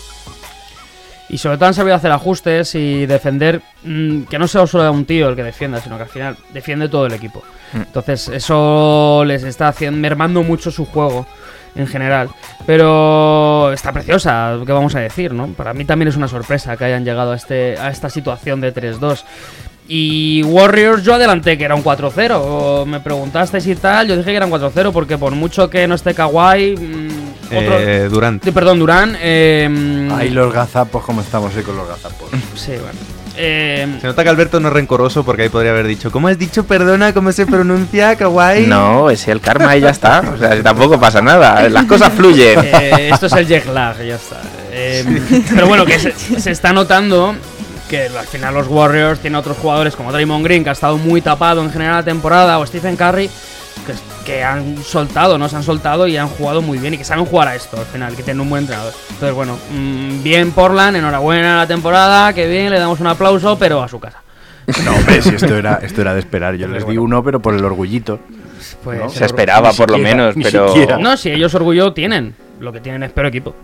Y 1.32 1.38
sobre 1.38 1.56
todo 1.56 1.66
han 1.66 1.74
sabido 1.74 1.96
hacer 1.96 2.12
ajustes 2.12 2.74
y 2.74 3.06
defender 3.06 3.62
mm, 3.82 4.24
que 4.24 4.38
no 4.38 4.46
sea 4.46 4.66
solo 4.66 4.92
un 4.92 5.06
tío 5.06 5.30
el 5.30 5.34
que 5.34 5.42
defienda, 5.42 5.80
sino 5.80 5.96
que 5.96 6.02
al 6.02 6.08
final 6.08 6.36
defiende 6.52 6.90
todo 6.90 7.06
el 7.06 7.14
equipo. 7.14 7.42
Mm. 7.72 7.78
Entonces 7.78 8.28
eso 8.28 9.24
les 9.26 9.42
está 9.42 9.68
haciendo, 9.68 9.98
mermando 9.98 10.42
mucho 10.42 10.70
su 10.70 10.84
juego 10.84 11.26
en 11.74 11.86
general. 11.86 12.28
Pero 12.66 13.72
está 13.72 13.92
preciosa, 13.92 14.58
¿qué 14.64 14.72
vamos 14.72 14.94
a 14.94 15.00
decir? 15.00 15.32
¿no? 15.32 15.48
Para 15.48 15.72
mí 15.72 15.86
también 15.86 16.08
es 16.08 16.16
una 16.16 16.28
sorpresa 16.28 16.76
que 16.76 16.84
hayan 16.84 17.04
llegado 17.04 17.32
a, 17.32 17.36
este, 17.36 17.78
a 17.78 17.88
esta 17.88 18.10
situación 18.10 18.60
de 18.60 18.74
3-2. 18.74 19.24
Y 19.88 20.42
Warriors 20.44 21.02
yo 21.02 21.14
adelanté 21.14 21.58
que 21.58 21.64
era 21.64 21.74
un 21.74 21.82
4-0. 21.84 22.30
o 22.40 22.86
Me 22.86 23.00
preguntasteis 23.00 23.66
y 23.66 23.74
tal, 23.74 24.06
yo 24.08 24.16
dije 24.16 24.30
que 24.30 24.36
era 24.36 24.46
un 24.46 24.52
4-0 24.52 24.92
porque 24.92 25.18
por 25.18 25.32
mucho 25.32 25.68
que 25.68 25.86
no 25.88 25.94
esté 25.96 26.14
Kawhi... 26.14 26.76
mm, 26.76 27.54
otro- 27.56 27.78
Eh, 27.80 28.08
Durant. 28.10 28.42
de- 28.42 28.52
Perdón, 28.52 28.78
Durán. 28.78 29.16
Eh, 29.20 29.68
mm, 29.70 30.12
Ahí 30.12 30.30
los 30.30 30.52
gazapos, 30.52 31.02
como 31.04 31.20
estamos 31.20 31.54
hoy 31.56 31.62
con 31.62 31.76
los 31.76 31.86
gazapos. 31.88 32.30
Sí, 32.54 32.70
bueno. 32.72 32.98
Eh, 33.34 33.86
Se 34.00 34.06
nota 34.06 34.22
que 34.22 34.28
Alberto 34.28 34.60
no 34.60 34.68
es 34.68 34.74
rencoroso 34.74 35.24
porque 35.24 35.42
ahí 35.42 35.48
podría 35.48 35.70
haber 35.72 35.86
dicho, 35.86 36.10
¿cómo 36.12 36.28
has 36.28 36.38
dicho 36.38 36.64
perdona? 36.64 37.14
¿Cómo 37.14 37.32
se 37.32 37.46
pronuncia? 37.46 38.14
Kawaii. 38.14 38.66
No, 38.66 39.08
es 39.08 39.26
el 39.26 39.40
karma 39.40 39.74
y 39.76 39.80
ya 39.80 39.88
está. 39.90 40.20
O 40.34 40.38
sea, 40.38 40.54
si 40.54 40.62
tampoco 40.62 41.00
pasa 41.00 41.22
nada. 41.22 41.66
Las 41.70 41.86
cosas 41.86 42.12
fluyen. 42.12 42.58
eh, 42.62 43.08
esto 43.12 43.26
es 43.26 43.32
el 43.32 43.46
jet 43.46 43.66
lag, 43.72 43.96
ya 44.02 44.16
está. 44.16 44.36
Eh, 44.70 45.04
pero 45.54 45.66
bueno, 45.66 45.84
que 45.86 45.98
se, 45.98 46.12
se 46.12 46.50
está 46.50 46.72
notando 46.74 47.34
que 47.92 48.06
al 48.06 48.26
final 48.26 48.54
los 48.54 48.68
Warriors 48.68 49.20
tienen 49.20 49.36
otros 49.36 49.58
jugadores 49.58 49.94
como 49.94 50.12
Draymond 50.12 50.42
Green, 50.42 50.64
que 50.64 50.70
ha 50.70 50.72
estado 50.72 50.96
muy 50.96 51.20
tapado 51.20 51.62
en 51.62 51.70
general 51.70 51.96
la 51.96 52.02
temporada, 52.02 52.58
o 52.58 52.64
Stephen 52.64 52.96
Curry, 52.96 53.28
que, 53.86 53.92
que 54.24 54.42
han 54.42 54.82
soltado, 54.82 55.36
¿no? 55.36 55.46
Se 55.46 55.56
han 55.56 55.62
soltado 55.62 56.06
y 56.06 56.16
han 56.16 56.28
jugado 56.28 56.62
muy 56.62 56.78
bien 56.78 56.94
y 56.94 56.96
que 56.96 57.04
saben 57.04 57.26
jugar 57.26 57.48
a 57.48 57.54
esto 57.54 57.78
al 57.78 57.84
final, 57.84 58.16
que 58.16 58.22
tienen 58.22 58.40
un 58.40 58.48
buen 58.48 58.62
entrenador. 58.62 58.94
Entonces, 59.10 59.34
bueno, 59.34 59.58
mm, 59.70 60.22
bien 60.22 60.52
Portland, 60.52 60.96
enhorabuena 60.96 61.56
a 61.56 61.58
la 61.58 61.66
temporada, 61.66 62.32
que 62.32 62.48
bien, 62.48 62.70
le 62.70 62.78
damos 62.78 62.98
un 62.98 63.08
aplauso, 63.08 63.58
pero 63.58 63.82
a 63.82 63.88
su 63.88 64.00
casa. 64.00 64.22
No, 64.86 64.94
hombre, 64.96 65.20
si 65.20 65.34
esto 65.34 65.54
era, 65.54 65.80
esto 65.82 66.00
era 66.00 66.14
de 66.14 66.20
esperar. 66.20 66.54
Yo 66.54 66.68
les 66.68 66.86
di 66.86 66.96
uno, 66.96 67.22
pero 67.22 67.42
por 67.42 67.52
el 67.52 67.62
orgullito. 67.62 68.20
Pues, 68.82 69.00
¿no? 69.00 69.10
Se 69.10 69.26
esperaba, 69.26 69.70
por 69.74 69.90
lo 69.90 69.98
menos, 69.98 70.34
pero. 70.42 70.68
siquiera. 70.68 70.96
No, 70.96 71.14
si 71.18 71.30
ellos 71.30 71.54
orgullo 71.54 71.92
tienen. 71.92 72.34
Lo 72.62 72.72
que 72.72 72.80
tienen 72.80 73.02
es 73.02 73.10
peor 73.10 73.26
equipo. 73.26 73.56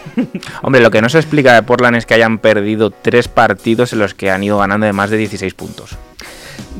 Hombre, 0.62 0.80
lo 0.80 0.90
que 0.90 1.02
no 1.02 1.08
se 1.10 1.18
explica 1.18 1.52
de 1.54 1.62
Portland 1.62 1.96
es 1.96 2.06
que 2.06 2.14
hayan 2.14 2.38
perdido 2.38 2.90
tres 2.90 3.28
partidos 3.28 3.92
en 3.92 3.98
los 3.98 4.14
que 4.14 4.30
han 4.30 4.42
ido 4.42 4.56
ganando 4.58 4.86
de 4.86 4.92
más 4.94 5.10
de 5.10 5.18
16 5.18 5.52
puntos. 5.52 5.90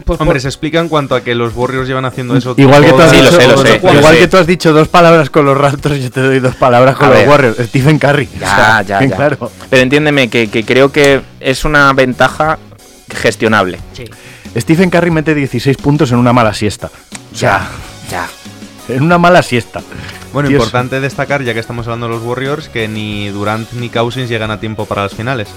Pues 0.07 0.19
Hombre, 0.19 0.37
por- 0.37 0.41
se 0.41 0.49
explica 0.49 0.81
en 0.81 0.89
cuanto 0.89 1.15
a 1.15 1.21
que 1.21 1.35
los 1.35 1.55
Warriors 1.55 1.87
llevan 1.87 2.05
haciendo 2.07 2.37
eso 2.37 2.55
Igual 2.57 2.85
que, 2.85 2.91
tú 2.93 3.01
has 3.03 3.11
Sí, 3.11 3.17
lo 3.19 3.25
dicho, 3.31 3.41
sé, 3.41 3.49
lo 3.49 3.59
sé, 3.59 3.81
igual 3.99 4.17
que 4.17 4.29
tú 4.29 4.37
has 4.39 4.47
dicho 4.47 4.73
dos 4.73 4.89
palabras 4.89 5.29
con 5.29 5.45
los 5.45 5.59
Raptors, 5.59 6.01
yo 6.01 6.11
te 6.11 6.21
doy 6.23 6.41
dos 6.41 6.55
palabras 6.57 6.97
con 6.97 7.07
A 7.09 7.11
los 7.11 7.19
ver. 7.19 7.29
Warriors. 7.29 7.59
Stephen 7.69 7.99
Curry. 7.99 8.29
Ya, 8.41 8.47
O 8.53 8.57
sea, 8.57 8.83
ya, 8.83 9.05
ya. 9.07 9.17
Claro. 9.17 9.51
Pero 9.69 9.83
entiéndeme 9.83 10.29
que, 10.31 10.49
que 10.49 10.65
creo 10.65 10.91
que 10.91 11.21
es 11.41 11.65
una 11.67 11.93
ventaja 11.93 12.59
gestionable. 13.15 13.79
sí. 13.93 14.05
Stephen 14.57 14.89
Curry 14.89 15.11
mete 15.11 15.35
16 15.35 15.77
puntos 15.77 16.11
en 16.13 16.19
una 16.19 16.33
mala 16.33 16.55
siesta. 16.55 16.91
O 17.33 17.37
sea, 17.37 17.69
Ya. 18.11 18.27
En 18.89 19.03
una 19.03 19.19
mala 19.19 19.43
siesta. 19.43 19.81
Bueno, 20.33 20.49
Dios. 20.49 20.61
importante 20.61 21.01
destacar, 21.01 21.43
ya 21.43 21.55
que 21.55 21.61
estamos 21.61 21.87
hablando 21.87 22.07
de 22.09 22.15
los 22.15 22.23
Warriors, 22.23 22.69
que 22.69 22.89
ni 22.89 23.29
Durant 23.29 23.73
ni 23.73 23.89
Cousins 23.89 24.29
llegan 24.29 24.51
a 24.51 24.61
tiempo 24.61 24.87
para 24.87 25.03
las 25.03 25.15
finales. 25.15 25.49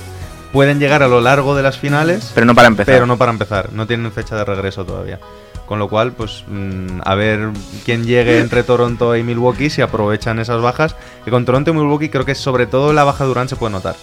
Pueden 0.53 0.79
llegar 0.79 1.01
a 1.03 1.07
lo 1.07 1.21
largo 1.21 1.55
de 1.55 1.63
las 1.63 1.77
finales, 1.77 2.31
Pero 2.35 2.45
no 2.45 2.53
para 2.55 2.67
empezar. 2.67 2.93
pero 2.93 3.05
no 3.05 3.17
para 3.17 3.31
empezar. 3.31 3.71
No 3.71 3.87
tienen 3.87 4.11
fecha 4.11 4.35
de 4.35 4.43
regreso 4.45 4.85
todavía. 4.85 5.19
Con 5.65 5.79
lo 5.79 5.87
cual, 5.87 6.11
pues 6.11 6.43
mm, 6.47 6.99
a 7.05 7.15
ver 7.15 7.49
quién 7.85 8.03
llegue 8.03 8.39
entre 8.39 8.63
Toronto 8.63 9.15
y 9.15 9.23
Milwaukee 9.23 9.69
si 9.69 9.81
aprovechan 9.81 10.39
esas 10.39 10.61
bajas. 10.61 10.97
Que 11.23 11.31
con 11.31 11.45
Toronto 11.45 11.71
y 11.71 11.73
Milwaukee 11.73 12.09
creo 12.09 12.25
que 12.25 12.35
sobre 12.35 12.65
todo 12.67 12.91
la 12.91 13.05
baja 13.05 13.23
de 13.23 13.29
Durant 13.29 13.49
se 13.49 13.55
puede 13.55 13.71
notar. 13.71 13.95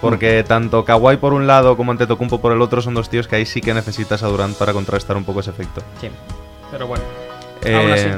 Porque 0.00 0.42
tanto 0.48 0.84
Kawhi 0.86 1.18
por 1.18 1.34
un 1.34 1.46
lado 1.46 1.76
como 1.76 1.92
Antetokounmpo 1.92 2.40
por 2.40 2.52
el 2.52 2.62
otro 2.62 2.80
son 2.80 2.94
dos 2.94 3.10
tíos 3.10 3.28
que 3.28 3.36
ahí 3.36 3.44
sí 3.44 3.60
que 3.60 3.74
necesitas 3.74 4.22
a 4.22 4.28
Durant 4.28 4.56
para 4.56 4.72
contrarrestar 4.72 5.18
un 5.18 5.24
poco 5.24 5.40
ese 5.40 5.50
efecto. 5.50 5.82
Sí. 6.00 6.08
Pero 6.70 6.86
bueno. 6.86 7.04
Eh, 7.62 7.74
Aún 7.76 7.92
así. 7.92 8.08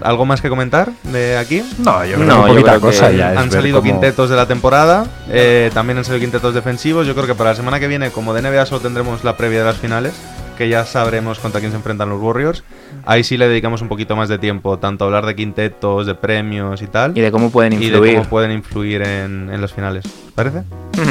¿Algo 0.00 0.26
más 0.26 0.40
que 0.40 0.48
comentar 0.48 0.90
de 1.04 1.36
aquí? 1.38 1.62
No, 1.78 2.04
yo 2.04 2.16
creo 2.16 2.26
No, 2.26 2.42
que 2.44 2.48
yo 2.48 2.54
poquita 2.54 2.62
creo 2.70 2.74
que 2.74 2.86
cosa 2.86 3.10
ya 3.12 3.32
es 3.32 3.38
han 3.38 3.50
salido 3.50 3.78
cómo- 3.80 3.90
quintetos 3.92 4.28
de 4.28 4.36
la 4.36 4.46
temporada, 4.46 5.06
eh, 5.30 5.70
también 5.72 5.98
han 5.98 6.04
salido 6.04 6.20
quintetos 6.20 6.52
defensivos. 6.54 7.06
Yo 7.06 7.14
creo 7.14 7.26
que 7.26 7.34
para 7.34 7.50
la 7.50 7.56
semana 7.56 7.78
que 7.80 7.86
viene, 7.88 8.10
como 8.10 8.34
de 8.34 8.42
NBA 8.42 8.66
solo 8.66 8.80
tendremos 8.80 9.24
la 9.24 9.36
previa 9.36 9.60
de 9.60 9.64
las 9.66 9.76
finales, 9.78 10.12
que 10.58 10.68
ya 10.68 10.84
sabremos 10.84 11.38
contra 11.38 11.60
quién 11.60 11.72
se 11.72 11.76
enfrentan 11.78 12.08
los 12.10 12.20
Warriors. 12.20 12.64
Ahí 13.06 13.24
sí 13.24 13.36
le 13.36 13.48
dedicamos 13.48 13.82
un 13.82 13.88
poquito 13.88 14.14
más 14.16 14.28
de 14.28 14.38
tiempo, 14.38 14.78
tanto 14.78 15.04
a 15.04 15.06
hablar 15.06 15.26
de 15.26 15.34
quintetos, 15.34 16.06
de 16.06 16.14
premios 16.14 16.82
y 16.82 16.86
tal. 16.86 17.16
Y 17.16 17.20
de 17.20 17.30
cómo 17.32 17.50
pueden 17.50 17.72
y 17.72 17.76
de 17.78 17.84
influir. 17.86 18.14
cómo 18.16 18.28
pueden 18.28 18.50
influir 18.52 19.02
en, 19.02 19.50
en 19.52 19.60
las 19.60 19.72
finales. 19.72 20.04
¿Os 20.06 20.32
¿Parece? 20.34 20.62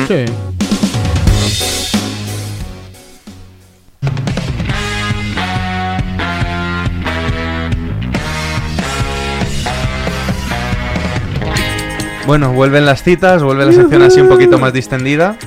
Sí. 0.08 0.26
Bueno, 12.26 12.54
vuelven 12.54 12.86
las 12.86 13.04
citas, 13.04 13.44
vuelve 13.44 13.66
la 13.66 13.74
sección 13.74 14.02
así 14.02 14.22
un 14.22 14.30
poquito 14.30 14.58
más 14.58 14.72
distendida. 14.74 15.38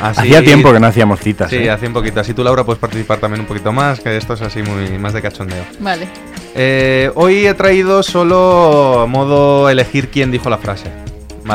Así- 0.00 0.20
Hacía 0.20 0.42
tiempo 0.42 0.72
que 0.72 0.80
no 0.80 0.86
hacíamos 0.86 1.20
citas. 1.20 1.50
Sí, 1.50 1.56
¿eh? 1.56 1.70
hace 1.70 1.86
un 1.86 1.92
poquito. 1.92 2.20
Así 2.20 2.32
tú, 2.32 2.42
Laura, 2.44 2.64
puedes 2.64 2.78
participar 2.80 3.18
también 3.18 3.40
un 3.40 3.46
poquito 3.46 3.72
más, 3.72 4.00
que 4.00 4.16
esto 4.16 4.34
es 4.34 4.40
así 4.42 4.62
muy 4.62 4.96
más 4.98 5.12
de 5.12 5.20
cachondeo. 5.20 5.64
Vale. 5.80 6.06
Eh, 6.54 7.10
hoy 7.16 7.46
he 7.46 7.54
traído 7.54 8.02
solo 8.02 9.06
modo 9.08 9.68
elegir 9.68 10.08
quién 10.08 10.30
dijo 10.30 10.48
la 10.48 10.58
frase. 10.58 10.90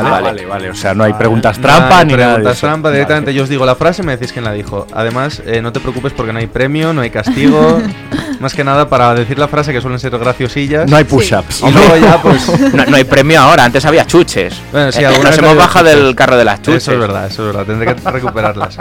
¿Vale? 0.02 0.16
Ah, 0.16 0.22
vale, 0.22 0.46
vale. 0.46 0.70
O 0.70 0.76
sea, 0.76 0.94
no 0.94 1.04
hay 1.04 1.12
Vale. 1.12 1.20
preguntas 1.20 1.58
No 1.58 1.64
trampa 1.64 2.00
hay 2.00 2.06
ni 2.06 2.14
nada. 2.14 2.26
de 2.28 2.34
preguntas 2.36 2.58
eso. 2.58 2.68
trampa, 2.68 2.92
directamente 2.92 3.34
yo 3.34 3.44
os 3.44 3.50
digo 3.50 3.66
la 3.66 3.76
frase 3.76 4.02
y 4.02 4.06
me 4.06 4.14
decís 4.18 4.32
quién 4.32 4.46
la 4.46 4.52
dijo. 4.52 4.86
Además, 4.94 5.42
eh, 5.46 5.62
no 5.62 5.72
te 5.72 5.80
preocupes 5.80 6.14
porque 6.14 6.34
no 6.34 6.40
hay 6.40 6.48
premio, 6.48 6.94
no 6.94 7.02
hay 7.02 7.10
castigo. 7.10 7.82
Más 8.40 8.54
que 8.54 8.64
nada 8.64 8.90
para 8.90 9.14
decir 9.16 9.40
la 9.40 9.48
frase 9.48 9.72
que 9.74 9.82
suelen 9.82 10.00
ser 10.00 10.18
graciosillas. 10.18 10.90
No 10.90 10.98
hay 10.98 11.04
push-ups. 11.06 11.62
Y 11.62 11.72
luego 11.72 11.98
ya, 12.02 12.22
pues. 12.22 12.48
No, 12.74 12.86
no 12.86 12.96
hay 12.98 13.04
premio 13.06 13.40
ahora, 13.40 13.64
antes 13.66 13.86
había 13.86 14.06
chuches. 14.06 14.54
Bueno, 14.72 14.92
sí, 14.92 15.02
Eh, 15.02 15.06
alguna 15.06 15.30
Nos 15.30 15.40
hemos 15.40 15.56
bajado 15.58 15.86
del 15.86 16.16
carro 16.16 16.36
de 16.38 16.46
las 16.46 16.62
chuches. 16.62 16.84
Eso 16.84 16.92
es 16.94 17.00
verdad, 17.00 17.28
eso 17.28 17.42
es 17.50 17.56
verdad. 17.56 17.66
Tendré 17.66 17.96
que 17.96 18.12
recuperarlas. 18.12 18.78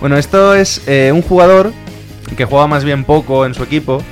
bueno, 0.00 0.16
esto 0.16 0.54
es 0.54 0.82
eh, 0.86 1.10
un 1.14 1.22
jugador 1.22 1.72
que 2.36 2.44
juega 2.44 2.66
más 2.66 2.82
bien 2.84 3.04
poco 3.04 3.46
en 3.46 3.54
su 3.54 3.62
equipo. 3.62 4.02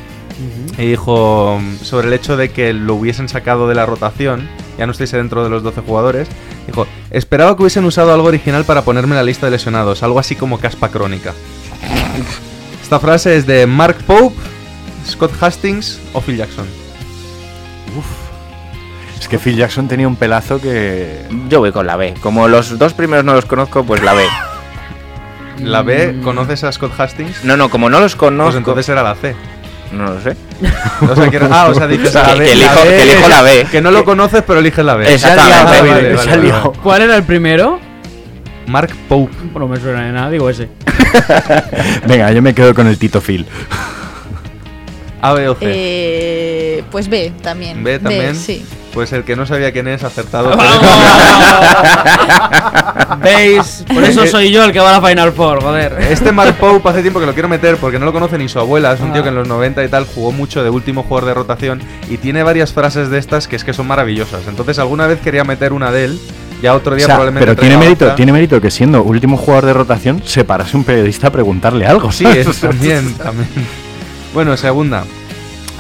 Y 0.79 0.87
dijo 0.87 1.59
mm, 1.61 1.85
sobre 1.85 2.07
el 2.09 2.15
hecho 2.15 2.37
de 2.39 2.51
que 2.51 2.73
lo 2.73 2.95
hubiesen 2.95 3.29
sacado 3.29 3.69
de 3.69 3.75
la 3.75 3.85
rotación, 3.85 4.49
ya 4.81 4.87
no 4.87 4.93
estáis 4.93 5.13
dentro 5.13 5.45
de 5.45 5.51
los 5.51 5.63
12 5.63 5.83
jugadores, 5.83 6.27
dijo, 6.67 6.87
esperaba 7.11 7.55
que 7.55 7.65
hubiesen 7.65 7.85
usado 7.85 8.15
algo 8.15 8.29
original 8.29 8.65
para 8.65 8.81
ponerme 8.81 9.11
en 9.11 9.17
la 9.17 9.23
lista 9.23 9.45
de 9.45 9.53
lesionados, 9.53 10.03
algo 10.03 10.19
así 10.19 10.37
como 10.37 10.59
caspa 10.59 10.89
crónica. 10.89 11.35
Esta 12.83 12.99
frase 12.99 13.37
es 13.37 13.47
de 13.47 13.67
Mark 13.67 13.99
Pope, 14.07 14.35
Scott 15.07 15.33
Hastings 15.39 16.01
o 16.15 16.23
Phil 16.23 16.39
Jackson. 16.39 16.65
Es 19.21 19.29
que 19.29 19.39
Phil 19.39 19.55
Jackson 19.55 19.87
tenía 19.87 20.09
un 20.09 20.17
pelazo 20.17 20.59
que. 20.63 21.27
Yo 21.51 21.59
voy 21.59 21.73
con 21.73 21.87
la 21.87 21.97
B. 21.97 22.15
Como 22.23 22.49
los 22.49 22.79
dos 22.79 22.95
primeros 22.95 23.23
no 23.23 23.35
los 23.35 23.45
conozco, 23.45 23.85
pues 23.85 24.03
la 24.03 24.15
B. 24.15 24.25
La 25.59 25.83
B, 25.83 26.21
¿conoces 26.25 26.65
a 26.65 26.73
Scott 26.73 26.99
Hastings? 26.99 27.45
No, 27.45 27.59
no, 27.59 27.69
como 27.69 27.91
no 27.91 28.01
los 28.01 28.17
conozco. 28.17 28.45
Pues 28.47 28.57
entonces 28.57 28.89
era 28.89 29.03
la 29.03 29.15
C. 29.15 29.37
No 29.93 30.05
lo 30.15 30.21
sé. 30.21 30.37
O 31.11 31.15
sea, 31.17 31.31
que 31.31 31.41
ah, 31.51 31.67
o 31.71 31.75
sea, 31.75 31.87
dices 31.87 32.11
Que- 32.13 32.19
la 32.19 32.35
B. 32.35 32.45
que 32.45 32.53
elijo- 32.53 32.75
la 32.75 32.83
B, 32.85 32.91
que 32.97 33.03
elijo 33.03 33.29
la 33.29 33.43
B. 33.43 33.67
Que 33.71 33.81
no 33.81 33.91
lo 33.91 34.05
conoces, 34.05 34.43
pero 34.47 34.61
eliges 34.61 34.85
la 34.85 34.95
B. 34.95 35.13
Exactamente. 35.13 35.81
Vale, 35.81 36.13
vale, 36.15 36.53
vale. 36.53 36.71
¿Cuál 36.83 37.03
era 37.03 37.17
el 37.17 37.23
primero? 37.25 37.81
Mark 38.67 38.91
Pope. 39.09 39.33
No 39.59 39.67
me 39.67 39.79
suena 39.81 40.05
de 40.07 40.13
nada, 40.13 40.31
digo 40.31 40.49
ese. 40.49 40.69
Venga, 42.07 42.31
yo 42.33 42.41
me 42.43 42.55
quedo 42.55 42.73
con 42.75 42.87
el 42.87 42.99
Tito 42.99 43.21
Phil. 43.21 43.47
A, 45.23 45.33
B 45.33 45.49
o 45.49 45.55
C. 45.55 45.61
Eh, 45.67 46.60
pues 46.83 47.09
B 47.09 47.33
también. 47.43 47.83
B 47.85 47.99
también. 47.99 48.37
sí. 48.37 48.65
Pues 48.93 49.13
el 49.13 49.23
que 49.23 49.37
no 49.37 49.47
sabía 49.47 49.71
quién 49.71 49.87
es, 49.87 50.03
acertado. 50.03 50.51
¿Veis? 53.23 53.85
Por 53.93 54.03
eso 54.05 54.27
soy 54.27 54.51
yo 54.51 54.65
el 54.65 54.73
que 54.73 54.81
va 54.81 54.97
a 54.97 55.01
la 55.01 55.09
Final 55.09 55.33
Four, 55.33 55.63
joder. 55.63 55.97
Este 56.11 56.33
Mark 56.33 56.57
Pope 56.59 56.89
hace 56.89 57.01
tiempo 57.03 57.21
que 57.21 57.27
lo 57.27 57.33
quiero 57.33 57.49
meter 57.49 57.77
porque 57.77 57.99
no 58.01 58.05
lo 58.05 58.13
conoce 58.13 58.37
ni 58.39 58.49
su 58.49 58.59
abuela. 58.59 58.93
Es 58.93 59.01
un 59.01 59.11
Ah. 59.11 59.13
tío 59.13 59.23
que 59.23 59.29
en 59.29 59.35
los 59.37 59.47
90 59.47 59.85
y 59.85 59.89
tal 59.89 60.07
jugó 60.07 60.33
mucho 60.33 60.63
de 60.65 60.71
último 60.71 61.03
jugador 61.05 61.29
de 61.29 61.35
rotación 61.35 61.81
y 62.09 62.17
tiene 62.17 62.43
varias 62.43 62.73
frases 62.73 63.11
de 63.11 63.19
estas 63.19 63.47
que 63.47 63.57
es 63.57 63.65
que 63.65 63.73
son 63.73 63.87
maravillosas. 63.87 64.43
Entonces 64.49 64.79
alguna 64.79 65.07
vez 65.07 65.21
quería 65.21 65.45
meter 65.45 65.73
una 65.73 65.93
de 65.93 66.07
él, 66.07 66.21
ya 66.63 66.75
otro 66.75 66.95
día 66.97 67.05
O 67.05 67.07
sea, 67.07 67.15
probablemente. 67.17 67.47
pero 67.47 67.61
tiene 67.61 67.77
mérito, 67.77 68.05
otra. 68.07 68.17
tiene 68.17 68.33
mérito 68.33 68.61
que 68.61 68.71
siendo 68.71 69.03
último 69.03 69.37
jugador 69.37 69.67
de 69.67 69.73
rotación, 69.73 70.23
se 70.25 70.45
parase 70.45 70.77
un 70.77 70.83
periodista 70.85 71.29
a 71.29 71.31
preguntarle 71.31 71.87
algo. 71.87 72.11
Sí, 72.11 72.25
eso 72.27 72.53
también, 72.61 73.15
también. 73.15 73.49
Bueno, 74.35 74.57
segunda. 74.57 75.05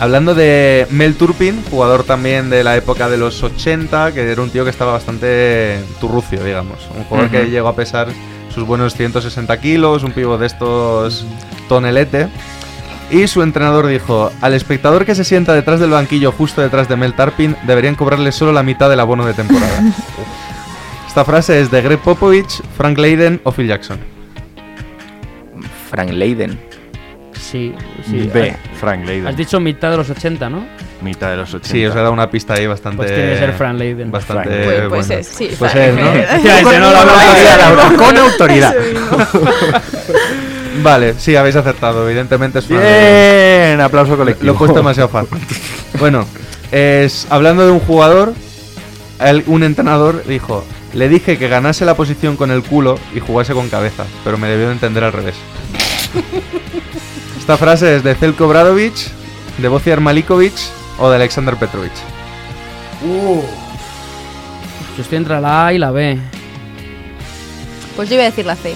Hablando 0.00 0.34
de 0.34 0.86
Mel 0.88 1.14
Turpin, 1.14 1.62
jugador 1.70 2.04
también 2.04 2.48
de 2.48 2.64
la 2.64 2.74
época 2.74 3.10
de 3.10 3.18
los 3.18 3.42
80, 3.42 4.12
que 4.12 4.32
era 4.32 4.40
un 4.40 4.48
tío 4.48 4.64
que 4.64 4.70
estaba 4.70 4.92
bastante 4.92 5.78
turrucio, 6.00 6.42
digamos. 6.42 6.88
Un 6.96 7.04
jugador 7.04 7.30
que 7.30 7.50
llegó 7.50 7.68
a 7.68 7.76
pesar 7.76 8.08
sus 8.48 8.64
buenos 8.64 8.94
160 8.94 9.60
kilos, 9.60 10.02
un 10.02 10.12
pivo 10.12 10.38
de 10.38 10.46
estos 10.46 11.26
tonelete. 11.68 12.28
Y 13.10 13.26
su 13.26 13.42
entrenador 13.42 13.88
dijo, 13.88 14.32
al 14.40 14.54
espectador 14.54 15.04
que 15.04 15.14
se 15.14 15.22
sienta 15.22 15.52
detrás 15.52 15.80
del 15.80 15.90
banquillo 15.90 16.32
justo 16.32 16.62
detrás 16.62 16.88
de 16.88 16.96
Mel 16.96 17.12
Turpin, 17.12 17.54
deberían 17.66 17.94
cobrarle 17.94 18.32
solo 18.32 18.52
la 18.52 18.62
mitad 18.62 18.88
del 18.88 19.00
abono 19.00 19.26
de 19.26 19.34
temporada. 19.34 19.82
Esta 21.06 21.26
frase 21.26 21.60
es 21.60 21.70
de 21.70 21.82
Greg 21.82 21.98
Popovich, 21.98 22.62
Frank 22.74 22.96
Leiden 22.96 23.38
o 23.44 23.52
Phil 23.52 23.66
Jackson. 23.66 23.98
Frank 25.90 26.10
Leiden. 26.10 26.69
Sí, 27.50 27.74
sí. 28.08 28.30
B, 28.32 28.54
Frank 28.78 29.04
Leiden. 29.04 29.26
Has 29.26 29.36
dicho 29.36 29.58
mitad 29.60 29.90
de 29.90 29.96
los 29.96 30.08
80, 30.10 30.48
¿no? 30.50 30.66
Mitad 31.02 31.30
de 31.30 31.36
los 31.38 31.48
80. 31.52 31.68
Sí, 31.68 31.84
os 31.86 31.94
he 31.94 31.98
dado 31.98 32.12
una 32.12 32.30
pista 32.30 32.54
ahí 32.54 32.66
bastante. 32.66 32.98
Pues 32.98 33.14
tiene 33.14 33.32
que 33.32 33.38
ser 33.38 33.52
Frank 33.54 33.78
Leiden. 33.78 34.10
Bastante. 34.10 34.48
Frank. 34.48 34.64
Pues, 34.64 34.80
pues 34.88 35.06
buena. 35.08 35.20
es, 35.20 35.26
sí. 35.26 35.50
Pues 35.58 35.72
Frank. 35.72 35.84
es, 35.86 35.94
¿no? 35.94 36.12
Efectivamente, 36.12 36.78
no, 36.78 36.90
la 36.92 37.92
Con 37.96 38.16
autoridad, 38.18 38.74
con. 39.08 39.26
Vale, 40.82 41.14
sí, 41.18 41.34
habéis 41.36 41.56
acertado. 41.56 42.06
Evidentemente 42.08 42.60
es 42.60 42.66
Frank. 42.66 42.80
Bien, 42.80 43.80
aplauso 43.80 44.16
colectivo. 44.16 44.46
Lo 44.46 44.52
he 44.52 44.56
puesto 44.56 44.76
demasiado 44.78 45.08
fácil. 45.08 45.38
bueno, 45.98 46.26
es, 46.70 47.26
hablando 47.30 47.66
de 47.66 47.72
un 47.72 47.80
jugador, 47.80 48.32
el- 49.20 49.42
un 49.48 49.62
entrenador 49.64 50.24
dijo: 50.26 50.64
Le 50.94 51.08
dije 51.08 51.36
que 51.38 51.48
ganase 51.48 51.84
la 51.84 51.94
posición 51.94 52.36
con 52.36 52.50
el 52.52 52.62
culo 52.62 52.98
y 53.14 53.20
jugase 53.20 53.52
con 53.54 53.68
cabeza, 53.68 54.04
pero 54.22 54.38
me 54.38 54.48
debió 54.48 54.66
de 54.68 54.72
entender 54.74 55.02
al 55.02 55.12
revés. 55.12 55.34
Esta 57.40 57.56
frase 57.56 57.96
es 57.96 58.04
de 58.04 58.14
Zelko 58.14 58.46
Bradovic, 58.48 58.94
de 59.58 59.68
Bociar 59.68 60.00
Malikovic 60.00 60.52
o 60.98 61.08
de 61.10 61.16
Alexander 61.16 61.56
Petrovic. 61.56 61.92
Yo 63.02 63.42
estoy 65.02 65.18
entre 65.18 65.40
la 65.40 65.66
A 65.66 65.72
y 65.72 65.78
la 65.78 65.90
B. 65.90 66.18
Pues 67.96 68.08
yo 68.08 68.16
voy 68.16 68.24
a 68.26 68.30
decir 68.30 68.46
la 68.46 68.56
C. 68.56 68.74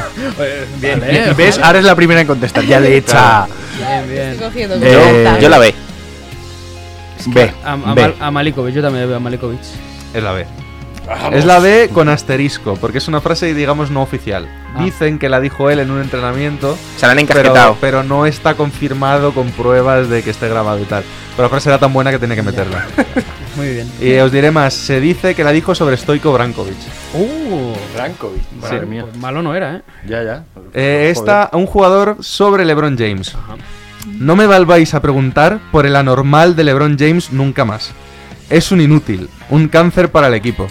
Bien, 0.80 1.00
¿Ves? 1.36 1.58
Ahora 1.58 1.78
es 1.78 1.84
la 1.84 1.94
primera 1.94 2.20
en 2.20 2.26
contestar. 2.26 2.64
Ya 2.64 2.80
le 2.80 2.96
echa. 2.96 3.46
Bien, 3.78 4.08
bien. 4.08 4.28
Estoy 4.32 4.46
cogiendo 4.48 4.76
Eh. 4.82 5.38
Yo 5.40 5.48
la 5.48 5.58
B. 5.58 5.74
B. 7.26 7.52
A, 7.64 7.72
a 7.72 7.76
B. 7.94 8.02
Mal- 8.02 8.14
a 8.20 8.30
Malikovic, 8.30 8.74
yo 8.74 8.82
también 8.82 9.06
veo 9.06 9.16
a 9.16 9.20
Malikovic. 9.20 9.60
Es 10.12 10.22
la 10.22 10.32
B. 10.32 10.46
Es 11.32 11.44
la 11.44 11.58
B 11.58 11.90
con 11.92 12.08
asterisco, 12.08 12.76
porque 12.80 12.98
es 12.98 13.08
una 13.08 13.20
frase, 13.20 13.54
digamos, 13.54 13.90
no 13.90 14.02
oficial. 14.02 14.46
Ah. 14.74 14.82
Dicen 14.82 15.18
que 15.18 15.28
la 15.28 15.40
dijo 15.40 15.70
él 15.70 15.80
en 15.80 15.90
un 15.90 16.00
entrenamiento, 16.00 16.76
Se 16.96 17.06
la 17.06 17.12
han 17.12 17.18
pero, 17.18 17.40
encasquetado. 17.40 17.76
pero 17.80 18.02
no 18.02 18.26
está 18.26 18.54
confirmado 18.54 19.32
con 19.32 19.50
pruebas 19.50 20.08
de 20.08 20.22
que 20.22 20.30
esté 20.30 20.48
grabado 20.48 20.80
y 20.80 20.84
tal. 20.84 21.04
Pero 21.36 21.44
la 21.44 21.48
frase 21.50 21.68
era 21.68 21.78
tan 21.78 21.92
buena 21.92 22.10
que 22.10 22.18
tenía 22.18 22.36
que 22.36 22.42
meterla. 22.42 22.86
Muy 23.56 23.68
bien. 23.68 23.90
y 24.00 24.14
os 24.16 24.32
diré 24.32 24.50
más, 24.50 24.72
se 24.72 24.98
dice 24.98 25.34
que 25.34 25.44
la 25.44 25.50
dijo 25.52 25.74
sobre 25.74 25.96
Stoico 25.98 26.32
Brankovic. 26.32 26.76
Uh, 27.12 27.74
Brankovic. 27.94 28.42
Madre 28.60 28.86
mía. 28.86 29.02
pues 29.02 29.16
malo 29.18 29.42
no 29.42 29.54
era, 29.54 29.76
¿eh? 29.76 29.82
Ya, 30.06 30.22
ya. 30.22 30.44
Eh, 30.72 31.08
esta, 31.10 31.50
un 31.52 31.66
jugador 31.66 32.16
sobre 32.20 32.64
LeBron 32.64 32.96
James. 32.96 33.36
No 34.06 34.36
me 34.36 34.46
volváis 34.46 34.94
a 34.94 35.02
preguntar 35.02 35.60
por 35.70 35.84
el 35.86 35.96
anormal 35.96 36.56
de 36.56 36.64
LeBron 36.64 36.96
James 36.98 37.30
nunca 37.32 37.64
más. 37.66 37.92
Es 38.48 38.72
un 38.72 38.80
inútil, 38.80 39.28
un 39.50 39.68
cáncer 39.68 40.10
para 40.10 40.28
el 40.28 40.34
equipo. 40.34 40.66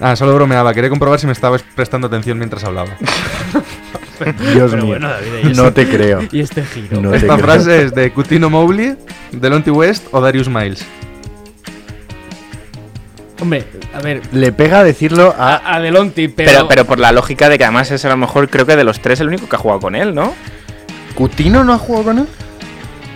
Ah, 0.00 0.14
solo 0.16 0.34
bromeaba, 0.34 0.72
quería 0.74 0.90
comprobar 0.90 1.18
si 1.18 1.26
me 1.26 1.32
estabas 1.32 1.62
prestando 1.74 2.06
atención 2.06 2.38
mientras 2.38 2.62
hablaba. 2.64 2.90
Dios 4.52 4.70
Pero 4.72 4.76
mío. 4.82 4.86
bueno, 4.86 5.08
David, 5.08 5.28
¿y 5.50 5.54
no 5.54 5.68
este- 5.68 5.84
te 5.86 5.90
creo. 5.96 6.20
Y 6.32 6.40
este 6.40 6.64
giro. 6.64 7.00
No 7.00 7.10
te 7.10 7.16
Esta 7.18 7.34
creo. 7.34 7.44
frase 7.46 7.82
es 7.84 7.94
de 7.94 8.12
Cutino 8.12 8.50
Mowgli, 8.50 8.96
Delonte 9.32 9.70
West 9.70 10.06
o 10.12 10.20
Darius 10.20 10.48
Miles. 10.48 10.84
Hombre, 13.40 13.64
a 13.94 14.00
ver. 14.00 14.20
Le 14.32 14.50
pega 14.52 14.82
decirlo 14.82 15.34
a. 15.38 15.54
A, 15.56 15.76
a 15.76 15.80
Delonte, 15.80 16.28
pero. 16.28 16.50
Pero, 16.50 16.68
pero 16.68 16.84
por 16.84 16.98
la 16.98 17.12
lógica 17.12 17.48
de 17.48 17.56
que 17.58 17.64
además 17.64 17.90
es 17.92 18.04
a 18.04 18.08
lo 18.08 18.16
mejor, 18.16 18.48
creo 18.50 18.66
que 18.66 18.74
de 18.76 18.82
los 18.84 19.00
tres 19.00 19.20
el 19.20 19.28
único 19.28 19.48
que 19.48 19.54
ha 19.56 19.58
jugado 19.60 19.80
con 19.80 19.94
él, 19.94 20.14
¿no? 20.14 20.34
¿Cutino 21.14 21.62
no 21.62 21.72
ha 21.72 21.78
jugado 21.78 22.04
con 22.06 22.18
él? 22.18 22.26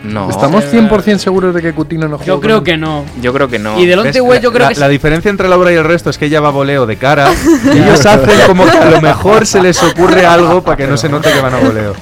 No. 0.04 0.28
¿Estamos 0.28 0.64
100% 0.64 1.18
seguros 1.18 1.54
de 1.54 1.62
que 1.62 1.72
Cutino 1.72 2.08
no 2.08 2.18
jugado 2.18 2.26
yo 2.36 2.40
creo 2.40 2.64
que 2.64 2.76
no. 2.76 3.04
Yo 3.20 3.32
creo 3.32 3.48
que 3.48 3.58
no. 3.60 3.78
Y 3.78 3.86
Delonte 3.86 4.20
¿Ves? 4.20 4.22
West, 4.22 4.42
yo 4.42 4.50
La- 4.50 4.54
creo 4.56 4.68
la, 4.68 4.74
que 4.74 4.80
la 4.80 4.88
diferencia 4.88 5.30
entre 5.30 5.48
Laura 5.48 5.72
y 5.72 5.76
el 5.76 5.84
resto 5.84 6.10
es 6.10 6.18
que 6.18 6.26
ella 6.26 6.40
va 6.40 6.48
a 6.48 6.50
voleo 6.50 6.86
de 6.86 6.96
cara 6.96 7.30
y 7.74 7.78
ellos 7.78 8.04
hacen 8.04 8.40
como 8.48 8.64
que 8.64 8.76
a 8.78 8.90
lo 8.90 9.00
mejor 9.00 9.46
se 9.46 9.62
les 9.62 9.80
ocurre 9.82 10.26
algo 10.26 10.62
para 10.62 10.76
que 10.76 10.86
no 10.88 10.96
se 10.96 11.08
note 11.08 11.30
que 11.32 11.40
van 11.40 11.54
a 11.54 11.58
voleo. 11.58 11.94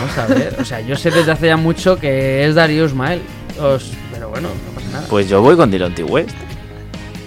Vamos 0.00 0.18
a 0.18 0.26
ver. 0.34 0.56
O 0.60 0.64
sea, 0.64 0.80
yo 0.80 0.94
sé 0.96 1.10
desde 1.10 1.32
hace 1.32 1.46
ya 1.48 1.56
mucho 1.56 1.96
que 1.98 2.46
es 2.46 2.54
Darius 2.54 2.94
Mael. 2.94 3.22
Os- 3.60 3.90
pero 4.12 4.28
bueno, 4.28 4.48
no 4.48 4.72
pasa 4.80 4.86
nada. 4.92 5.06
Pues 5.10 5.28
yo 5.28 5.42
voy 5.42 5.56
con 5.56 5.68
Delonte 5.70 6.04
West. 6.04 6.30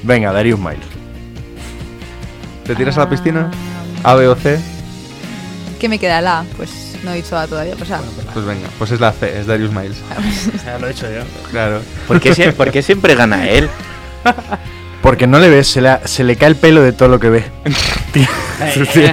Venga, 0.03 0.31
Darius 0.31 0.59
Miles. 0.59 0.79
¿Te 2.65 2.75
tiras 2.75 2.95
a 2.97 3.01
la 3.01 3.09
piscina? 3.09 3.51
¿A, 4.03 4.13
B 4.15 4.27
o 4.27 4.35
C? 4.35 4.59
¿Qué 5.79 5.89
me 5.89 5.99
queda 5.99 6.21
la? 6.21 6.39
A? 6.39 6.43
Pues 6.55 6.90
no 7.03 7.11
he 7.11 7.15
dicho 7.15 7.37
A 7.37 7.47
todavía, 7.47 7.75
pues 7.77 7.89
A. 7.91 7.99
Pues 8.33 8.45
venga, 8.45 8.67
pues 8.77 8.91
es 8.91 8.99
la 8.99 9.11
C, 9.11 9.39
es 9.39 9.47
Darius 9.47 9.71
Miles. 9.71 9.97
Ya 10.65 10.77
lo 10.79 10.87
he 10.87 10.91
hecho 10.91 11.07
yo. 11.11 11.21
Claro. 11.51 11.81
¿Por 12.07 12.19
qué, 12.19 12.33
sie- 12.33 12.53
por 12.53 12.71
qué 12.71 12.81
siempre 12.81 13.15
gana 13.15 13.47
él? 13.49 13.69
Porque 15.01 15.25
no 15.25 15.39
le 15.39 15.49
ves, 15.49 15.67
se 15.67 15.81
le, 15.81 15.97
se 16.05 16.23
le 16.23 16.35
cae 16.35 16.49
el 16.49 16.55
pelo 16.55 16.83
de 16.83 16.93
todo 16.93 17.09
lo 17.09 17.19
que 17.19 17.29
ve. 17.31 17.43
También, 18.13 19.07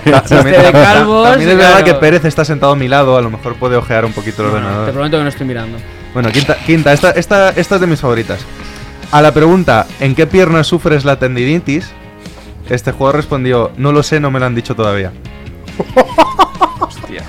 de 0.65 0.73
calvos, 0.73 1.31
también 1.31 1.51
es 1.51 1.57
verdad 1.57 1.71
claro. 1.79 1.85
que 1.87 1.95
Pérez 1.95 2.25
está 2.27 2.45
sentado 2.45 2.73
a 2.73 2.77
mi 2.77 2.89
lado, 2.89 3.17
a 3.17 3.23
lo 3.23 3.31
mejor 3.31 3.55
puede 3.57 3.77
ojear 3.77 4.05
un 4.05 4.13
poquito 4.13 4.43
el 4.45 4.51
Te 4.51 4.55
ordenador. 4.57 4.93
prometo 4.93 5.17
que 5.17 5.23
no 5.23 5.29
estoy 5.31 5.47
mirando. 5.47 5.79
Bueno, 6.13 6.31
quinta, 6.31 6.57
quinta 6.67 6.93
esta, 6.93 7.13
esta, 7.13 7.51
esta 7.51 7.75
es 7.77 7.81
de 7.81 7.87
mis 7.87 8.01
favoritas. 8.01 8.41
A 9.13 9.23
la 9.23 9.33
pregunta, 9.33 9.87
¿en 10.01 10.15
qué 10.15 10.27
pierna 10.27 10.63
sufres 10.63 11.07
la 11.07 11.19
tendinitis? 11.19 11.89
Este 12.69 12.93
jugador 12.93 13.17
respondió, 13.17 13.73
no 13.79 13.91
lo 13.93 14.03
sé, 14.03 14.21
no 14.21 14.31
me 14.31 14.39
lo 14.41 14.45
han 14.45 14.55
dicho 14.55 14.75
todavía. 14.77 15.11
Hostias. 16.81 17.25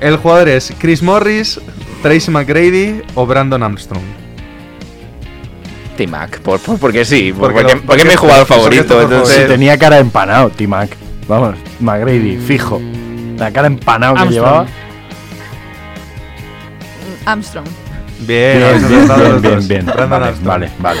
El 0.00 0.16
jugador 0.16 0.48
es 0.48 0.72
Chris 0.78 1.02
Morris, 1.02 1.60
Tracy 2.02 2.30
McGrady 2.30 3.02
o 3.14 3.26
Brandon 3.26 3.62
Armstrong. 3.62 4.02
T-Mac, 5.96 6.40
por, 6.40 6.58
por- 6.60 6.78
porque 6.78 7.04
sí, 7.04 7.32
por- 7.32 7.52
Porque 7.52 7.62
porque, 7.62 7.72
porque, 7.76 7.86
porque 7.86 8.02
es 8.02 8.08
mi 8.08 8.14
jugador 8.16 8.46
favorito. 8.46 9.02
entonces- 9.02 9.36
Si 9.42 9.48
tenía 9.48 9.76
cara 9.78 9.96
de 9.96 10.02
empanado, 10.02 10.48
T-Mac. 10.50 10.96
Vamos, 11.28 11.56
McGrady, 11.80 12.38
fijo. 12.38 12.80
La 13.36 13.50
cara 13.52 13.66
empanado 13.66 14.14
que 14.14 14.20
Armstrong. 14.22 14.46
llevaba. 14.46 14.66
Armstrong. 17.26 17.66
Bien, 18.20 18.58
Bien, 19.40 19.68
bien. 19.68 19.86
Brandon 19.86 20.10
Vale, 20.10 20.24
Armstrong. 20.26 20.46
vale, 20.48 20.70
vale. 20.78 21.00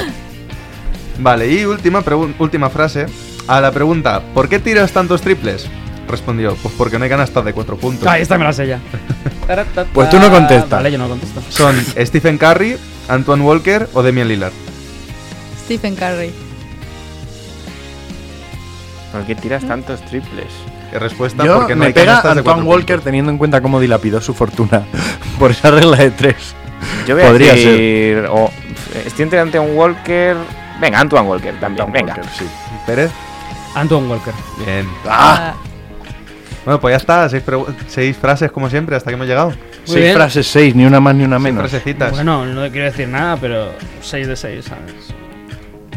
Vale, 1.18 1.52
y 1.52 1.64
última, 1.64 2.02
última 2.38 2.70
frase. 2.70 3.06
A 3.46 3.60
la 3.60 3.72
pregunta, 3.72 4.22
¿por 4.32 4.48
qué 4.48 4.58
tiras 4.58 4.92
tantos 4.92 5.20
triples? 5.22 5.66
Respondió, 6.10 6.56
pues 6.56 6.74
porque 6.76 6.98
no 6.98 7.04
hay 7.04 7.10
canastas 7.10 7.44
de 7.44 7.52
cuatro 7.52 7.76
puntos. 7.76 8.06
Ahí 8.08 8.22
está, 8.22 8.36
me 8.38 8.44
la 8.44 8.52
sé 8.52 8.66
ya. 8.66 8.80
Pues 9.92 10.08
tú 10.10 10.20
no 10.20 10.30
contestas. 10.30 10.70
Vale, 10.70 10.92
yo 10.92 10.98
no 10.98 11.08
contesto. 11.08 11.42
Son 11.48 11.74
Stephen 11.98 12.38
Curry, 12.38 12.76
Antoine 13.08 13.42
Walker 13.42 13.88
o 13.94 14.02
Damian 14.02 14.28
Lillard. 14.28 14.52
Stephen 15.64 15.96
Curry. 15.96 16.30
¿Por 19.12 19.24
qué 19.26 19.34
tiras 19.34 19.64
tantos 19.66 20.00
triples? 20.04 20.46
¿Qué 20.92 20.98
respuesta? 20.98 21.44
Yo 21.44 21.56
porque 21.56 21.74
no 21.74 21.80
me 21.80 21.86
hay 21.86 21.92
pega 21.92 22.06
canastas 22.06 22.34
de 22.36 22.38
Antoine 22.40 22.60
cuatro 22.62 22.70
Walker 22.70 22.86
puntos. 22.96 23.04
teniendo 23.04 23.32
en 23.32 23.38
cuenta 23.38 23.60
cómo 23.60 23.80
dilapidó 23.80 24.20
su 24.20 24.34
fortuna 24.34 24.82
por 25.38 25.50
esa 25.50 25.70
regla 25.72 25.96
de 25.96 26.10
tres. 26.12 26.54
Yo 27.06 27.16
voy 27.16 27.24
Podría 27.24 27.52
a 27.52 27.56
decir. 27.56 28.26
o- 28.30 28.50
estoy 29.04 29.24
entre 29.24 29.40
Antoine 29.40 29.72
Walker. 29.72 30.36
Venga, 30.80 31.00
Antoine 31.00 31.28
Walker 31.28 31.58
también. 31.60 31.86
Antoine 31.86 31.92
venga. 31.92 32.14
Walker, 32.14 32.30
sí. 32.38 32.44
Pérez. 32.86 33.10
Antoine 33.74 34.06
Walker. 34.08 34.34
Bien. 34.64 34.88
Ah, 35.08 35.54
Bueno, 36.64 36.80
pues 36.80 36.92
ya 36.92 36.96
está. 36.96 37.28
Seis, 37.28 37.42
seis 37.88 38.16
frases 38.16 38.50
como 38.52 38.68
siempre 38.68 38.96
hasta 38.96 39.10
que 39.10 39.14
hemos 39.14 39.26
llegado. 39.26 39.52
seis 39.84 39.98
bien. 40.04 40.14
frases, 40.14 40.46
seis, 40.46 40.74
ni 40.74 40.84
una 40.84 41.00
más 41.00 41.14
ni 41.14 41.24
una 41.24 41.36
Seis 41.36 41.44
menos. 41.54 41.70
frasecitas. 41.70 42.10
Bueno, 42.12 42.44
no 42.46 42.70
quiero 42.70 42.86
decir 42.86 43.08
nada, 43.08 43.36
pero 43.40 43.72
6 44.02 44.26
de 44.28 44.36
6, 44.36 44.64
¿sabes? 44.64 44.94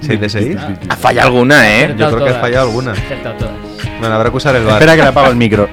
¿Seis 0.01 0.19
de 0.19 0.27
seis? 0.29 0.57
Ha 0.89 0.95
fallado 0.97 1.27
alguna, 1.29 1.79
¿eh? 1.79 1.95
Yo 1.97 2.09
creo 2.11 2.25
que 2.25 2.31
has 2.31 2.41
fallado 2.41 2.67
alguna. 2.67 2.91
Acertado 2.91 3.35
todas. 3.35 3.53
Bueno, 3.99 4.15
habrá 4.15 4.29
que 4.31 4.35
usar 4.37 4.53
el 4.55 4.63
bar. 4.65 4.73
Espera 4.73 4.95
que 4.97 5.01
le 5.01 5.07
apago 5.07 5.29
el 5.29 5.35
micro. 5.37 5.69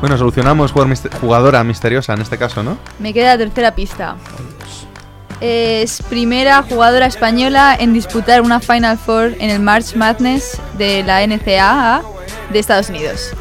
Bueno, 0.00 0.18
solucionamos 0.18 0.72
jugadora 0.72 1.64
misteriosa 1.64 2.12
en 2.14 2.20
este 2.20 2.38
caso, 2.38 2.62
¿no? 2.62 2.78
Me 2.98 3.12
queda 3.12 3.32
la 3.32 3.38
tercera 3.38 3.74
pista. 3.74 4.16
Es 5.40 6.02
primera 6.02 6.62
jugadora 6.62 7.06
española 7.06 7.76
en 7.78 7.92
disputar 7.92 8.40
una 8.40 8.60
Final 8.60 8.98
Four 8.98 9.34
en 9.38 9.50
el 9.50 9.60
March 9.60 9.94
Madness 9.94 10.58
de 10.78 11.02
la 11.02 11.26
NCAA 11.26 12.02
de 12.52 12.58
Estados 12.58 12.88
Unidos. 12.88 13.32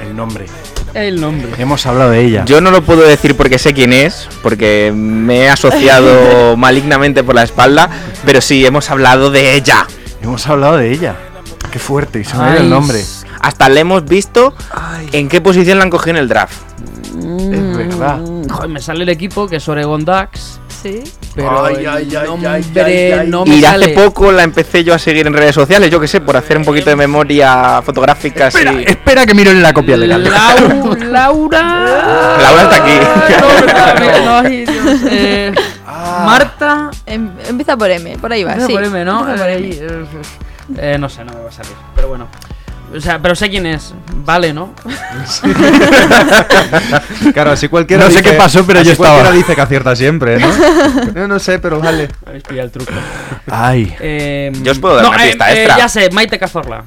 El 0.00 0.14
nombre. 0.14 0.46
El 0.94 1.20
nombre. 1.20 1.50
Hemos 1.58 1.84
hablado 1.86 2.10
de 2.10 2.24
ella. 2.24 2.44
Yo 2.46 2.60
no 2.60 2.70
lo 2.70 2.82
puedo 2.82 3.02
decir 3.02 3.36
porque 3.36 3.58
sé 3.58 3.74
quién 3.74 3.92
es, 3.92 4.28
porque 4.42 4.92
me 4.94 5.40
he 5.40 5.48
asociado 5.50 6.56
malignamente 6.56 7.22
por 7.22 7.34
la 7.34 7.42
espalda, 7.42 7.90
pero 8.24 8.40
sí, 8.40 8.64
hemos 8.64 8.88
hablado 8.90 9.30
de 9.30 9.54
ella. 9.56 9.86
Hemos 10.22 10.46
hablado 10.46 10.76
de 10.78 10.92
ella. 10.92 11.16
Qué 11.70 11.78
fuerte, 11.78 12.20
y 12.20 12.24
se 12.24 12.36
me 12.36 12.44
ha 12.44 12.46
ido 12.46 12.56
Ay, 12.58 12.62
el 12.64 12.70
nombre. 12.70 13.04
Hasta 13.40 13.68
le 13.68 13.80
hemos 13.80 14.04
visto 14.06 14.54
en 15.12 15.28
qué 15.28 15.40
posición 15.40 15.78
la 15.78 15.84
han 15.84 15.90
cogido 15.90 16.12
en 16.12 16.22
el 16.22 16.28
draft. 16.28 16.54
Es 17.18 17.76
verdad. 17.76 18.20
Joder, 18.50 18.68
me 18.68 18.80
sale 18.80 19.02
el 19.04 19.08
equipo 19.08 19.46
que 19.48 19.56
es 19.56 19.68
Oregon 19.68 20.04
Ducks. 20.04 20.60
Sí. 20.82 21.02
Pero 21.34 21.64
Ay, 21.64 21.84
ay, 21.86 22.14
ay, 22.16 22.26
nombre 22.26 22.48
ay, 22.48 22.64
ay, 22.76 23.12
ay. 23.12 23.28
no 23.28 23.44
me 23.44 23.56
Y 23.56 23.60
sale. 23.62 23.86
hace 23.86 23.94
poco 23.94 24.30
la 24.30 24.42
empecé 24.42 24.84
yo 24.84 24.94
a 24.94 24.98
seguir 24.98 25.26
en 25.26 25.32
redes 25.32 25.54
sociales, 25.54 25.90
yo 25.90 25.98
que 25.98 26.06
sé, 26.06 26.20
por 26.20 26.36
hacer 26.36 26.56
un 26.58 26.64
poquito 26.64 26.90
de 26.90 26.96
memoria 26.96 27.80
fotográfica. 27.82 28.48
Espera, 28.48 28.70
así. 28.72 28.84
espera 28.86 29.26
que 29.26 29.34
miro 29.34 29.50
en 29.50 29.62
la 29.62 29.72
copia 29.72 29.96
legal. 29.96 30.24
Lau- 30.24 30.96
Laura. 31.10 31.62
Laura 32.42 32.62
está 32.62 32.76
aquí. 32.76 32.92
No, 34.24 35.62
Marta. 36.26 36.90
Em- 37.06 37.30
empieza 37.48 37.76
por 37.76 37.90
M, 37.90 38.18
por 38.18 38.32
ahí 38.32 38.44
va. 38.44 38.52
Empieza 38.52 38.66
sí. 38.68 38.72
por 38.74 38.84
M, 38.84 39.04
¿no? 39.04 39.20
Por 39.26 39.48
Eh, 39.48 39.56
M. 39.56 39.68
eh, 39.70 40.04
eh, 40.94 40.96
no 40.98 41.08
sé, 41.08 41.24
no 41.24 41.32
me 41.32 41.40
va 41.40 41.48
a 41.48 41.52
salir. 41.52 41.72
Pero 41.94 42.08
bueno. 42.08 42.28
O 42.94 43.00
sea, 43.00 43.18
pero 43.20 43.34
sé 43.34 43.50
quién 43.50 43.66
es. 43.66 43.92
Vale, 44.24 44.52
¿no? 44.52 44.72
Claro, 47.34 47.52
así 47.52 47.68
cualquiera 47.68 48.04
No 48.04 48.10
sé 48.10 48.18
dice- 48.18 48.30
qué 48.30 48.36
pasó, 48.36 48.64
pero 48.66 48.80
así 48.80 48.86
yo 48.88 48.92
estaba. 48.92 49.10
cualquiera 49.14 49.36
dice 49.36 49.54
que 49.54 49.60
acierta 49.60 49.96
siempre, 49.96 50.38
¿no? 50.38 50.48
Yo 51.14 51.28
no 51.28 51.38
sé, 51.38 51.58
pero 51.58 51.80
vale. 51.80 52.08
Habéis 52.26 52.42
pillado 52.44 52.66
el 52.66 52.72
truco. 52.72 52.92
Ay, 53.50 53.94
Eh, 54.00 54.52
Yo 54.62 54.72
os 54.72 54.78
puedo 54.78 54.96
dar 54.96 55.04
no, 55.04 55.10
una 55.10 55.24
eh, 55.24 55.28
pista 55.28 55.52
eh, 55.52 55.56
extra. 55.58 55.78
Ya 55.78 55.88
sé, 55.88 56.10
Maite 56.10 56.38
Cazorla. 56.38 56.84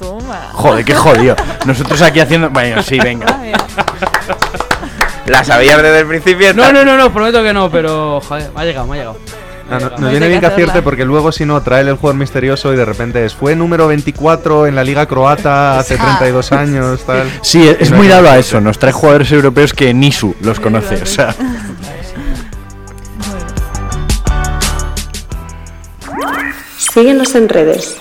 Toma. 0.00 0.48
joder, 0.52 0.84
qué 0.84 0.94
jodido. 0.94 1.36
Nosotros 1.64 2.00
aquí 2.02 2.20
haciendo. 2.20 2.50
Bueno, 2.50 2.82
sí, 2.82 2.98
venga. 2.98 3.26
La 5.26 5.44
sabías 5.44 5.82
desde 5.82 6.00
el 6.00 6.06
principio. 6.06 6.54
No, 6.54 6.72
no, 6.72 6.84
no, 6.84 6.96
no, 6.96 7.12
prometo 7.12 7.42
que 7.42 7.52
no, 7.52 7.70
pero 7.70 8.20
joder, 8.20 8.50
me 8.54 8.62
ha 8.62 8.64
llegado, 8.64 8.86
me 8.86 8.96
ha 8.96 8.98
llegado. 8.98 9.18
Ha 9.70 9.78
No, 9.78 9.90
no, 9.90 9.98
nos 9.98 10.10
viene 10.10 10.28
bien 10.28 10.40
que 10.40 10.46
acierte 10.46 10.82
porque 10.82 11.04
luego 11.04 11.32
si 11.32 11.44
no 11.44 11.60
trae 11.62 11.82
el 11.82 11.96
jugador 11.96 12.18
misterioso 12.18 12.72
y 12.72 12.76
de 12.76 12.84
repente 12.84 13.24
es 13.24 13.34
fue 13.34 13.54
número 13.54 13.86
24 13.86 14.66
en 14.66 14.74
la 14.74 14.84
liga 14.84 15.06
croata 15.06 15.78
hace 15.78 15.96
32 15.96 16.52
años, 16.52 17.04
tal. 17.04 17.30
Sí, 17.42 17.68
es, 17.68 17.90
no 17.90 17.98
muy 17.98 18.08
dado 18.08 18.28
a 18.30 18.38
eso. 18.38 18.60
Nos 18.60 18.78
trae 18.78 18.92
jugadores 18.92 19.30
europeos 19.32 19.72
que 19.72 19.92
Nisu 19.92 20.34
los 20.40 20.58
conoce. 20.60 21.02
O 21.02 21.06
sea, 21.06 21.34
Síguenos 26.98 27.34
en 27.34 27.48
redes. 27.48 27.96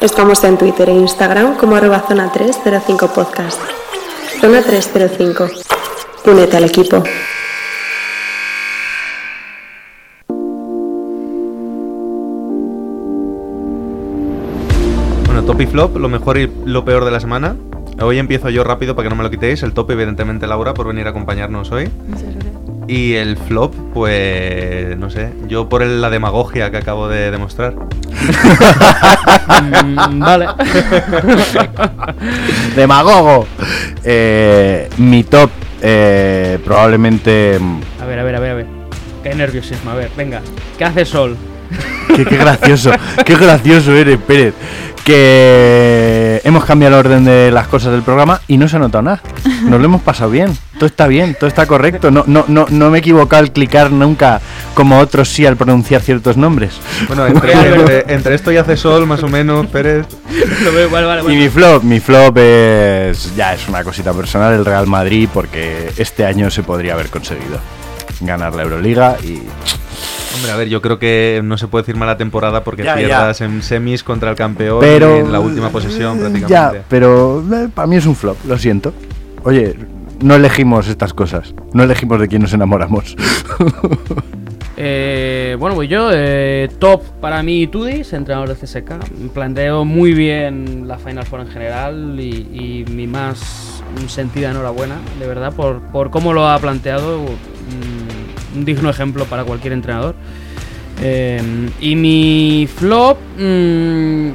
Estamos 0.00 0.44
en 0.44 0.58
Twitter 0.58 0.90
e 0.90 0.92
Instagram 0.92 1.56
como 1.56 1.74
arroba 1.76 2.04
zona 2.06 2.30
305 2.30 3.08
podcast. 3.12 3.60
Zona 4.40 4.62
305. 4.62 5.48
Únete 6.26 6.56
al 6.56 6.64
equipo. 6.64 7.02
Top 15.46 15.60
y 15.60 15.66
flop, 15.66 15.96
lo 15.96 16.08
mejor 16.08 16.38
y 16.38 16.50
lo 16.64 16.84
peor 16.84 17.04
de 17.04 17.10
la 17.10 17.20
semana. 17.20 17.56
Hoy 18.00 18.18
empiezo 18.18 18.50
yo 18.50 18.64
rápido 18.64 18.94
para 18.94 19.06
que 19.06 19.10
no 19.10 19.16
me 19.16 19.22
lo 19.22 19.30
quitéis. 19.30 19.62
El 19.62 19.72
top, 19.72 19.90
evidentemente, 19.92 20.46
Laura, 20.46 20.74
por 20.74 20.88
venir 20.88 21.06
a 21.06 21.10
acompañarnos 21.10 21.70
hoy. 21.72 21.88
Y 22.88 23.14
el 23.14 23.36
flop, 23.36 23.74
pues 23.94 24.96
no 24.98 25.10
sé, 25.10 25.32
yo 25.48 25.68
por 25.68 25.82
el- 25.82 26.00
la 26.00 26.10
demagogia 26.10 26.70
que 26.70 26.76
acabo 26.76 27.08
de 27.08 27.30
demostrar. 27.30 27.74
Mm, 29.84 30.20
vale. 30.20 30.46
demagogo. 32.76 33.46
Eh, 34.04 34.88
mi 34.98 35.24
top, 35.24 35.50
eh, 35.82 36.58
probablemente. 36.64 37.58
A 38.00 38.06
ver, 38.06 38.18
a 38.18 38.24
ver, 38.24 38.36
a 38.36 38.40
ver, 38.40 38.50
a 38.50 38.54
ver. 38.54 38.66
Qué 39.22 39.34
nerviosismo, 39.34 39.90
a 39.90 39.94
ver, 39.94 40.10
venga. 40.16 40.40
¿Qué 40.78 40.84
hace 40.84 41.04
Sol? 41.04 41.36
Qué, 42.14 42.24
qué 42.24 42.36
gracioso, 42.36 42.90
qué 43.24 43.34
gracioso 43.36 43.92
eres, 43.94 44.18
Pérez. 44.18 44.54
Que 45.04 46.40
hemos 46.44 46.64
cambiado 46.64 46.94
el 46.98 47.06
orden 47.06 47.24
de 47.24 47.50
las 47.52 47.68
cosas 47.68 47.92
del 47.92 48.02
programa 48.02 48.40
y 48.48 48.56
no 48.58 48.66
se 48.68 48.74
ha 48.74 48.80
notado 48.80 49.02
nada. 49.02 49.20
Nos 49.62 49.78
lo 49.78 49.84
hemos 49.86 50.02
pasado 50.02 50.30
bien. 50.30 50.56
Todo 50.78 50.86
está 50.86 51.06
bien, 51.06 51.36
todo 51.38 51.46
está 51.46 51.64
correcto. 51.66 52.10
No, 52.10 52.24
no, 52.26 52.44
no, 52.48 52.66
no 52.68 52.90
me 52.90 52.98
he 52.98 53.00
equivocado 53.00 53.42
al 53.44 53.52
clicar 53.52 53.92
nunca 53.92 54.40
como 54.74 54.98
otros 54.98 55.28
sí 55.28 55.46
al 55.46 55.56
pronunciar 55.56 56.02
ciertos 56.02 56.36
nombres. 56.36 56.74
Bueno, 57.06 57.24
entre, 57.26 57.52
entre- 57.74 58.04
entre 58.14 58.34
esto 58.34 58.50
y 58.50 58.56
hace 58.56 58.76
sol, 58.76 59.06
más 59.06 59.22
o 59.22 59.28
menos, 59.28 59.66
Pérez. 59.68 60.06
Vale, 60.90 61.06
vale, 61.06 61.32
Y 61.32 61.36
mi 61.36 61.48
flop, 61.48 61.82
mi 61.84 62.00
flop 62.00 62.36
es 62.38 63.34
ya 63.36 63.54
es 63.54 63.68
una 63.68 63.84
cosita 63.84 64.12
personal 64.12 64.54
el 64.54 64.64
Real 64.64 64.86
Madrid 64.88 65.28
porque 65.32 65.92
este 65.96 66.26
año 66.26 66.50
se 66.50 66.62
podría 66.64 66.94
haber 66.94 67.10
conseguido 67.10 67.58
ganar 68.20 68.54
la 68.54 68.62
Euroliga 68.64 69.16
y 69.22 69.42
Hombre, 70.36 70.50
a 70.52 70.56
ver, 70.56 70.68
yo 70.68 70.80
creo 70.82 70.98
que 70.98 71.40
no 71.42 71.56
se 71.58 71.66
puede 71.68 71.82
decir 71.82 71.96
mala 71.96 72.16
temporada 72.16 72.62
porque 72.62 72.84
Ya, 72.84 72.94
ya. 73.00 73.06
pierdas 73.06 73.40
en 73.40 73.62
semis 73.62 74.02
contra 74.04 74.30
el 74.30 74.36
campeón 74.36 74.78
Pero. 74.80 75.16
en 75.16 75.32
la 75.32 75.40
última 75.40 75.70
posesión 75.70 76.18
eh, 76.18 76.20
prácticamente. 76.20 76.52
Ya, 76.52 76.84
pero 76.88 77.42
para 77.74 77.86
mí 77.88 77.96
es 77.96 78.06
un 78.06 78.14
flop, 78.14 78.36
lo 78.46 78.58
siento. 78.58 78.92
Oye, 79.44 79.74
no 80.20 80.34
elegimos 80.34 80.88
estas 80.88 81.12
cosas. 81.14 81.54
No 81.72 81.82
elegimos 81.84 82.20
de 82.20 82.28
quién 82.28 82.42
nos 82.42 82.52
enamoramos. 82.52 83.16
Eh, 84.78 85.56
bueno, 85.58 85.74
pues 85.74 85.88
yo, 85.88 86.10
eh, 86.12 86.68
top 86.78 87.02
para 87.22 87.42
mí 87.42 87.66
Tudis, 87.66 88.12
entrenador 88.12 88.54
de 88.54 88.56
CSK. 88.56 89.30
Planteo 89.32 89.86
muy 89.86 90.12
bien 90.12 90.86
la 90.86 90.98
Final 90.98 91.24
Four 91.24 91.40
en 91.40 91.46
general 91.48 92.16
y, 92.20 92.84
y 92.84 92.84
mi 92.92 93.06
más 93.06 93.82
sentida 94.06 94.50
enhorabuena, 94.50 94.96
de 95.18 95.26
verdad, 95.26 95.54
por, 95.54 95.80
por 95.80 96.10
cómo 96.10 96.34
lo 96.34 96.46
ha 96.46 96.58
planteado. 96.58 97.20
mm, 97.20 98.05
un 98.56 98.64
digno 98.64 98.90
ejemplo 98.90 99.24
para 99.26 99.44
cualquier 99.44 99.72
entrenador. 99.72 100.14
Eh, 101.02 101.40
y 101.80 101.94
mi 101.94 102.68
flop. 102.74 103.18
mm, 103.38 104.30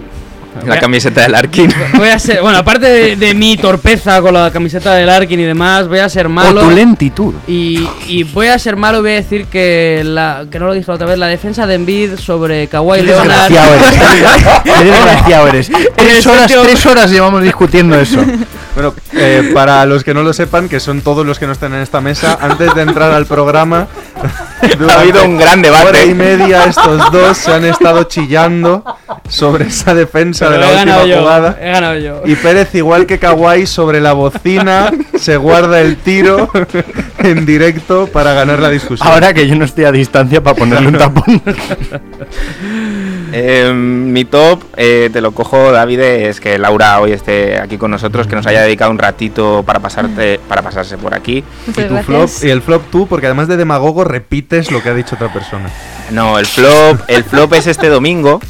La 0.65 0.79
camiseta 0.79 1.21
del 1.21 1.33
Arkin. 1.35 1.73
Voy 1.95 2.09
a 2.09 2.19
ser, 2.19 2.41
bueno, 2.41 2.57
aparte 2.57 2.85
de, 2.87 3.15
de 3.15 3.33
mi 3.33 3.57
torpeza 3.57 4.21
con 4.21 4.33
la 4.33 4.51
camiseta 4.51 4.93
del 4.95 5.09
Arkin 5.09 5.39
y 5.39 5.43
demás, 5.43 5.87
voy 5.87 5.99
a 5.99 6.09
ser 6.09 6.27
malo. 6.29 6.61
O 6.61 6.63
tu 6.65 6.71
lentitud. 6.71 7.33
Y, 7.47 7.87
y 8.07 8.23
voy 8.23 8.47
a 8.47 8.59
ser 8.59 8.75
malo, 8.75 9.01
voy 9.01 9.11
a 9.11 9.15
decir 9.15 9.45
que 9.45 10.01
la 10.03 10.45
que 10.51 10.59
no 10.59 10.67
lo 10.67 10.73
dije 10.73 10.85
la 10.87 10.95
otra 10.95 11.07
vez, 11.07 11.17
la 11.17 11.27
defensa 11.27 11.65
de 11.65 11.75
Embiid 11.75 12.15
sobre 12.17 12.67
Kawhi 12.67 12.99
Qué 12.99 13.03
Leonard. 13.05 13.49
desgraciado 13.49 13.75
eres. 13.75 14.61
Qué 14.63 14.83
desgraciado 14.83 15.47
eres. 15.47 15.71
Tres 15.95 16.27
horas, 16.27 16.51
tres 16.51 16.85
horas 16.85 17.11
llevamos 17.11 17.41
discutiendo 17.43 17.99
eso. 17.99 18.19
Bueno, 18.73 18.93
eh, 19.11 19.51
para 19.53 19.85
los 19.85 20.01
que 20.01 20.13
no 20.13 20.23
lo 20.23 20.31
sepan, 20.31 20.69
que 20.69 20.79
son 20.79 21.01
todos 21.01 21.25
los 21.25 21.37
que 21.37 21.45
no 21.45 21.51
están 21.51 21.73
en 21.73 21.81
esta 21.81 21.99
mesa, 21.99 22.37
antes 22.39 22.73
de 22.73 22.83
entrar 22.83 23.11
al 23.11 23.25
programa, 23.25 23.85
Ha 24.89 24.99
habido 25.01 25.25
un 25.25 25.37
gran 25.37 25.61
debate. 25.61 25.87
Hora 25.89 26.05
y 26.05 26.13
media 26.13 26.63
estos 26.63 27.11
dos 27.11 27.37
se 27.37 27.51
han 27.53 27.65
estado 27.65 28.03
chillando 28.03 28.85
sobre 29.31 29.67
esa 29.67 29.93
defensa 29.93 30.49
Pero 30.49 30.59
de 30.61 30.67
he 30.67 30.73
la 30.73 30.79
última 30.79 31.05
yo, 31.05 31.19
jugada. 31.21 31.57
he 31.61 31.71
ganado 31.71 31.97
yo. 31.97 32.21
Y 32.25 32.35
Pérez, 32.35 32.75
igual 32.75 33.05
que 33.05 33.17
Kawhi, 33.17 33.65
sobre 33.65 34.01
la 34.01 34.13
bocina 34.13 34.91
se 35.17 35.37
guarda 35.37 35.79
el 35.79 35.95
tiro 35.97 36.49
en 37.19 37.45
directo 37.45 38.07
para 38.07 38.33
ganar 38.33 38.59
la 38.59 38.69
discusión. 38.69 39.07
Ahora 39.07 39.33
que 39.33 39.47
yo 39.47 39.55
no 39.55 39.63
estoy 39.65 39.85
a 39.85 39.91
distancia 39.91 40.43
para 40.43 40.55
ponerle 40.57 40.89
un 40.89 40.97
tapón. 40.97 41.41
Eh, 43.33 43.71
mi 43.73 44.25
top, 44.25 44.61
eh, 44.75 45.09
te 45.13 45.21
lo 45.21 45.31
cojo, 45.31 45.71
David, 45.71 46.01
es 46.01 46.41
que 46.41 46.57
Laura 46.59 46.99
hoy 46.99 47.13
esté 47.13 47.61
aquí 47.61 47.77
con 47.77 47.89
nosotros, 47.89 48.27
que 48.27 48.35
nos 48.35 48.45
haya 48.45 48.61
dedicado 48.61 48.91
un 48.91 48.99
ratito 48.99 49.63
para 49.65 49.79
pasarte, 49.79 50.37
para 50.49 50.61
pasarse 50.61 50.97
por 50.97 51.13
aquí. 51.13 51.41
Muchas 51.65 51.85
y, 51.85 51.87
tu 51.87 51.97
flop, 52.03 52.19
gracias. 52.19 52.43
y 52.43 52.49
el 52.49 52.61
flop 52.61 52.83
tú, 52.91 53.07
porque 53.07 53.27
además 53.27 53.47
de 53.47 53.55
demagogo 53.55 54.03
repites 54.03 54.69
lo 54.69 54.83
que 54.83 54.89
ha 54.89 54.93
dicho 54.93 55.15
otra 55.15 55.31
persona. 55.31 55.69
No, 56.11 56.37
el 56.39 56.45
flop, 56.45 56.99
el 57.07 57.23
flop 57.23 57.53
es 57.53 57.67
este 57.67 57.87
domingo, 57.87 58.41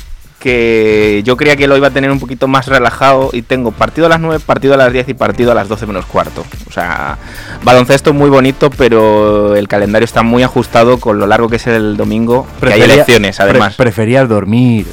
que 0.42 1.22
yo 1.24 1.38
creía 1.38 1.56
que 1.56 1.68
lo 1.68 1.78
iba 1.78 1.88
a 1.88 1.92
tener 1.92 2.12
un 2.12 2.20
poquito 2.20 2.48
más 2.48 2.66
relajado 2.68 3.30
y 3.32 3.44
tengo 3.44 3.72
partido 3.72 4.08
a 4.08 4.10
las 4.10 4.20
9, 4.20 4.44
partido 4.46 4.74
a 4.74 4.78
las 4.78 4.92
10 4.92 5.08
y 5.10 5.14
partido 5.14 5.52
a 5.52 5.56
las 5.56 5.70
12 5.70 5.86
menos 5.86 6.06
cuarto. 6.08 6.44
O 6.68 6.72
sea, 6.74 7.18
baloncesto 7.64 8.12
muy 8.12 8.30
bonito, 8.30 8.70
pero 8.72 9.56
el 9.56 9.68
calendario 9.68 10.04
está 10.06 10.24
muy 10.24 10.44
ajustado 10.44 10.98
con 10.98 11.20
lo 11.20 11.28
largo 11.28 11.48
que 11.48 11.58
es 11.58 11.68
el 11.68 11.96
domingo, 11.96 12.46
que 12.60 12.66
hay 12.74 12.80
Prefería- 12.82 12.94
elecciones 12.96 13.40
además. 13.40 13.76
pre- 13.76 13.86
preferías 13.86 14.28
dormir. 14.28 14.88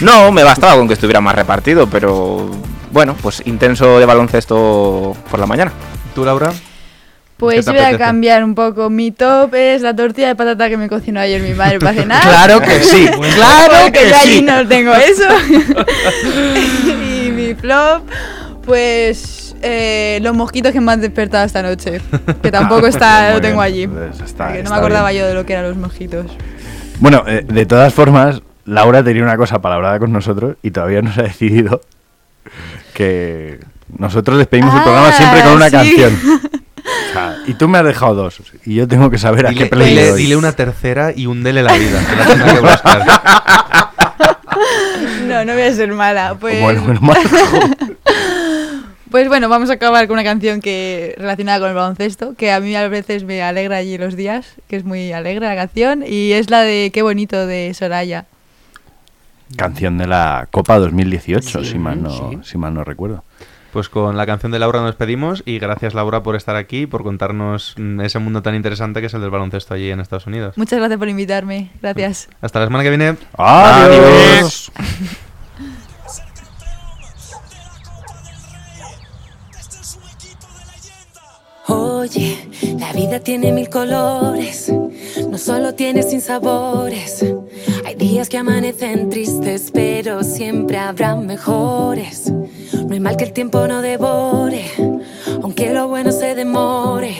No, 0.00 0.32
me 0.32 0.42
bastaba 0.42 0.74
con 0.76 0.88
que 0.88 0.94
estuviera 0.94 1.20
más 1.20 1.34
repartido, 1.34 1.86
pero 1.86 2.50
bueno, 2.90 3.14
pues 3.20 3.42
intenso 3.44 3.98
de 3.98 4.06
baloncesto 4.06 5.14
por 5.30 5.38
la 5.38 5.46
mañana. 5.46 5.72
¿Tú, 6.14 6.24
Laura? 6.24 6.52
Pues 7.36 7.66
¿Qué 7.66 7.72
te 7.72 7.78
voy 7.78 7.94
a 7.94 7.98
cambiar 7.98 8.42
un 8.42 8.54
poco. 8.54 8.88
Mi 8.88 9.10
top 9.10 9.54
es 9.54 9.82
la 9.82 9.94
tortilla 9.94 10.28
de 10.28 10.36
patata 10.36 10.70
que 10.70 10.78
me 10.78 10.88
cocinó 10.88 11.20
ayer 11.20 11.42
mi 11.42 11.52
madre 11.52 11.78
para 11.78 11.92
cenar. 11.94 12.22
Claro 12.22 12.60
que 12.60 12.80
sí, 12.80 13.06
claro 13.34 13.92
que 13.92 14.08
yo 14.08 14.16
allí 14.16 14.42
no 14.42 14.66
tengo 14.66 14.94
eso. 14.94 15.24
y 17.26 17.30
mi 17.30 17.54
flop, 17.54 18.02
pues 18.64 19.54
eh, 19.62 20.18
los 20.22 20.34
mosquitos 20.34 20.72
que 20.72 20.80
me 20.80 20.92
han 20.92 21.00
despertado 21.00 21.44
esta 21.44 21.62
noche. 21.62 22.00
Que 22.42 22.50
tampoco 22.50 22.86
está, 22.86 23.34
lo 23.34 23.40
tengo 23.40 23.60
allí. 23.60 23.86
pues 23.86 24.20
está- 24.20 24.46
Porque 24.46 24.62
no 24.62 24.70
me 24.70 24.76
acordaba 24.76 25.10
bien. 25.10 25.22
yo 25.24 25.28
de 25.28 25.34
lo 25.34 25.44
que 25.44 25.52
eran 25.52 25.68
los 25.68 25.76
mosquitos. 25.76 26.26
Bueno, 27.00 27.24
eh, 27.26 27.44
de 27.46 27.66
todas 27.66 27.92
formas, 27.92 28.40
Laura 28.64 29.04
tenía 29.04 29.22
una 29.22 29.36
cosa 29.36 29.60
palabrada 29.60 29.98
con 29.98 30.12
nosotros 30.12 30.56
y 30.62 30.70
todavía 30.70 31.02
no 31.02 31.12
se 31.12 31.20
ha 31.20 31.24
decidido 31.24 31.82
que 32.94 33.60
nosotros 33.98 34.38
despedimos 34.38 34.72
el 34.72 34.80
Ah, 34.80 34.84
programa 34.84 35.12
siempre 35.12 35.40
con 35.42 35.52
una 35.52 35.66
sí. 35.66 35.72
canción. 35.72 36.18
Y 37.46 37.54
tú 37.54 37.68
me 37.68 37.78
has 37.78 37.84
dejado 37.84 38.14
dos. 38.14 38.40
Y 38.64 38.74
yo 38.74 38.88
tengo 38.88 39.10
que 39.10 39.18
saber 39.18 39.46
a 39.46 39.50
Dile, 39.50 39.64
qué 39.64 39.70
play 39.70 39.94
le 39.94 40.02
dile- 40.02 40.10
doy. 40.10 40.22
dile 40.22 40.36
una 40.36 40.52
tercera 40.52 41.12
y 41.14 41.26
hundele 41.26 41.62
la 41.62 41.72
vida. 41.74 42.00
que 42.08 42.16
la 42.16 42.26
tenga 42.26 42.54
que 42.54 42.60
buscar. 42.60 43.06
No, 45.26 45.44
no 45.44 45.52
voy 45.54 45.62
a 45.62 45.72
ser 45.74 45.92
mala. 45.92 46.36
Pues, 46.38 46.62
Bueno, 46.62 46.82
bueno, 46.82 47.00
mal. 47.00 47.16
pues 49.10 49.28
bueno, 49.28 49.48
vamos 49.48 49.70
a 49.70 49.74
acabar 49.74 50.06
con 50.06 50.14
una 50.14 50.24
canción 50.24 50.60
que 50.60 51.14
relacionada 51.18 51.58
con 51.60 51.68
el 51.68 51.74
baloncesto, 51.74 52.34
que 52.36 52.52
a 52.52 52.60
mí 52.60 52.74
a 52.76 52.88
veces 52.88 53.24
me 53.24 53.42
alegra 53.42 53.76
allí 53.76 53.98
los 53.98 54.16
días, 54.16 54.46
que 54.68 54.76
es 54.76 54.84
muy 54.84 55.12
alegre 55.12 55.46
la 55.46 55.56
canción, 55.56 56.04
y 56.06 56.32
es 56.32 56.48
la 56.50 56.62
de 56.62 56.90
Qué 56.92 57.02
bonito 57.02 57.46
de 57.46 57.74
Soraya. 57.74 58.26
Canción 59.56 59.98
de 59.98 60.06
la 60.06 60.48
Copa 60.50 60.78
2018, 60.78 61.64
Sí, 61.64 61.72
si, 61.72 61.78
mal 61.78 62.02
no, 62.02 62.10
sí. 62.10 62.38
si 62.42 62.58
mal 62.58 62.72
no 62.74 62.82
recuerdo. 62.84 63.22
Pues 63.76 63.90
con 63.90 64.16
la 64.16 64.24
canción 64.24 64.52
de 64.52 64.58
Laura 64.58 64.80
nos 64.80 64.88
despedimos 64.88 65.42
y 65.44 65.58
gracias 65.58 65.92
Laura 65.92 66.22
por 66.22 66.34
estar 66.34 66.56
aquí 66.56 66.84
y 66.84 66.86
por 66.86 67.02
contarnos 67.02 67.74
mm, 67.76 68.00
ese 68.00 68.18
mundo 68.18 68.40
tan 68.40 68.54
interesante 68.54 69.02
que 69.02 69.08
es 69.08 69.12
el 69.12 69.20
del 69.20 69.28
baloncesto 69.28 69.74
allí 69.74 69.90
en 69.90 70.00
Estados 70.00 70.26
Unidos. 70.26 70.56
Muchas 70.56 70.78
gracias 70.78 70.98
por 70.98 71.10
invitarme. 71.10 71.70
Gracias. 71.82 72.30
Hasta 72.40 72.60
la 72.60 72.66
semana 72.68 72.84
que 72.84 72.88
viene. 72.88 73.16
Adiós. 73.36 74.72
Oye, 81.66 82.48
la 82.78 82.94
vida 82.94 83.20
tiene 83.20 83.52
mil 83.52 83.68
colores, 83.68 84.72
no 85.30 85.36
solo 85.36 85.74
tiene 85.74 86.02
sin 86.02 86.22
sabores. 86.22 87.22
Hay 87.84 87.94
días 87.94 88.30
que 88.30 88.38
amanecen 88.38 89.10
tristes, 89.10 89.70
pero 89.70 90.22
siempre 90.22 90.78
habrá 90.78 91.14
mejores. 91.14 92.32
No 92.86 92.94
hay 92.94 93.00
mal 93.00 93.16
que 93.16 93.24
el 93.24 93.32
tiempo 93.32 93.66
no 93.66 93.82
devore, 93.82 94.70
aunque 95.42 95.72
lo 95.72 95.88
bueno 95.88 96.12
se 96.12 96.36
demore. 96.36 97.16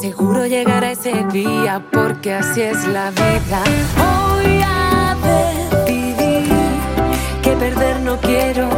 Seguro 0.00 0.46
llegará 0.46 0.92
ese 0.92 1.24
día, 1.32 1.84
porque 1.92 2.32
así 2.32 2.62
es 2.62 2.86
la 2.86 3.10
vida. 3.10 3.64
Voy 3.98 4.60
a 4.64 5.16
decidir 5.84 6.44
que 7.42 7.50
perder 7.56 8.00
no 8.02 8.20
quiero. 8.20 8.68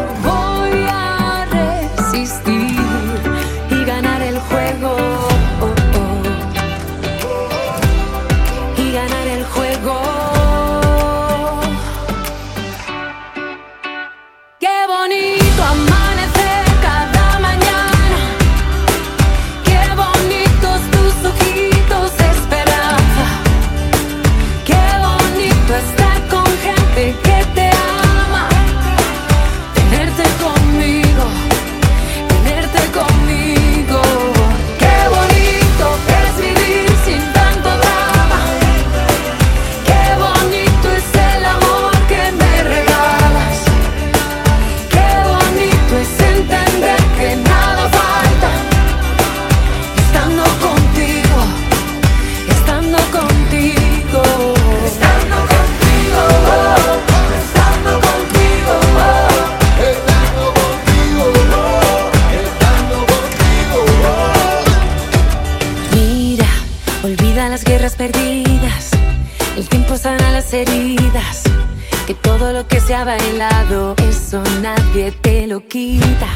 lo 75.57 75.66
quita. 75.68 76.28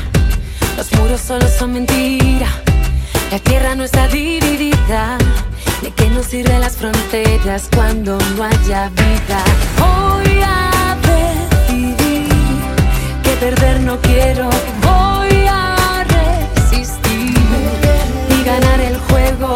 Los 0.79 0.91
muros 0.95 1.21
solo 1.21 1.47
son 1.47 1.75
mentira. 1.75 2.49
La 3.31 3.39
tierra 3.39 3.75
no 3.75 3.85
está 3.85 4.09
dividida. 4.09 5.18
¿De 5.83 5.91
qué 5.91 6.09
nos 6.09 6.25
sirven 6.27 6.61
las 6.61 6.77
fronteras 6.77 7.68
cuando 7.77 8.16
no 8.37 8.45
haya 8.45 8.89
vida? 8.89 9.41
Voy 9.79 10.41
a 10.43 10.97
decidir 11.11 12.29
que 13.23 13.33
perder 13.45 13.81
no 13.81 13.99
quiero. 14.01 14.49
Voy 14.89 15.47
a 15.47 16.03
resistir 16.16 17.35
y 18.35 18.43
ganar 18.43 18.81
el 18.81 18.97
juego. 19.01 19.55